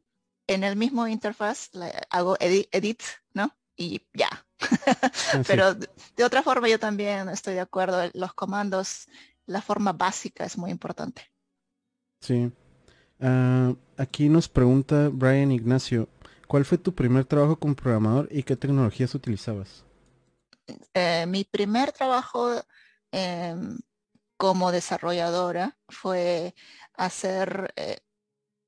en 0.47 0.65
el 0.65 0.77
mismo 0.77 1.07
interfaz 1.07 1.71
hago 2.11 2.37
edit, 2.41 3.03
¿no? 3.33 3.55
Y 3.77 4.03
ya. 4.13 4.47
Pero 5.47 5.75
de 5.75 6.25
otra 6.25 6.43
forma 6.43 6.69
yo 6.69 6.79
también 6.79 7.29
estoy 7.29 7.55
de 7.55 7.61
acuerdo. 7.61 8.11
Los 8.15 8.35
comandos 8.35 9.09
la 9.47 9.63
forma 9.63 9.93
básica 9.93 10.45
es 10.45 10.57
muy 10.57 10.71
importante. 10.71 11.31
Sí. 12.21 12.53
Ah, 13.21 13.75
aquí 13.97 14.29
nos 14.29 14.49
pregunta 14.49 15.11
Brian 15.13 15.53
Ignacio, 15.53 16.09
¿cuál 16.49 16.65
fue 16.65 16.79
tu 16.79 16.95
primer 16.95 17.25
trabajo 17.25 17.57
como 17.57 17.75
programador 17.75 18.29
y 18.31 18.43
qué 18.43 18.57
tecnologías 18.57 19.15
utilizabas? 19.15 19.85
Eh, 20.95 21.27
mi 21.27 21.45
primer 21.45 21.93
trabajo 21.93 22.51
em, 23.11 23.79
como 24.37 24.73
desarrolladora 24.73 25.77
fue 25.89 26.55
hacer, 26.95 27.73
eh, 27.77 27.99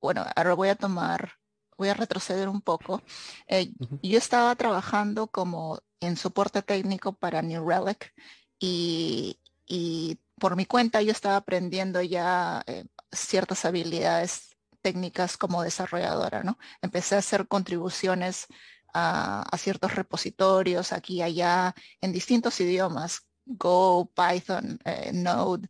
bueno, 0.01 0.25
ahora 0.35 0.53
voy 0.53 0.69
a 0.69 0.75
tomar, 0.75 1.33
voy 1.77 1.89
a 1.89 1.93
retroceder 1.93 2.49
un 2.49 2.61
poco. 2.61 3.01
Eh, 3.47 3.71
yo 4.01 4.17
estaba 4.17 4.55
trabajando 4.55 5.27
como 5.27 5.79
en 5.99 6.17
soporte 6.17 6.61
técnico 6.61 7.13
para 7.13 7.41
New 7.41 7.67
Relic 7.67 8.13
y, 8.59 9.39
y 9.65 10.19
por 10.39 10.55
mi 10.55 10.65
cuenta 10.65 11.01
yo 11.01 11.11
estaba 11.11 11.37
aprendiendo 11.37 12.01
ya 12.01 12.63
eh, 12.67 12.85
ciertas 13.11 13.65
habilidades 13.65 14.55
técnicas 14.81 15.37
como 15.37 15.63
desarrolladora, 15.63 16.43
¿no? 16.43 16.57
Empecé 16.81 17.15
a 17.15 17.19
hacer 17.19 17.47
contribuciones 17.47 18.47
a, 18.93 19.57
ciertos 19.57 19.95
repositorios 19.95 20.93
aquí 20.93 21.15
y 21.17 21.21
allá 21.21 21.75
en 22.01 22.13
distintos 22.13 22.59
idiomas, 22.61 23.27
Go, 23.45 24.11
Python, 24.15 24.79
eh, 24.85 25.11
Node, 25.13 25.67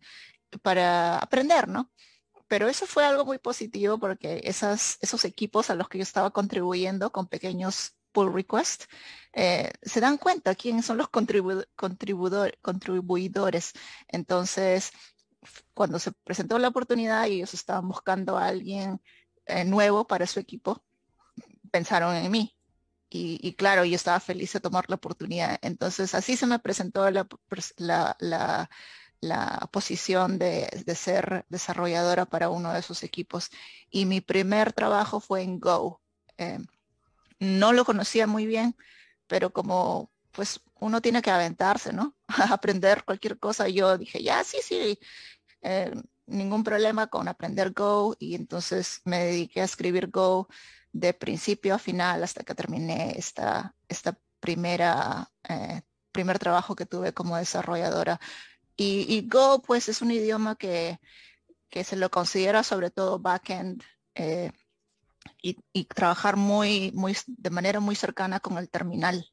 para 0.61 1.17
aprender, 1.17 1.67
¿no? 1.67 1.91
Pero 2.47 2.67
eso 2.67 2.85
fue 2.85 3.05
algo 3.05 3.25
muy 3.25 3.39
positivo 3.39 3.97
porque 3.99 4.41
esos 4.43 5.25
equipos 5.25 5.69
a 5.69 5.75
los 5.75 5.89
que 5.89 5.97
yo 5.99 6.03
estaba 6.03 6.31
contribuyendo 6.31 7.11
con 7.11 7.27
pequeños 7.27 7.95
pull 8.11 8.33
request, 8.33 8.85
eh, 9.33 9.71
se 9.81 9.99
dan 9.99 10.17
cuenta 10.17 10.55
quiénes 10.55 10.85
son 10.85 10.97
los 10.97 11.09
contribuidores. 11.09 13.73
Entonces, 14.07 14.91
cuando 15.73 15.99
se 15.99 16.11
presentó 16.23 16.57
la 16.59 16.69
oportunidad 16.69 17.27
y 17.27 17.35
ellos 17.35 17.53
estaban 17.53 17.87
buscando 17.87 18.37
a 18.37 18.47
alguien 18.47 19.01
eh, 19.45 19.65
nuevo 19.65 20.07
para 20.07 20.27
su 20.27 20.39
equipo, 20.39 20.83
pensaron 21.71 22.15
en 22.15 22.31
mí. 22.31 22.55
Y, 23.17 23.53
claro, 23.53 23.85
yo 23.85 23.95
estaba 23.95 24.19
feliz 24.19 24.51
de 24.51 24.59
tomar 24.59 24.89
la 24.89 24.95
oportunidad. 24.95 25.57
Entonces, 25.61 26.13
así 26.15 26.35
se 26.35 26.47
me 26.47 26.59
presentó 26.59 27.09
la, 27.09 27.25
la, 28.19 28.69
posición 29.72 30.38
de, 30.38 30.70
ser 30.95 31.45
desarrolladora 31.49 32.26
para 32.26 32.49
uno 32.49 32.74
de 32.74 32.82
sus 32.82 33.03
equipos. 33.03 33.49
Y 33.89 34.05
mi 34.05 34.22
primer 34.22 34.74
trabajo 34.74 35.20
fue 35.20 35.41
en 35.41 35.59
Go. 35.59 36.01
Eh, 36.38 36.59
no 37.39 37.74
lo 37.74 37.86
conocía 37.86 38.28
muy 38.28 38.45
bien, 38.45 38.76
pero 39.28 39.51
como 39.51 40.11
pues 40.32 40.59
uno 40.80 41.01
tiene 41.01 41.22
que 41.22 41.32
aventarse, 41.32 41.93
¿no? 41.93 42.16
A 42.28 42.53
aprender 42.53 43.03
cualquier 43.05 43.39
cosa. 43.39 43.70
Yo 43.70 43.97
dije, 43.97 44.22
ya, 44.22 44.43
sí, 44.43 44.57
sí, 44.61 44.99
eh, 45.61 45.91
ningún 46.28 46.63
problema 46.63 47.07
con 47.07 47.28
aprender 47.28 47.72
Go 47.72 48.16
y 48.20 48.36
entonces 48.36 49.01
me 49.05 49.24
dediqué 49.26 49.61
a 49.61 49.66
escribir 49.66 50.09
Go 50.09 50.47
de 50.91 51.13
principio 51.13 51.76
a 51.76 51.80
final 51.80 52.24
hasta 52.24 52.43
que 52.43 52.55
terminé 52.55 53.13
esta, 53.18 53.76
esta 53.88 54.18
primera, 54.39 55.30
eh, 55.49 55.82
primer 56.11 56.39
trabajo 56.39 56.76
que 56.76 56.86
tuve 56.86 57.13
como 57.13 57.38
desarrolladora. 57.38 58.20
Y, 58.78 59.28
Go 59.30 59.61
pues 59.61 59.88
es 59.88 60.01
un 60.01 60.11
idioma 60.11 60.55
que, 60.55 60.99
que 61.69 61.84
se 61.84 61.95
lo 61.95 62.09
considera 62.09 62.63
sobre 62.63 62.91
todo 62.91 63.19
backend. 63.19 63.84
Eh, 64.15 64.51
y, 65.41 65.86
trabajar 65.86 66.38
muy, 66.38 66.91
muy, 66.93 67.15
de 67.28 67.49
manera 67.49 67.80
muy 67.80 67.95
cercana 67.95 68.39
con 68.39 68.57
el 68.57 68.69
terminal, 68.69 69.26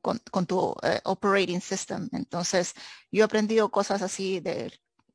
con, 0.00 0.46
tu 0.46 0.74
eh, 0.82 1.00
operating 1.04 1.60
system. 1.60 2.08
Entonces, 2.12 2.74
yo 3.10 3.22
he 3.22 3.24
aprendido 3.24 3.70
cosas 3.70 4.02
así 4.02 4.40
de, 4.40 4.72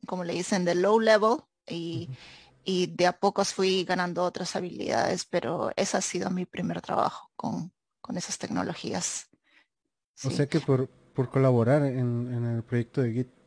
como 0.08 0.24
le 0.24 0.34
dicen, 0.34 0.66
de 0.66 0.76
low 0.76 1.00
level 1.00 1.38
y, 1.68 2.10
de 2.66 3.08
a 3.08 3.18
pocos 3.18 3.54
fui 3.54 3.84
ganando 3.84 4.24
otras 4.24 4.56
habilidades, 4.56 5.26
pero 5.26 5.72
ese 5.76 5.98
ha 5.98 6.02
sido 6.02 6.30
mi 6.30 6.46
primer 6.46 6.82
trabajo 6.82 7.32
con, 7.36 7.72
esas 8.16 8.38
tecnologías. 8.38 9.30
O 10.26 10.30
sea 10.30 10.46
que 10.46 10.60
por, 10.60 10.90
por 10.90 11.30
colaborar 11.30 11.84
en, 11.86 12.46
el 12.46 12.62
proyecto 12.64 13.02
de 13.02 13.14
Git. 13.14 13.41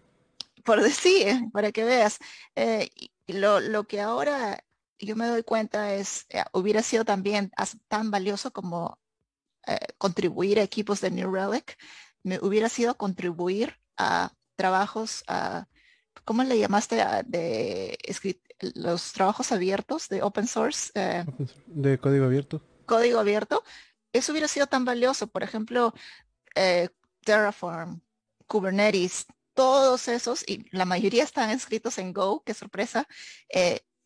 Por 0.65 0.83
decir, 0.83 1.51
para 1.53 1.73
que 1.73 1.85
veas. 1.85 2.19
Eh, 2.55 2.89
lo, 3.27 3.61
lo, 3.61 3.85
que 3.85 4.01
ahora 4.01 4.65
yo 4.99 5.17
me 5.17 5.27
doy 5.27 5.43
cuenta 5.43 5.95
es, 5.95 6.27
eh, 6.31 6.43
hubiera 6.53 6.83
sido 6.83 7.05
también 7.05 7.51
tan 7.89 8.11
valioso 8.11 8.53
como 8.53 8.99
eh, 9.67 9.79
contribuir 9.99 10.59
a 10.59 10.63
equipos 10.63 11.01
de 11.01 11.11
New 11.11 11.33
Relic, 11.33 11.77
me 12.23 12.39
hubiera 12.41 12.69
sido 12.69 12.97
contribuir 12.97 13.79
a 13.97 14.33
trabajos, 14.57 15.25
a, 15.27 15.67
¿cómo 16.25 16.43
le 16.43 16.59
llamaste? 16.59 16.97
de 17.27 17.99
los 18.75 19.13
trabajos 19.13 19.53
abiertos 19.53 20.09
de 20.09 20.23
open 20.23 20.47
source. 20.47 20.91
Eh, 20.95 21.25
de 21.67 21.99
código 21.99 22.25
abierto. 22.25 22.63
Código 22.87 23.19
abierto. 23.19 23.63
Eso 24.13 24.33
hubiera 24.33 24.49
sido 24.49 24.67
tan 24.67 24.85
valioso. 24.85 25.27
Por 25.27 25.43
ejemplo, 25.43 25.93
Terraform, 27.25 28.01
Kubernetes, 28.47 29.27
todos 29.55 30.09
esos, 30.09 30.45
y 30.47 30.67
la 30.71 30.85
mayoría 30.85 31.25
están 31.25 31.51
escritos 31.51 31.99
en 31.99 32.13
Go, 32.13 32.43
qué 32.45 32.55
sorpresa, 32.55 33.07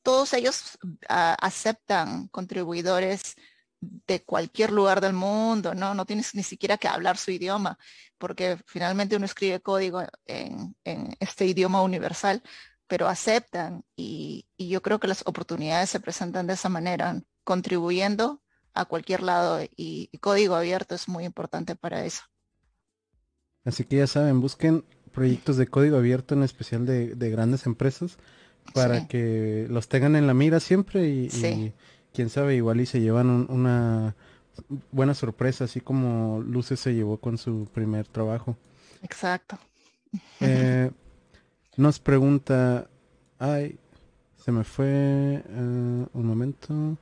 todos 0.02 0.32
ellos 0.32 0.78
ah, 1.08 1.36
aceptan 1.40 2.28
contribuidores 2.28 3.36
de 3.80 4.24
cualquier 4.24 4.72
lugar 4.72 5.00
del 5.00 5.12
mundo, 5.12 5.74
¿no? 5.74 5.94
No 5.94 6.04
tienes 6.04 6.34
ni 6.34 6.42
siquiera 6.42 6.78
que 6.78 6.88
hablar 6.88 7.16
su 7.16 7.30
idioma, 7.30 7.78
porque 8.18 8.58
finalmente 8.66 9.16
uno 9.16 9.26
escribe 9.26 9.60
código 9.60 10.02
en, 10.26 10.74
este 11.20 11.46
idioma 11.46 11.82
universal, 11.82 12.42
pero 12.86 13.06
aceptan 13.06 13.84
y, 13.96 14.46
yo 14.58 14.82
creo 14.82 14.98
que 14.98 15.08
las 15.08 15.22
oportunidades 15.26 15.90
se 15.90 16.00
presentan 16.00 16.46
de 16.46 16.54
esa 16.54 16.68
manera, 16.68 17.20
contribuyendo 17.44 18.42
a 18.74 18.84
cualquier 18.84 19.22
lado 19.22 19.60
y, 19.76 20.10
código 20.20 20.54
abierto 20.56 20.94
es 20.94 21.08
muy 21.08 21.24
importante 21.24 21.76
para 21.76 22.04
eso. 22.04 22.22
Así 23.64 23.84
que 23.84 23.96
ya 23.96 24.06
saben, 24.06 24.40
busquen 24.40 24.84
proyectos 25.08 25.56
de 25.56 25.66
código 25.66 25.96
abierto, 25.96 26.34
en 26.34 26.42
especial 26.42 26.86
de 26.86 27.30
grandes 27.30 27.66
empresas, 27.66 28.18
para 28.74 29.06
que 29.06 29.66
los 29.68 29.88
tengan 29.88 30.16
en 30.16 30.26
la 30.26 30.34
mira 30.34 30.60
siempre 30.60 31.08
y, 31.08 31.72
quién 32.12 32.30
sabe, 32.30 32.56
igual 32.56 32.80
y 32.80 32.86
se 32.86 33.00
llevan 33.00 33.46
una 33.48 34.14
buena 34.90 35.14
sorpresa, 35.14 35.64
así 35.64 35.80
como 35.80 36.42
Luce 36.42 36.76
se 36.76 36.94
llevó 36.94 37.18
con 37.18 37.38
su 37.38 37.68
primer 37.72 38.06
trabajo. 38.06 38.56
Exacto. 39.02 39.58
Eh, 40.40 40.90
nos 41.76 42.00
pregunta, 42.00 42.88
ay, 43.38 43.78
se 44.36 44.52
me 44.52 44.64
fue 44.64 44.88
eh, 44.88 45.42
un 46.12 46.26
momento. 46.26 46.96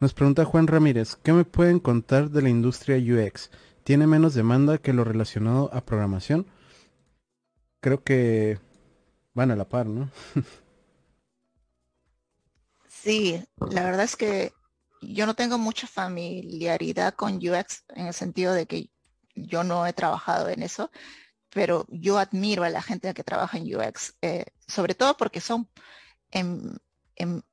Nos 0.00 0.12
pregunta 0.12 0.44
Juan 0.44 0.66
Ramírez, 0.66 1.16
¿qué 1.22 1.32
me 1.32 1.44
pueden 1.44 1.78
contar 1.78 2.30
de 2.30 2.42
la 2.42 2.50
industria 2.50 2.96
UX? 2.96 3.50
¿Tiene 3.84 4.06
menos 4.06 4.32
demanda 4.32 4.78
que 4.78 4.94
lo 4.94 5.04
relacionado 5.04 5.70
a 5.74 5.84
programación? 5.84 6.46
Creo 7.80 8.02
que 8.02 8.58
van 9.34 9.50
a 9.50 9.56
la 9.56 9.68
par, 9.68 9.86
¿no? 9.86 10.10
sí, 12.88 13.44
la 13.58 13.84
verdad 13.84 14.04
es 14.04 14.16
que 14.16 14.52
yo 15.02 15.26
no 15.26 15.34
tengo 15.34 15.58
mucha 15.58 15.86
familiaridad 15.86 17.12
con 17.12 17.36
UX 17.36 17.84
en 17.90 18.06
el 18.06 18.14
sentido 18.14 18.54
de 18.54 18.64
que 18.64 18.90
yo 19.34 19.64
no 19.64 19.86
he 19.86 19.92
trabajado 19.92 20.48
en 20.48 20.62
eso, 20.62 20.90
pero 21.50 21.86
yo 21.90 22.18
admiro 22.18 22.64
a 22.64 22.70
la 22.70 22.80
gente 22.80 23.12
que 23.12 23.22
trabaja 23.22 23.58
en 23.58 23.76
UX, 23.76 24.14
eh, 24.22 24.46
sobre 24.66 24.94
todo 24.94 25.18
porque 25.18 25.42
son 25.42 25.68
en, 26.30 26.80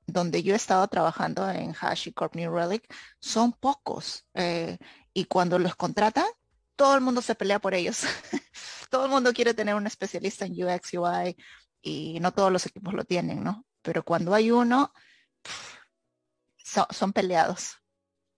donde 0.07 0.43
yo 0.43 0.53
he 0.53 0.57
estado 0.57 0.87
trabajando 0.87 1.49
en 1.49 1.73
HashiCorp 1.73 2.35
New 2.35 2.53
Relic, 2.53 2.91
son 3.19 3.51
pocos. 3.51 4.25
Eh, 4.33 4.77
y 5.13 5.25
cuando 5.25 5.59
los 5.59 5.75
contratan, 5.75 6.25
todo 6.75 6.95
el 6.95 7.01
mundo 7.01 7.21
se 7.21 7.35
pelea 7.35 7.59
por 7.59 7.73
ellos. 7.73 8.03
todo 8.89 9.05
el 9.05 9.11
mundo 9.11 9.33
quiere 9.33 9.53
tener 9.53 9.75
un 9.75 9.87
especialista 9.87 10.45
en 10.45 10.53
UX, 10.63 10.93
UI 10.93 11.35
y 11.81 12.19
no 12.19 12.33
todos 12.33 12.51
los 12.51 12.65
equipos 12.65 12.93
lo 12.93 13.03
tienen, 13.03 13.43
¿no? 13.43 13.65
Pero 13.81 14.03
cuando 14.03 14.33
hay 14.33 14.51
uno, 14.51 14.93
son 16.91 17.13
peleados. 17.13 17.77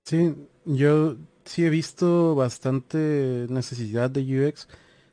Sí, 0.05 0.35
yo 0.65 1.17
sí 1.45 1.65
he 1.65 1.69
visto 1.69 2.35
bastante 2.35 3.47
necesidad 3.49 4.09
de 4.09 4.47
UX. 4.47 4.67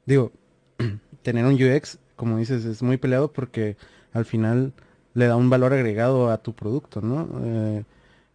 Digo, 0.06 0.32
tener 1.22 1.44
un 1.44 1.54
UX, 1.54 1.98
como 2.16 2.38
dices, 2.38 2.64
es 2.64 2.82
muy 2.82 2.96
peleado 2.96 3.32
porque 3.32 3.76
al 4.12 4.24
final 4.24 4.72
le 5.14 5.26
da 5.26 5.36
un 5.36 5.50
valor 5.50 5.72
agregado 5.72 6.30
a 6.30 6.38
tu 6.38 6.54
producto, 6.54 7.00
¿no? 7.00 7.28
Eh, 7.44 7.84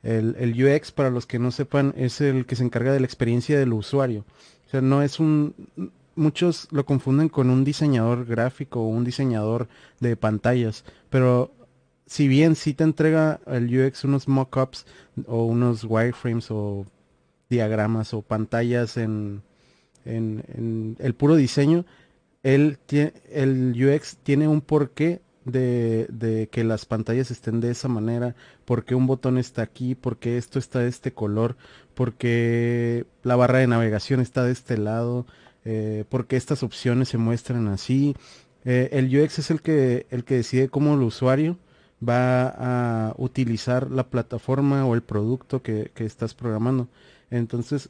el, 0.06 0.36
el, 0.38 0.64
UX, 0.64 0.92
para 0.92 1.10
los 1.10 1.26
que 1.26 1.40
no 1.40 1.52
sepan, 1.52 1.94
es 1.98 2.22
el 2.22 2.46
que 2.46 2.56
se 2.56 2.64
encarga 2.64 2.94
de 2.94 3.00
la 3.00 3.08
experiencia 3.08 3.58
del 3.58 3.74
usuario. 3.74 4.24
O 4.68 4.70
sea, 4.70 4.82
no 4.82 5.02
es 5.02 5.20
un... 5.20 5.56
Muchos 6.16 6.68
lo 6.72 6.86
confunden 6.86 7.28
con 7.28 7.50
un 7.50 7.66
diseñador 7.66 8.26
gráfico 8.26 8.82
o 8.82 8.88
un 8.88 9.04
diseñador 9.04 9.68
de 10.00 10.16
pantallas, 10.16 10.86
pero 11.10 11.52
si 12.06 12.30
bien 12.30 12.56
sí 12.56 12.74
te 12.74 12.86
entrega 12.86 13.42
el 13.48 13.66
UX 13.68 14.06
unos 14.06 14.30
mockups 14.30 14.86
o 15.28 15.44
unos 15.44 15.84
wireframes 15.84 16.52
o 16.52 16.86
diagramas 17.50 18.14
o 18.14 18.22
pantallas 18.22 18.96
en, 18.96 19.42
en, 20.06 20.96
el 21.00 21.16
puro 21.16 21.36
diseño, 21.36 21.84
el, 22.44 22.78
el 23.32 23.76
UX 23.76 24.18
tiene 24.18 24.48
un 24.48 24.62
porqué 24.62 25.22
de, 25.46 26.08
de, 26.10 26.48
que 26.48 26.64
las 26.64 26.86
pantallas 26.86 27.32
estén 27.32 27.62
de 27.62 27.72
esa 27.72 27.88
manera, 27.88 28.36
porque 28.66 28.96
un 28.96 29.08
botón 29.08 29.38
está 29.38 29.62
aquí, 29.62 29.96
porque 29.96 30.38
esto 30.38 30.60
está 30.60 30.80
de 30.80 30.90
este 30.90 31.14
color, 31.14 31.56
porque 31.94 33.06
la 33.24 33.36
barra 33.36 33.60
de 33.60 33.68
navegación 33.68 34.20
está 34.20 34.44
de 34.44 34.52
este 34.52 34.78
lado, 34.78 35.26
eh, 35.64 36.06
porque 36.10 36.36
estas 36.36 36.64
opciones 36.64 37.10
se 37.10 37.18
muestran 37.18 37.68
así. 37.68 38.16
Eh, 38.66 38.90
el 38.94 39.16
UX 39.16 39.40
es 39.40 39.52
el 39.52 39.62
que, 39.62 40.08
el 40.10 40.24
que 40.24 40.36
decide 40.36 40.70
cómo 40.70 40.96
el 40.96 41.02
usuario 41.02 41.58
va 42.08 42.48
a 43.10 43.14
utilizar 43.18 43.92
la 43.92 44.08
plataforma 44.08 44.86
o 44.86 44.96
el 44.96 45.02
producto 45.02 45.62
que, 45.62 45.92
estás 45.96 46.34
programando. 46.34 46.88
Entonces, 47.32 47.90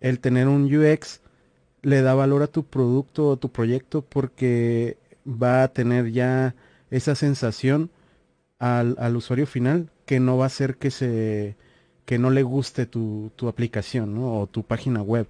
el 0.00 0.18
tener 0.20 0.48
un 0.48 0.64
UX 0.74 1.20
le 1.82 2.02
da 2.02 2.14
valor 2.14 2.42
a 2.42 2.46
tu 2.46 2.64
producto 2.64 3.28
o 3.28 3.36
tu 3.36 3.50
proyecto 3.50 4.02
porque 4.02 4.96
va 5.26 5.64
a 5.64 5.68
tener 5.68 6.12
ya 6.12 6.54
esa 6.92 7.16
sensación 7.16 7.90
al, 8.58 9.16
usuario 9.16 9.46
final 9.46 9.90
que 10.06 10.20
no 10.20 10.36
va 10.38 10.46
a 10.46 10.50
ser 10.50 10.76
que 10.76 10.92
se 10.92 11.56
que 12.04 12.18
no 12.18 12.30
le 12.30 12.42
guste 12.44 12.86
tu, 12.86 13.32
aplicación 13.48 14.16
o 14.18 14.46
tu 14.46 14.64
página 14.64 15.02
web. 15.02 15.26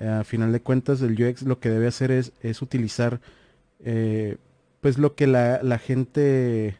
a 0.00 0.24
final 0.24 0.52
de 0.52 0.60
cuentas, 0.60 1.02
el 1.02 1.20
UX 1.20 1.42
lo 1.42 1.58
que 1.60 1.70
debe 1.70 1.88
hacer 1.88 2.10
es, 2.12 2.32
es 2.42 2.62
utilizar 2.62 3.20
eh, 3.80 4.36
pues 4.80 4.98
lo 4.98 5.14
que 5.14 5.26
la, 5.26 5.60
la 5.62 5.78
gente 5.78 6.76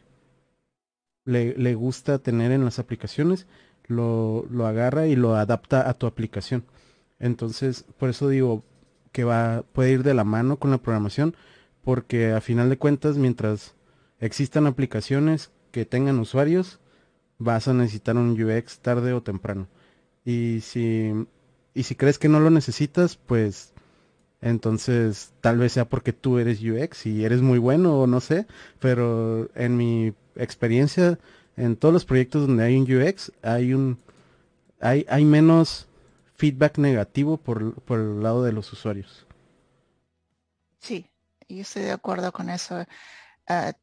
le, 1.29 1.75
gusta 1.75 2.19
tener 2.19 2.51
en 2.51 2.65
las 2.65 2.79
aplicaciones, 2.79 3.47
lo, 3.87 4.45
agarra 4.65 5.07
y 5.07 5.15
lo 5.15 5.35
adapta 5.35 5.89
a 5.89 5.93
tu 5.93 6.07
aplicación. 6.07 6.63
Entonces, 7.19 7.85
por 7.97 8.09
eso 8.09 8.29
digo 8.29 8.63
que 9.11 9.23
va, 9.23 9.63
puede 9.73 9.91
ir 9.91 10.03
de 10.03 10.13
la 10.13 10.23
mano 10.23 10.57
con 10.57 10.71
la 10.71 10.77
programación, 10.77 11.35
porque 11.83 12.31
a 12.31 12.41
final 12.41 12.69
de 12.69 12.77
cuentas, 12.77 13.17
mientras 13.17 13.75
existan 14.19 14.67
aplicaciones 14.67 15.51
que 15.71 15.85
tengan 15.85 16.19
usuarios, 16.19 16.79
vas 17.37 17.67
a 17.67 17.73
necesitar 17.73 18.17
un 18.17 18.41
UX 18.41 18.79
tarde 18.79 19.13
o 19.13 19.23
temprano. 19.23 19.67
Y 20.25 20.61
si, 20.61 21.13
y 21.73 21.83
si 21.83 21.95
crees 21.95 22.19
que 22.19 22.29
no 22.29 22.39
lo 22.39 22.49
necesitas, 22.49 23.15
pues 23.15 23.73
entonces 24.41 25.33
tal 25.41 25.57
vez 25.57 25.73
sea 25.73 25.85
porque 25.85 26.13
tú 26.13 26.39
eres 26.39 26.61
UX 26.61 27.05
y 27.05 27.25
eres 27.25 27.41
muy 27.41 27.59
bueno 27.59 27.99
o 27.99 28.07
no 28.07 28.21
sé, 28.21 28.45
pero 28.79 29.49
en 29.55 29.75
mi 29.75 30.13
experiencia 30.35 31.19
en 31.57 31.75
todos 31.75 31.93
los 31.93 32.05
proyectos 32.05 32.47
donde 32.47 32.63
hay 32.63 32.77
un 32.77 32.83
UX, 32.83 33.33
hay 33.41 33.73
un 33.73 33.99
hay, 34.79 35.05
hay 35.09 35.25
menos 35.25 35.87
feedback 36.35 36.77
negativo 36.77 37.37
por, 37.37 37.73
por 37.81 37.99
el 37.99 38.23
lado 38.23 38.43
de 38.43 38.53
los 38.53 38.71
usuarios. 38.71 39.25
Sí, 40.79 41.05
yo 41.49 41.61
estoy 41.61 41.83
de 41.83 41.91
acuerdo 41.91 42.31
con 42.31 42.49
eso. 42.49 42.85
Ah, 43.45 43.73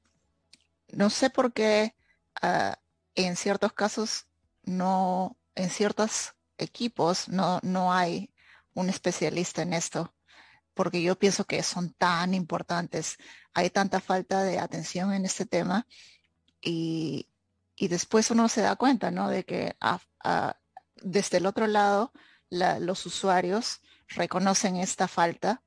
no 0.92 1.10
sé 1.10 1.30
por 1.30 1.52
qué 1.52 1.94
ah, 2.42 2.78
en 3.14 3.36
ciertos 3.36 3.72
casos 3.72 4.26
no, 4.64 5.36
en 5.54 5.70
ciertos 5.70 6.34
equipos 6.58 7.28
no, 7.28 7.60
no 7.62 7.92
hay 7.92 8.30
un 8.74 8.88
especialista 8.90 9.62
en 9.62 9.72
esto, 9.72 10.14
porque 10.74 11.02
yo 11.02 11.18
pienso 11.18 11.44
que 11.44 11.62
son 11.62 11.94
tan 11.94 12.34
importantes. 12.34 13.16
Hay 13.54 13.70
tanta 13.70 14.00
falta 14.00 14.44
de 14.44 14.58
atención 14.58 15.12
en 15.14 15.24
este 15.24 15.46
tema 15.46 15.86
y, 16.60 17.28
después 17.78 18.30
uno 18.30 18.48
se 18.48 18.60
da 18.60 18.76
cuenta, 18.76 19.10
¿no? 19.10 19.28
De 19.28 19.44
que 19.44 19.76
desde 20.96 21.38
el 21.38 21.46
otro 21.46 21.66
lado 21.66 22.12
los 22.50 23.06
usuarios 23.06 23.80
reconocen 24.08 24.76
esta 24.76 25.08
falta 25.08 25.62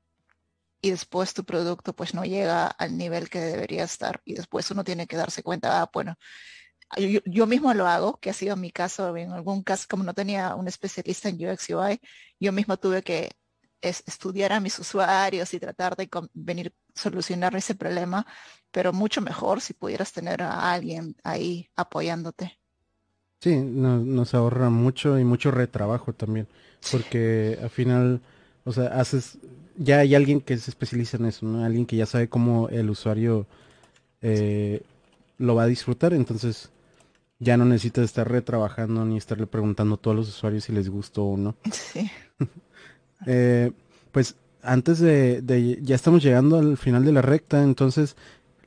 y 0.80 0.90
después 0.90 1.34
tu 1.34 1.44
producto 1.44 1.94
pues 1.94 2.14
no 2.14 2.24
llega 2.24 2.66
al 2.66 2.96
nivel 2.96 3.28
que 3.28 3.40
debería 3.40 3.84
estar 3.84 4.20
y 4.24 4.34
después 4.34 4.70
uno 4.70 4.84
tiene 4.84 5.06
que 5.06 5.16
darse 5.16 5.42
cuenta, 5.42 5.82
ah, 5.82 5.90
bueno, 5.92 6.16
yo, 6.96 7.46
mismo 7.46 7.72
lo 7.72 7.86
hago, 7.86 8.18
que 8.18 8.30
ha 8.30 8.32
sido 8.32 8.56
mi 8.56 8.72
caso, 8.72 9.16
en 9.16 9.30
algún 9.30 9.62
caso, 9.62 9.86
como 9.88 10.02
no 10.02 10.14
tenía 10.14 10.54
un 10.56 10.66
especialista 10.66 11.28
en 11.28 11.36
UX 11.36 11.70
UI, 11.70 12.00
yo 12.40 12.52
mismo 12.52 12.76
tuve 12.78 13.02
que 13.02 13.30
estudiar 13.80 14.52
a 14.52 14.60
mis 14.60 14.78
usuarios 14.78 15.54
y 15.54 15.60
tratar 15.60 15.96
de 15.96 16.08
venir 16.34 16.74
solucionar 16.94 17.54
ese 17.56 17.74
problema, 17.74 18.26
pero 18.70 18.92
mucho 18.92 19.20
mejor 19.20 19.60
si 19.60 19.72
pudieras 19.72 20.12
tener 20.12 20.42
a 20.42 20.72
alguien 20.72 21.16
ahí 21.22 21.70
apoyándote. 21.76 22.58
Sí, 23.40 23.56
nos 23.56 24.34
ahorra 24.34 24.68
mucho 24.68 25.18
y 25.18 25.24
mucho 25.24 25.50
retrabajo 25.50 26.12
también, 26.12 26.46
porque 26.90 27.58
al 27.62 27.70
final, 27.70 28.20
o 28.64 28.72
sea, 28.72 28.88
haces, 29.00 29.38
ya 29.80 30.00
hay 30.00 30.14
alguien 30.14 30.42
que 30.42 30.58
se 30.58 30.70
especializa 30.70 31.16
en 31.16 31.24
eso, 31.24 31.46
¿no? 31.46 31.64
Alguien 31.64 31.86
que 31.86 31.96
ya 31.96 32.04
sabe 32.04 32.28
cómo 32.28 32.68
el 32.68 32.90
usuario 32.90 33.46
eh, 34.20 34.82
lo 35.38 35.54
va 35.54 35.62
a 35.62 35.66
disfrutar, 35.66 36.12
entonces 36.12 36.70
ya 37.38 37.56
no 37.56 37.64
necesitas 37.64 38.04
estar 38.04 38.30
retrabajando 38.30 39.06
ni 39.06 39.16
estarle 39.16 39.46
preguntando 39.46 39.94
a 39.94 39.98
todos 39.98 40.14
los 40.14 40.28
usuarios 40.28 40.64
si 40.64 40.72
les 40.72 40.88
gustó 40.90 41.24
o 41.24 41.36
no. 41.36 41.56
Sí. 41.72 42.08
Eh, 43.26 43.72
pues 44.12 44.34
antes 44.62 44.98
de, 44.98 45.78
ya 45.82 45.94
estamos 45.94 46.22
llegando 46.22 46.58
al 46.58 46.78
final 46.78 47.04
de 47.04 47.12
la 47.12 47.20
recta, 47.20 47.62
entonces 47.62 48.16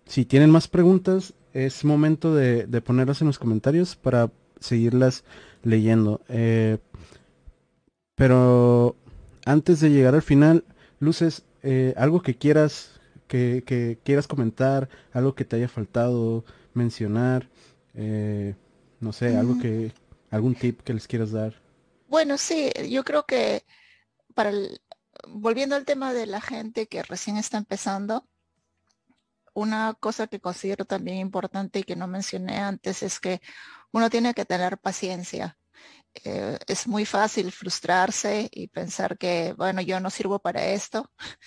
si 0.05 0.25
tienen 0.25 0.51
más 0.51 0.67
preguntas, 0.67 1.33
es 1.53 1.83
momento 1.83 2.35
de, 2.35 2.67
ponerlas 2.81 3.21
en 3.21 3.27
los 3.27 3.39
comentarios 3.39 3.95
para 3.95 4.29
seguirlas 4.59 5.23
leyendo. 5.63 6.21
Eh, 6.29 6.77
pero 8.13 8.95
antes 9.43 9.79
de 9.79 9.89
llegar 9.89 10.13
al 10.13 10.21
final, 10.21 10.63
Luces, 11.03 11.43
eh, 11.61 11.93
algo 11.97 12.21
que 12.21 12.35
quieras, 12.35 12.99
que, 13.27 13.99
quieras 14.03 14.27
comentar, 14.27 14.89
algo 15.11 15.35
que 15.35 15.45
te 15.45 15.55
haya 15.55 15.67
faltado 15.67 16.43
mencionar, 16.73 17.47
eh, 17.93 18.55
no 18.99 19.13
sé, 19.13 19.37
algo 19.37 19.55
mm. 19.55 19.61
que, 19.61 19.91
algún 20.31 20.55
tip 20.55 20.81
que 20.81 20.93
les 20.93 21.07
quieras 21.07 21.31
dar. 21.31 21.61
Bueno, 22.07 22.37
sí, 22.37 22.71
yo 22.89 23.03
creo 23.03 23.25
que 23.25 23.65
para 24.33 24.49
el, 24.49 24.81
volviendo 25.27 25.75
al 25.75 25.85
tema 25.85 26.13
de 26.13 26.25
la 26.25 26.41
gente 26.41 26.87
que 26.87 27.03
recién 27.03 27.37
está 27.37 27.57
empezando, 27.57 28.27
una 29.53 29.95
cosa 29.99 30.27
que 30.27 30.39
considero 30.39 30.85
también 30.85 31.17
importante 31.17 31.79
y 31.79 31.83
que 31.83 31.95
no 31.95 32.07
mencioné 32.07 32.57
antes 32.57 33.03
es 33.03 33.19
que 33.19 33.41
uno 33.91 34.09
tiene 34.09 34.33
que 34.33 34.45
tener 34.45 34.77
paciencia. 34.77 35.57
Eh, 36.15 36.57
es 36.67 36.87
muy 36.87 37.05
fácil 37.05 37.51
frustrarse 37.51 38.47
y 38.51 38.67
pensar 38.67 39.17
que, 39.17 39.53
bueno, 39.53 39.81
yo 39.81 39.99
no 39.99 40.09
sirvo 40.09 40.39
para 40.39 40.65
esto, 40.67 41.11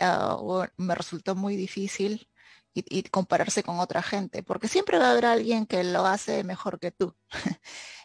ah, 0.00 0.38
me 0.76 0.94
resultó 0.94 1.34
muy 1.34 1.56
difícil 1.56 2.28
y, 2.74 3.02
compararse 3.04 3.62
con 3.62 3.80
otra 3.80 4.02
gente, 4.02 4.42
porque 4.42 4.68
siempre 4.68 4.98
va 4.98 5.08
a 5.08 5.10
haber 5.12 5.26
alguien 5.26 5.66
que 5.66 5.84
lo 5.84 6.06
hace 6.06 6.44
mejor 6.44 6.78
que 6.80 6.90
tú 6.92 7.16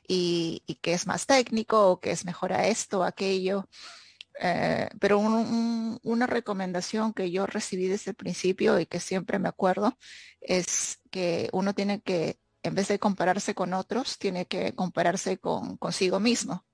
y, 0.08 0.64
que 0.82 0.94
es 0.94 1.08
más 1.08 1.26
técnico 1.26 1.92
o 1.92 2.00
que 2.00 2.12
es 2.12 2.26
mejor 2.26 2.54
a 2.54 2.68
esto 2.68 3.00
o 3.02 3.04
aquello. 3.04 3.70
Eh, 4.40 4.90
pero 5.00 5.20
una 5.20 6.28
recomendación 6.28 7.14
que 7.14 7.32
yo 7.32 7.48
recibí 7.48 7.88
desde 7.88 8.12
el 8.12 8.16
principio 8.16 8.80
y 8.80 8.86
que 8.86 9.00
siempre 9.00 9.40
me 9.40 9.50
acuerdo 9.50 9.98
es 10.42 11.00
que 11.12 11.50
uno 11.54 11.74
tiene 11.74 12.02
que, 12.02 12.40
en 12.68 12.76
vez 12.76 12.88
de 12.90 13.00
compararse 13.00 13.56
con 13.56 13.74
otros, 13.74 14.18
tiene 14.18 14.46
que 14.46 14.74
compararse 14.76 15.38
con 15.40 15.78
consigo 15.78 16.20
mismo. 16.20 16.66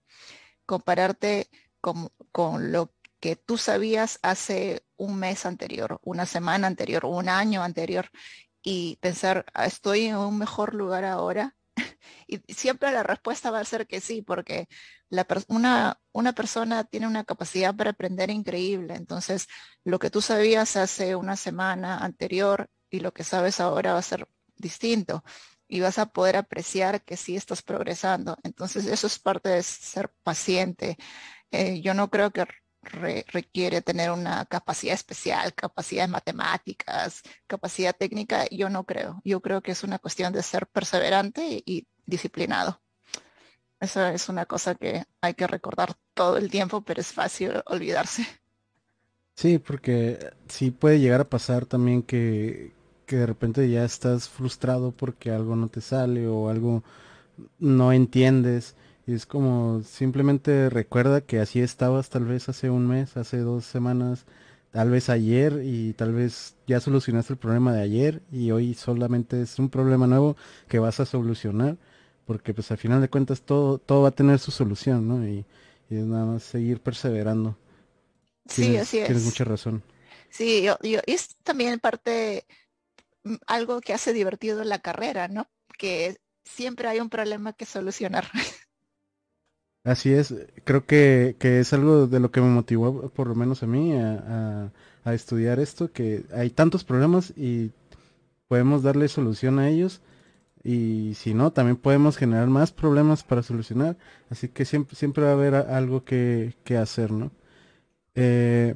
Compararte 0.66 1.50
con, 1.82 2.72
lo 2.72 2.94
que 3.20 3.36
tú 3.36 3.58
sabías 3.58 4.20
hace 4.22 4.86
un 4.98 5.18
mes 5.18 5.46
anterior, 5.46 6.00
una 6.04 6.26
semana 6.26 6.68
anterior, 6.68 7.06
un 7.06 7.30
año 7.30 7.64
anterior 7.64 8.10
y 8.62 8.98
pensar, 9.02 9.46
ah, 9.54 9.66
estoy 9.66 10.06
en 10.06 10.18
un 10.18 10.38
mejor 10.38 10.74
lugar 10.74 11.06
ahora. 11.06 11.56
y 12.28 12.40
siempre 12.54 12.92
la 12.92 13.04
respuesta 13.04 13.52
va 13.52 13.60
a 13.60 13.66
ser 13.66 13.88
que 13.88 14.02
sí, 14.02 14.22
porque 14.22 14.68
una 15.48 15.98
persona 16.36 16.84
tiene 16.86 17.08
una 17.08 17.24
capacidad 17.24 17.76
para 17.76 17.92
aprender 17.92 18.30
increíble. 18.30 18.96
Entonces, 18.96 19.48
lo 19.84 20.00
que 20.00 20.10
tú 20.10 20.22
sabías 20.22 20.76
hace 20.76 21.16
una 21.16 21.36
semana 21.36 21.98
anterior 22.00 22.70
y 22.90 23.00
lo 23.00 23.14
que 23.14 23.24
sabes 23.24 23.60
ahora 23.60 23.94
va 23.94 24.00
a 24.00 24.04
ser 24.04 24.28
distinto 24.56 25.24
y 25.74 25.80
vas 25.80 25.98
a 25.98 26.06
poder 26.06 26.36
apreciar 26.38 27.02
que 27.02 27.18
sí 27.18 27.36
estás 27.36 27.64
progresando. 27.64 28.38
Entonces, 28.44 28.86
eso 28.86 29.08
es 29.08 29.18
parte 29.18 29.50
de 29.50 29.64
ser 29.64 30.14
paciente. 30.22 30.98
Eh, 31.50 31.82
yo 31.82 31.96
no 31.96 32.12
creo 32.12 32.30
que 32.30 32.46
requiere 32.84 33.82
tener 33.82 34.12
una 34.12 34.46
capacidad 34.46 34.94
especial, 34.94 35.56
capacidad 35.56 36.04
de 36.04 36.12
matemáticas, 36.12 37.24
capacidad 37.48 37.96
técnica, 37.96 38.46
yo 38.52 38.70
no 38.70 38.84
creo. 38.84 39.20
Yo 39.24 39.42
creo 39.42 39.62
que 39.64 39.72
es 39.72 39.84
una 39.84 39.98
cuestión 39.98 40.32
de 40.32 40.44
ser 40.44 40.68
perseverante 40.68 41.64
y 41.66 41.88
disciplinado. 42.06 42.80
Eso 43.80 44.06
es 44.06 44.30
una 44.30 44.46
cosa 44.46 44.76
que 44.76 45.06
hay 45.22 45.34
que 45.34 45.48
recordar 45.48 45.96
todo 46.14 46.38
el 46.38 46.52
tiempo, 46.52 46.82
pero 46.82 47.02
es 47.02 47.12
fácil 47.12 47.64
olvidarse. 47.66 48.28
Sí, 49.36 49.58
porque 49.58 50.34
sí 50.48 50.70
puede 50.70 51.00
llegar 51.00 51.22
a 51.22 51.30
pasar 51.30 51.66
también 51.66 52.04
que, 52.04 52.76
que 53.06 53.18
de 53.18 53.26
repente 53.26 53.70
ya 53.70 53.86
estás 53.86 54.30
frustrado 54.30 54.92
porque 54.92 55.32
algo 55.32 55.56
no 55.56 55.68
te 55.68 55.82
sale 55.82 56.28
o 56.28 56.50
algo 56.50 56.84
no 57.60 57.92
entiendes 57.92 58.76
y 59.06 59.14
es 59.14 59.26
como 59.26 59.82
simplemente 59.84 60.70
recuerda 60.70 61.22
que 61.22 61.40
así 61.40 61.60
estabas 61.60 62.10
tal 62.10 62.26
vez 62.26 62.50
hace 62.50 62.70
un 62.70 62.88
mes, 62.88 63.18
hace 63.18 63.40
dos 63.40 63.66
semanas, 63.66 64.26
tal 64.72 64.90
vez 64.90 65.10
ayer 65.10 65.62
y 65.64 65.94
tal 65.94 66.14
vez 66.14 66.56
ya 66.68 66.80
solucionaste 66.80 67.34
el 67.34 67.40
problema 67.40 67.74
de 67.74 67.82
ayer 67.82 68.22
y 68.32 68.52
hoy 68.52 68.74
solamente 68.74 69.42
es 69.42 69.60
un 69.60 69.70
problema 69.70 70.08
nuevo 70.08 70.38
que 70.68 70.80
vas 70.80 71.00
a 71.00 71.06
solucionar 71.06 71.78
porque 72.26 72.54
pues 72.54 72.72
al 72.72 72.78
final 72.78 73.02
de 73.02 73.10
cuentas 73.10 73.42
todo, 73.42 73.78
todo 73.78 74.04
va 74.04 74.10
a 74.10 74.12
tener 74.12 74.40
su 74.40 74.52
solución, 74.52 75.08
¿no? 75.08 75.28
Y, 75.28 75.46
es 75.90 76.06
nada 76.06 76.26
más 76.26 76.44
seguir 76.44 76.80
perseverando. 76.80 77.56
Sí, 78.48 78.78
así 78.78 78.98
es. 78.98 79.06
Tienes 79.06 79.26
mucha 79.26 79.44
razón. 79.44 79.84
Sí, 80.30 80.64
yo, 80.64 80.76
yo, 80.82 81.00
es 81.06 81.36
también 81.44 81.80
parte, 81.80 82.46
algo 83.48 83.82
que 83.82 83.94
hace 83.94 84.14
divertido 84.14 84.64
la 84.64 84.80
carrera, 84.80 85.28
¿no? 85.28 85.48
Que 85.78 86.18
siempre 86.46 86.88
hay 86.88 87.00
un 87.00 87.10
problema 87.10 87.54
que 87.54 87.66
solucionar. 87.66 88.26
Así 89.86 90.14
es, 90.14 90.34
creo 90.64 90.86
que, 90.86 91.36
que, 91.40 91.60
es 91.60 91.74
algo 91.74 92.08
de 92.08 92.22
lo 92.22 92.32
que 92.32 92.40
me 92.40 92.48
motivó, 92.48 93.10
por 93.10 93.28
lo 93.28 93.36
menos 93.36 93.64
a 93.64 93.68
mí, 93.68 93.94
a, 93.94 94.72
estudiar 95.06 95.60
esto, 95.60 95.92
que 95.92 96.24
hay 96.34 96.50
tantos 96.50 96.86
problemas 96.86 97.34
y 97.36 97.72
podemos 98.48 98.82
darle 98.82 99.10
solución 99.10 99.60
a 99.60 99.68
ellos 99.68 100.02
y 100.64 101.16
si 101.16 101.34
no, 101.34 101.52
también 101.52 101.76
podemos 101.76 102.16
generar 102.16 102.48
más 102.48 102.72
problemas 102.72 103.24
para 103.24 103.44
solucionar, 103.44 103.98
así 104.30 104.48
que 104.48 104.64
siempre, 104.64 104.96
siempre 104.96 105.26
va 105.26 105.32
a 105.32 105.34
haber 105.34 105.56
algo 105.56 106.06
que, 106.06 106.56
que 106.64 106.78
hacer, 106.78 107.12
¿no? 107.12 107.32
Eh, 108.16 108.76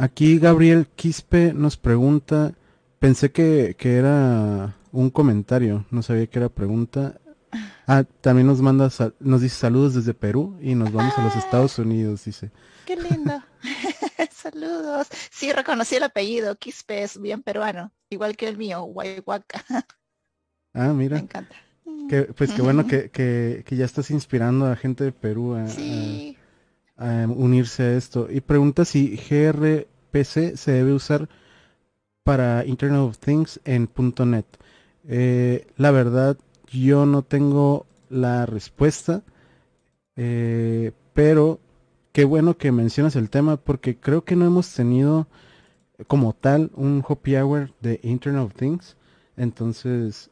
aquí 0.00 0.38
Gabriel 0.38 0.86
Quispe 0.96 1.52
nos 1.52 1.76
pregunta, 1.76 2.54
pensé 2.98 3.30
que, 3.30 3.76
que 3.78 3.96
era 3.96 4.74
un 4.92 5.10
comentario, 5.10 5.84
no 5.90 6.02
sabía 6.02 6.26
que 6.26 6.38
era 6.38 6.48
pregunta. 6.48 7.20
Ah, 7.86 8.04
también 8.20 8.46
nos 8.46 8.62
manda, 8.62 8.90
nos 9.18 9.40
dice 9.40 9.56
saludos 9.56 9.94
desde 9.94 10.14
Perú 10.14 10.56
y 10.60 10.74
nos 10.74 10.92
vamos 10.92 11.16
a 11.18 11.24
los 11.24 11.34
ah. 11.36 11.38
Estados 11.38 11.78
Unidos, 11.78 12.24
dice. 12.24 12.50
Qué 12.86 12.96
lindo. 12.96 13.42
saludos. 14.32 15.08
Sí, 15.30 15.52
reconocí 15.52 15.96
el 15.96 16.04
apellido, 16.04 16.56
Quispe 16.56 17.02
es 17.02 17.20
bien 17.20 17.42
peruano, 17.42 17.92
igual 18.08 18.36
que 18.36 18.48
el 18.48 18.56
mío, 18.56 18.82
Guayhuaca. 18.82 19.64
ah, 20.74 20.92
mira. 20.94 21.16
Me 21.16 21.22
encanta. 21.22 21.56
Que, 22.08 22.22
pues 22.22 22.52
qué 22.52 22.62
bueno 22.62 22.86
que, 22.86 23.10
que, 23.10 23.62
que, 23.66 23.76
ya 23.76 23.84
estás 23.84 24.10
inspirando 24.10 24.66
a 24.66 24.76
gente 24.76 25.04
de 25.04 25.12
Perú 25.12 25.54
a, 25.54 25.64
a, 25.64 25.66
unirse 27.00 27.82
a 27.82 27.96
esto. 27.96 28.28
Y 28.30 28.40
pregunta 28.40 28.84
si 28.84 29.16
gRPC 29.16 30.56
se 30.56 30.72
debe 30.72 30.92
usar 30.92 31.28
para 32.22 32.64
Internet 32.66 33.00
of 33.00 33.18
Things 33.18 33.60
en 33.64 33.88
.NET. 34.26 34.46
Eh, 35.08 35.66
la 35.76 35.90
verdad, 35.90 36.36
yo 36.70 37.06
no 37.06 37.22
tengo 37.22 37.86
la 38.10 38.46
respuesta, 38.46 39.22
eh, 40.16 40.92
pero 41.14 41.58
qué 42.12 42.24
bueno 42.24 42.56
que 42.56 42.72
mencionas 42.72 43.16
el 43.16 43.30
tema 43.30 43.56
porque 43.56 43.96
creo 43.96 44.24
que 44.24 44.36
no 44.36 44.44
hemos 44.44 44.72
tenido 44.74 45.26
como 46.06 46.32
tal 46.34 46.70
un 46.74 47.04
happy 47.06 47.36
hour 47.36 47.72
de 47.80 48.00
Internet 48.02 48.44
of 48.44 48.54
Things. 48.54 48.96
Entonces, 49.36 50.30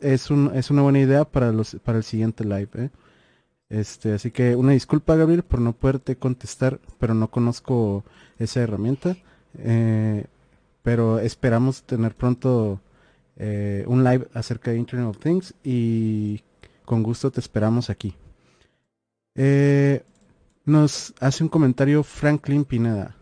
es, 0.00 0.30
un, 0.30 0.50
es 0.54 0.70
una 0.70 0.82
buena 0.82 1.00
idea 1.00 1.24
para, 1.24 1.52
los, 1.52 1.76
para 1.82 1.98
el 1.98 2.04
siguiente 2.04 2.44
live. 2.44 2.68
¿eh? 2.74 2.90
Este, 3.70 4.14
así 4.14 4.30
que 4.30 4.56
una 4.56 4.72
disculpa, 4.72 5.16
Gabriel, 5.16 5.42
por 5.42 5.60
no 5.60 5.72
poderte 5.72 6.16
contestar, 6.16 6.80
pero 6.98 7.14
no 7.14 7.28
conozco 7.30 8.04
esa 8.38 8.60
herramienta. 8.60 9.16
Eh, 9.58 10.24
pero 10.82 11.18
esperamos 11.18 11.82
tener 11.82 12.14
pronto 12.14 12.80
eh, 13.36 13.84
un 13.86 14.04
live 14.04 14.28
acerca 14.32 14.70
de 14.70 14.78
Internet 14.78 15.08
of 15.08 15.18
Things 15.18 15.54
y 15.62 16.42
con 16.84 17.02
gusto 17.02 17.30
te 17.30 17.40
esperamos 17.40 17.90
aquí. 17.90 18.14
Eh, 19.34 20.02
nos 20.64 21.14
hace 21.20 21.42
un 21.42 21.48
comentario 21.48 22.02
Franklin 22.02 22.64
Pineda. 22.64 23.14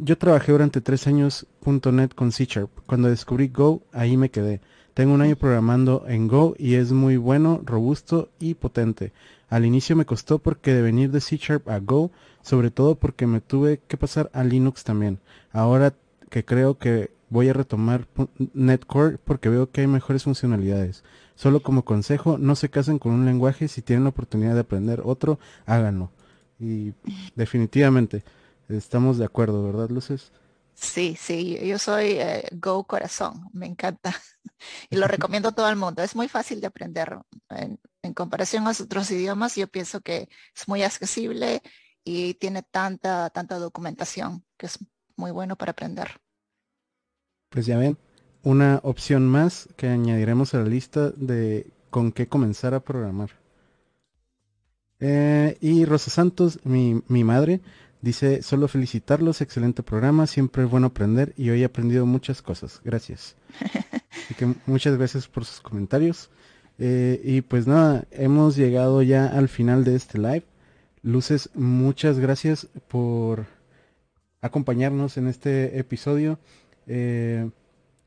Yo 0.00 0.16
trabajé 0.16 0.52
durante 0.52 0.80
tres 0.80 1.08
años 1.08 1.44
.NET 1.64 2.14
con 2.14 2.30
C 2.30 2.44
Sharp. 2.44 2.70
Cuando 2.86 3.08
descubrí 3.08 3.48
Go, 3.48 3.82
ahí 3.92 4.16
me 4.16 4.30
quedé. 4.30 4.60
Tengo 4.96 5.12
un 5.12 5.20
año 5.20 5.36
programando 5.36 6.06
en 6.08 6.26
Go 6.26 6.54
y 6.58 6.76
es 6.76 6.90
muy 6.90 7.18
bueno, 7.18 7.60
robusto 7.62 8.30
y 8.40 8.54
potente. 8.54 9.12
Al 9.50 9.66
inicio 9.66 9.94
me 9.94 10.06
costó 10.06 10.38
porque 10.38 10.72
de 10.72 10.80
venir 10.80 11.10
de 11.10 11.20
C 11.20 11.36
Sharp 11.36 11.68
a 11.68 11.80
Go, 11.80 12.12
sobre 12.40 12.70
todo 12.70 12.94
porque 12.94 13.26
me 13.26 13.42
tuve 13.42 13.78
que 13.88 13.98
pasar 13.98 14.30
a 14.32 14.42
Linux 14.42 14.84
también. 14.84 15.18
Ahora 15.52 15.92
que 16.30 16.46
creo 16.46 16.78
que 16.78 17.10
voy 17.28 17.50
a 17.50 17.52
retomar 17.52 18.06
Netcore 18.54 19.18
porque 19.22 19.50
veo 19.50 19.70
que 19.70 19.82
hay 19.82 19.86
mejores 19.86 20.24
funcionalidades. 20.24 21.04
Solo 21.34 21.60
como 21.60 21.84
consejo, 21.84 22.38
no 22.38 22.54
se 22.56 22.70
casen 22.70 22.98
con 22.98 23.12
un 23.12 23.26
lenguaje, 23.26 23.68
si 23.68 23.82
tienen 23.82 24.04
la 24.04 24.08
oportunidad 24.08 24.54
de 24.54 24.60
aprender 24.60 25.02
otro, 25.04 25.38
háganlo. 25.66 26.10
Y 26.58 26.94
definitivamente, 27.34 28.24
estamos 28.70 29.18
de 29.18 29.26
acuerdo, 29.26 29.62
¿verdad, 29.62 29.90
Luces? 29.90 30.32
Sí, 30.76 31.16
sí, 31.18 31.58
yo 31.66 31.78
soy 31.78 32.18
eh, 32.18 32.48
Go 32.52 32.84
Corazón, 32.84 33.48
me 33.52 33.66
encanta. 33.66 34.14
y 34.90 34.96
lo 34.96 35.08
recomiendo 35.08 35.48
a 35.48 35.52
todo 35.52 35.68
el 35.70 35.76
mundo. 35.76 36.02
Es 36.02 36.14
muy 36.14 36.28
fácil 36.28 36.60
de 36.60 36.66
aprender. 36.66 37.18
En, 37.50 37.78
comparación 38.14 38.68
a 38.68 38.70
otros 38.70 39.10
idiomas, 39.10 39.56
yo 39.56 39.66
pienso 39.66 40.00
que 40.00 40.28
es 40.54 40.68
muy 40.68 40.82
accesible 40.82 41.60
y 42.04 42.34
tiene 42.34 42.62
tanta, 42.62 43.30
tanta 43.30 43.58
documentación 43.58 44.44
que 44.56 44.66
es 44.66 44.78
muy 45.16 45.32
bueno 45.32 45.56
para 45.56 45.72
aprender. 45.72 46.20
Pues 47.48 47.66
ya 47.66 47.78
ven, 47.78 47.98
una 48.42 48.80
opción 48.84 49.26
más 49.26 49.68
que 49.76 49.88
añadiremos 49.88 50.54
a 50.54 50.58
la 50.58 50.68
lista 50.68 51.10
de 51.10 51.72
con 51.90 52.12
qué 52.12 52.28
comenzar 52.28 52.74
a 52.74 52.80
programar. 52.80 53.30
Eh, 55.00 55.58
y 55.60 55.84
Rosa 55.84 56.10
Santos, 56.10 56.60
mi, 56.64 57.02
mi, 57.08 57.24
madre, 57.24 57.60
dice, 58.06 58.40
solo 58.42 58.68
felicitarlos, 58.68 59.40
excelente 59.40 59.82
programa, 59.82 60.28
siempre 60.28 60.62
es 60.62 60.70
bueno 60.70 60.86
aprender 60.86 61.34
y 61.36 61.50
hoy 61.50 61.62
he 61.62 61.64
aprendido 61.64 62.06
muchas 62.06 62.40
cosas. 62.40 62.80
Gracias. 62.84 63.34
Así 64.24 64.34
que 64.34 64.54
muchas 64.66 64.96
gracias 64.96 65.26
por 65.26 65.44
sus 65.44 65.60
comentarios. 65.60 66.30
Eh, 66.78 67.20
y 67.24 67.40
pues 67.40 67.66
nada, 67.66 68.06
hemos 68.12 68.54
llegado 68.54 69.02
ya 69.02 69.26
al 69.26 69.48
final 69.48 69.82
de 69.82 69.96
este 69.96 70.18
live. 70.18 70.44
Luces, 71.02 71.50
muchas 71.54 72.20
gracias 72.20 72.68
por 72.86 73.46
acompañarnos 74.40 75.16
en 75.16 75.26
este 75.26 75.76
episodio. 75.76 76.38
Eh, 76.86 77.50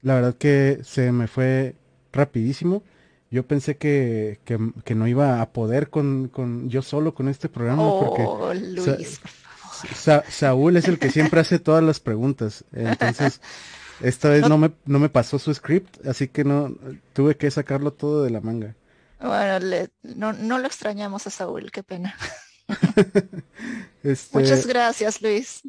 la 0.01 0.15
verdad 0.15 0.35
que 0.35 0.79
se 0.83 1.11
me 1.11 1.27
fue 1.27 1.75
rapidísimo. 2.13 2.83
Yo 3.31 3.45
pensé 3.45 3.75
que, 3.75 4.39
que, 4.45 4.95
no 4.95 5.07
iba 5.07 5.41
a 5.41 5.51
poder 5.51 5.89
con, 5.89 6.29
con, 6.29 6.69
yo 6.69 6.81
solo 6.81 7.13
con 7.13 7.27
este 7.27 7.49
programa. 7.49 7.83
porque 7.99 8.23
oh, 8.25 8.53
Saúl 10.29 10.77
es 10.77 10.87
el 10.87 10.99
que 10.99 11.11
siempre 11.11 11.39
hace 11.39 11.59
todas 11.59 11.83
las 11.83 11.99
preguntas. 11.99 12.63
Entonces, 12.71 13.41
esta 14.01 14.29
vez 14.29 14.47
no 14.47 14.57
me, 14.57 14.71
no 14.85 14.99
me 14.99 15.09
pasó 15.09 15.39
su 15.39 15.53
script, 15.53 16.05
así 16.07 16.27
que 16.27 16.43
no 16.43 16.73
tuve 17.13 17.37
que 17.37 17.51
sacarlo 17.51 17.93
todo 17.93 18.23
de 18.23 18.29
la 18.29 18.41
manga. 18.41 18.75
Bueno, 19.19 19.87
no, 20.03 20.33
no 20.33 20.59
lo 20.59 20.67
extrañamos 20.67 21.27
a 21.27 21.29
Saúl, 21.29 21.71
qué 21.71 21.83
pena. 21.83 22.15
Este 24.03 24.37
Muchas 24.37 24.65
gracias, 24.65 25.21
Luis. 25.21 25.61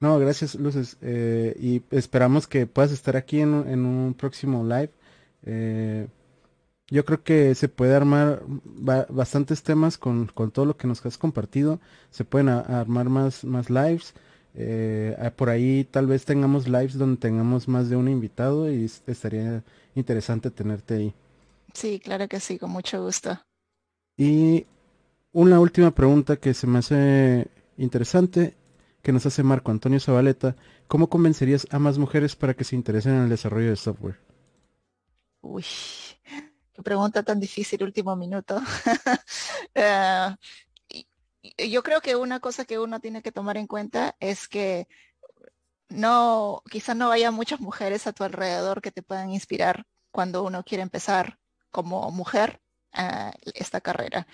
No, 0.00 0.18
gracias, 0.18 0.54
Luces. 0.54 0.98
Eh, 1.00 1.56
y 1.58 1.82
esperamos 1.90 2.46
que 2.46 2.66
puedas 2.66 2.92
estar 2.92 3.16
aquí 3.16 3.40
en, 3.40 3.54
un 3.54 4.14
próximo 4.14 4.62
live. 4.62 4.90
Eh, 5.44 6.08
yo 6.88 7.04
creo 7.04 7.22
que 7.22 7.54
se 7.54 7.68
puede 7.68 7.94
armar 7.94 8.42
bastantes 8.46 9.62
temas 9.62 9.98
con, 9.98 10.28
todo 10.52 10.66
lo 10.66 10.76
que 10.76 10.86
nos 10.86 11.04
has 11.04 11.18
compartido. 11.18 11.80
Se 12.10 12.24
pueden 12.24 12.48
armar 12.48 13.08
más, 13.08 13.44
más 13.44 13.70
lives. 13.70 14.14
Eh, 14.54 15.14
por 15.36 15.50
ahí 15.50 15.84
tal 15.84 16.06
vez 16.06 16.24
tengamos 16.24 16.66
lives 16.66 16.96
donde 16.96 17.20
tengamos 17.20 17.68
más 17.68 17.90
de 17.90 17.96
un 17.96 18.08
invitado 18.08 18.70
y 18.72 18.84
estaría 19.06 19.62
interesante 19.94 20.50
tenerte 20.50 20.94
ahí. 20.94 21.14
Sí, 21.74 22.00
claro 22.00 22.28
que 22.28 22.40
sí, 22.40 22.58
con 22.58 22.70
mucho 22.70 23.02
gusto. 23.02 23.38
Y 24.16 24.64
una 25.32 25.60
última 25.60 25.90
pregunta 25.90 26.36
que 26.36 26.54
se 26.54 26.66
me 26.66 26.78
hace 26.78 27.48
interesante, 27.76 28.54
que 29.02 29.12
nos 29.12 29.26
hace 29.26 29.42
Marco 29.42 29.72
Antonio 29.72 30.00
Zabaleta. 30.00 30.56
¿Cómo 30.88 31.08
convencerías 31.08 31.66
a 31.70 31.78
más 31.78 31.98
mujeres 31.98 32.36
para 32.36 32.54
que 32.54 32.64
se 32.64 32.76
interesen 32.76 33.14
en 33.14 33.22
el 33.24 33.28
desarrollo 33.28 33.70
de 33.70 33.76
software? 33.76 34.18
Uy, 35.42 35.64
pregunta 36.84 37.22
tan 37.22 37.40
difícil, 37.40 37.82
último 37.82 38.16
minuto. 38.16 38.60
Eh, 39.78 40.36
yo 41.68 41.82
creo 41.82 42.00
que 42.00 42.16
una 42.16 42.40
cosa 42.40 42.64
que 42.64 42.78
uno 42.78 42.98
tiene 43.00 43.22
que 43.22 43.30
tomar 43.30 43.58
en 43.58 43.66
cuenta 43.66 44.16
es 44.20 44.48
que 44.48 44.88
no, 45.88 46.62
quizás 46.70 46.96
no 46.96 47.10
haya 47.10 47.30
muchas 47.30 47.60
mujeres 47.60 48.06
a 48.06 48.12
tu 48.12 48.24
alrededor 48.24 48.82
que 48.82 48.90
te 48.90 49.02
puedan 49.02 49.30
inspirar 49.30 49.84
cuando 50.10 50.42
uno 50.44 50.64
quiere 50.64 50.82
empezar 50.82 51.38
como 51.70 52.10
mujer 52.10 52.60
a 52.92 53.32
esta 53.54 53.80
carrera. 53.80 54.26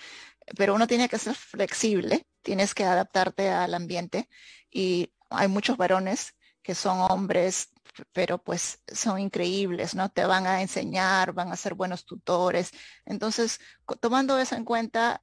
Pero 0.56 0.74
uno 0.74 0.86
tiene 0.86 1.08
que 1.08 1.18
ser 1.18 1.34
flexible, 1.34 2.26
tienes 2.42 2.74
que 2.74 2.84
adaptarte 2.84 3.50
al 3.50 3.74
ambiente 3.74 4.28
y 4.70 5.12
hay 5.30 5.48
muchos 5.48 5.76
varones 5.76 6.34
que 6.62 6.74
son 6.74 7.00
hombres, 7.10 7.71
pero 8.12 8.38
pues 8.38 8.80
son 8.86 9.18
increíbles, 9.18 9.94
¿no? 9.94 10.10
Te 10.10 10.24
van 10.24 10.46
a 10.46 10.62
enseñar, 10.62 11.32
van 11.32 11.52
a 11.52 11.56
ser 11.56 11.74
buenos 11.74 12.04
tutores. 12.04 12.70
Entonces, 13.04 13.60
tomando 14.00 14.38
eso 14.38 14.54
en 14.54 14.64
cuenta, 14.64 15.22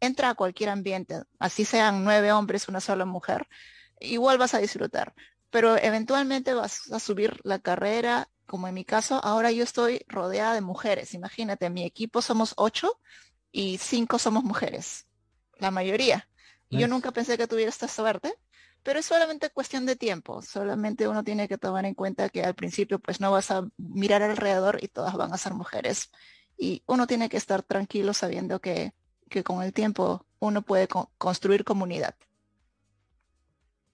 entra 0.00 0.30
a 0.30 0.34
cualquier 0.34 0.70
ambiente, 0.70 1.22
así 1.38 1.64
sean 1.64 2.02
nueve 2.04 2.32
hombres, 2.32 2.68
una 2.68 2.80
sola 2.80 3.04
mujer, 3.04 3.48
igual 4.00 4.38
vas 4.38 4.54
a 4.54 4.58
disfrutar. 4.58 5.14
Pero 5.50 5.76
eventualmente 5.76 6.54
vas 6.54 6.90
a 6.92 6.98
subir 6.98 7.40
la 7.44 7.60
carrera, 7.60 8.28
como 8.46 8.66
en 8.68 8.74
mi 8.74 8.84
caso, 8.84 9.20
ahora 9.24 9.52
yo 9.52 9.62
estoy 9.62 10.04
rodeada 10.08 10.54
de 10.54 10.60
mujeres. 10.60 11.14
Imagínate, 11.14 11.70
mi 11.70 11.84
equipo 11.84 12.20
somos 12.20 12.52
ocho 12.56 13.00
y 13.52 13.78
cinco 13.78 14.18
somos 14.18 14.42
mujeres, 14.42 15.06
la 15.58 15.70
mayoría. 15.70 16.28
Y 16.68 16.78
yo 16.78 16.88
nunca 16.88 17.12
pensé 17.12 17.38
que 17.38 17.46
tuviera 17.46 17.70
esta 17.70 17.86
suerte, 17.86 18.34
pero 18.86 19.00
es 19.00 19.06
solamente 19.06 19.50
cuestión 19.50 19.84
de 19.84 19.96
tiempo. 19.96 20.42
Solamente 20.42 21.08
uno 21.08 21.24
tiene 21.24 21.48
que 21.48 21.58
tomar 21.58 21.84
en 21.86 21.94
cuenta 21.94 22.28
que 22.28 22.44
al 22.44 22.54
principio 22.54 23.00
pues 23.00 23.20
no 23.20 23.32
vas 23.32 23.50
a 23.50 23.66
mirar 23.78 24.22
alrededor 24.22 24.78
y 24.80 24.86
todas 24.86 25.16
van 25.16 25.32
a 25.34 25.38
ser 25.38 25.54
mujeres. 25.54 26.12
Y 26.56 26.84
uno 26.86 27.08
tiene 27.08 27.28
que 27.28 27.36
estar 27.36 27.64
tranquilo 27.64 28.14
sabiendo 28.14 28.60
que, 28.60 28.92
con 29.42 29.64
el 29.64 29.72
tiempo 29.72 30.24
uno 30.38 30.62
puede 30.62 30.86
construir 31.18 31.64
comunidad. 31.64 32.14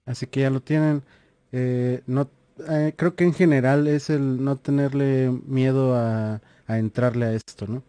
Así 0.05 0.27
que 0.27 0.41
ya 0.41 0.51
lo 0.51 0.61
tienen. 0.61 1.01
Eh, 1.51 2.03
no, 2.05 2.29
eh, 2.69 2.93
creo 2.95 3.15
que 3.15 3.23
en 3.23 3.33
general 3.33 3.87
es 3.87 4.11
el 4.11 4.43
no 4.43 4.57
tenerle 4.57 5.31
miedo 5.47 5.95
a, 5.95 6.39
entrarle 6.67 7.25
a 7.25 7.33
esto, 7.33 7.65
¿no? 7.65 7.81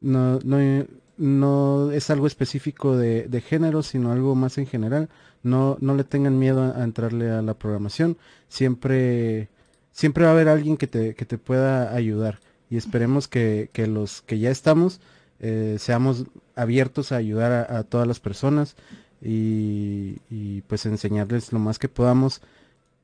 no, 0.00 0.38
no, 0.38 0.86
no 1.16 1.92
es 1.92 2.10
algo 2.10 2.26
específico 2.26 2.96
de, 2.96 3.44
género, 3.46 3.82
sino 3.82 4.12
algo 4.12 4.34
más 4.34 4.58
en 4.58 4.66
general. 4.66 5.08
No, 5.42 5.76
no 5.80 5.94
le 5.94 6.04
tengan 6.04 6.38
miedo 6.38 6.72
a, 6.74 6.84
entrarle 6.84 7.30
a 7.30 7.42
la 7.42 7.54
programación. 7.54 8.16
Siempre, 8.48 9.48
siempre 9.90 10.24
va 10.24 10.30
a 10.30 10.32
haber 10.34 10.48
alguien 10.48 10.76
que 10.76 10.86
te, 10.86 11.14
que 11.14 11.24
te 11.24 11.38
pueda 11.38 11.94
ayudar 11.94 12.38
y 12.72 12.78
esperemos 12.78 13.28
que, 13.28 13.68
los 13.86 14.22
que 14.22 14.38
ya 14.38 14.50
estamos 14.50 15.02
eh, 15.40 15.76
seamos 15.78 16.24
abiertos 16.56 17.12
a 17.12 17.16
ayudar 17.16 17.70
a, 17.70 17.82
todas 17.84 18.08
las 18.08 18.18
personas 18.18 18.76
y, 19.20 20.62
pues 20.68 20.86
enseñarles 20.86 21.52
lo 21.52 21.58
más 21.58 21.78
que 21.78 21.90
podamos 21.90 22.40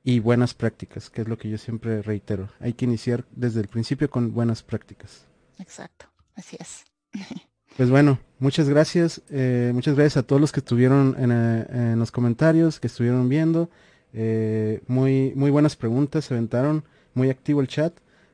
y 0.04 0.20
buenas 0.20 0.54
prácticas, 0.54 1.10
que 1.10 1.20
es 1.20 1.28
lo 1.28 1.36
que 1.36 1.50
yo 1.50 1.58
siempre 1.58 2.00
reitero. 2.00 2.48
Hay 2.60 2.72
que 2.72 2.86
iniciar 2.86 3.26
desde 3.32 3.60
el 3.60 3.68
principio 3.68 4.08
con 4.08 4.32
buenas 4.32 4.62
prácticas. 4.62 5.26
Exacto, 5.58 6.06
así 6.34 6.56
es. 6.58 6.84
Pues 7.78 7.90
bueno, 7.90 8.18
muchas 8.40 8.68
gracias. 8.68 9.22
Eh, 9.30 9.70
muchas 9.72 9.94
gracias 9.94 10.16
a 10.16 10.24
todos 10.24 10.40
los 10.40 10.50
que 10.50 10.58
estuvieron 10.58 11.14
en, 11.16 11.30
eh, 11.32 11.94
los 11.96 12.10
comentarios, 12.10 12.80
que 12.80 12.88
estuvieron 12.88 13.28
viendo. 13.28 13.70
muy, 14.88 15.32
muy 15.36 15.50
buenas 15.52 15.76
preguntas, 15.76 16.24
se 16.24 16.34
aventaron, 16.34 16.82
muy 17.14 17.30
activo 17.30 17.60
el 17.60 17.68
chat. 17.68 17.92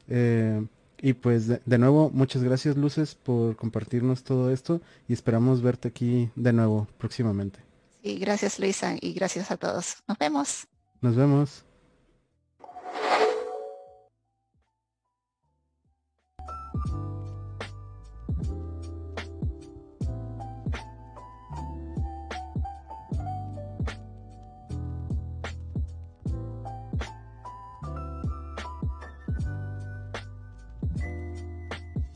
Y 0.09 1.13
pues 1.13 1.47
de, 1.47 1.79
nuevo, 1.79 2.11
muchas 2.15 2.43
gracias 2.43 2.79
Luces 2.79 3.15
por 3.15 3.55
compartirnos 3.57 4.25
todo 4.25 4.51
esto 4.51 4.81
y 5.09 5.13
esperamos 5.13 5.61
verte 5.61 5.89
aquí 5.89 6.31
de 6.37 6.55
nuevo 6.55 6.89
próximamente. 6.97 7.59
Sí, 8.03 8.19
gracias 8.19 8.59
Luisa 8.59 8.97
y 8.99 9.13
gracias 9.13 9.51
a 9.51 9.59
todos. 9.59 9.97
Nos 10.09 10.17
vemos. 10.17 10.67
Nos 11.03 11.17
vemos. 11.17 11.67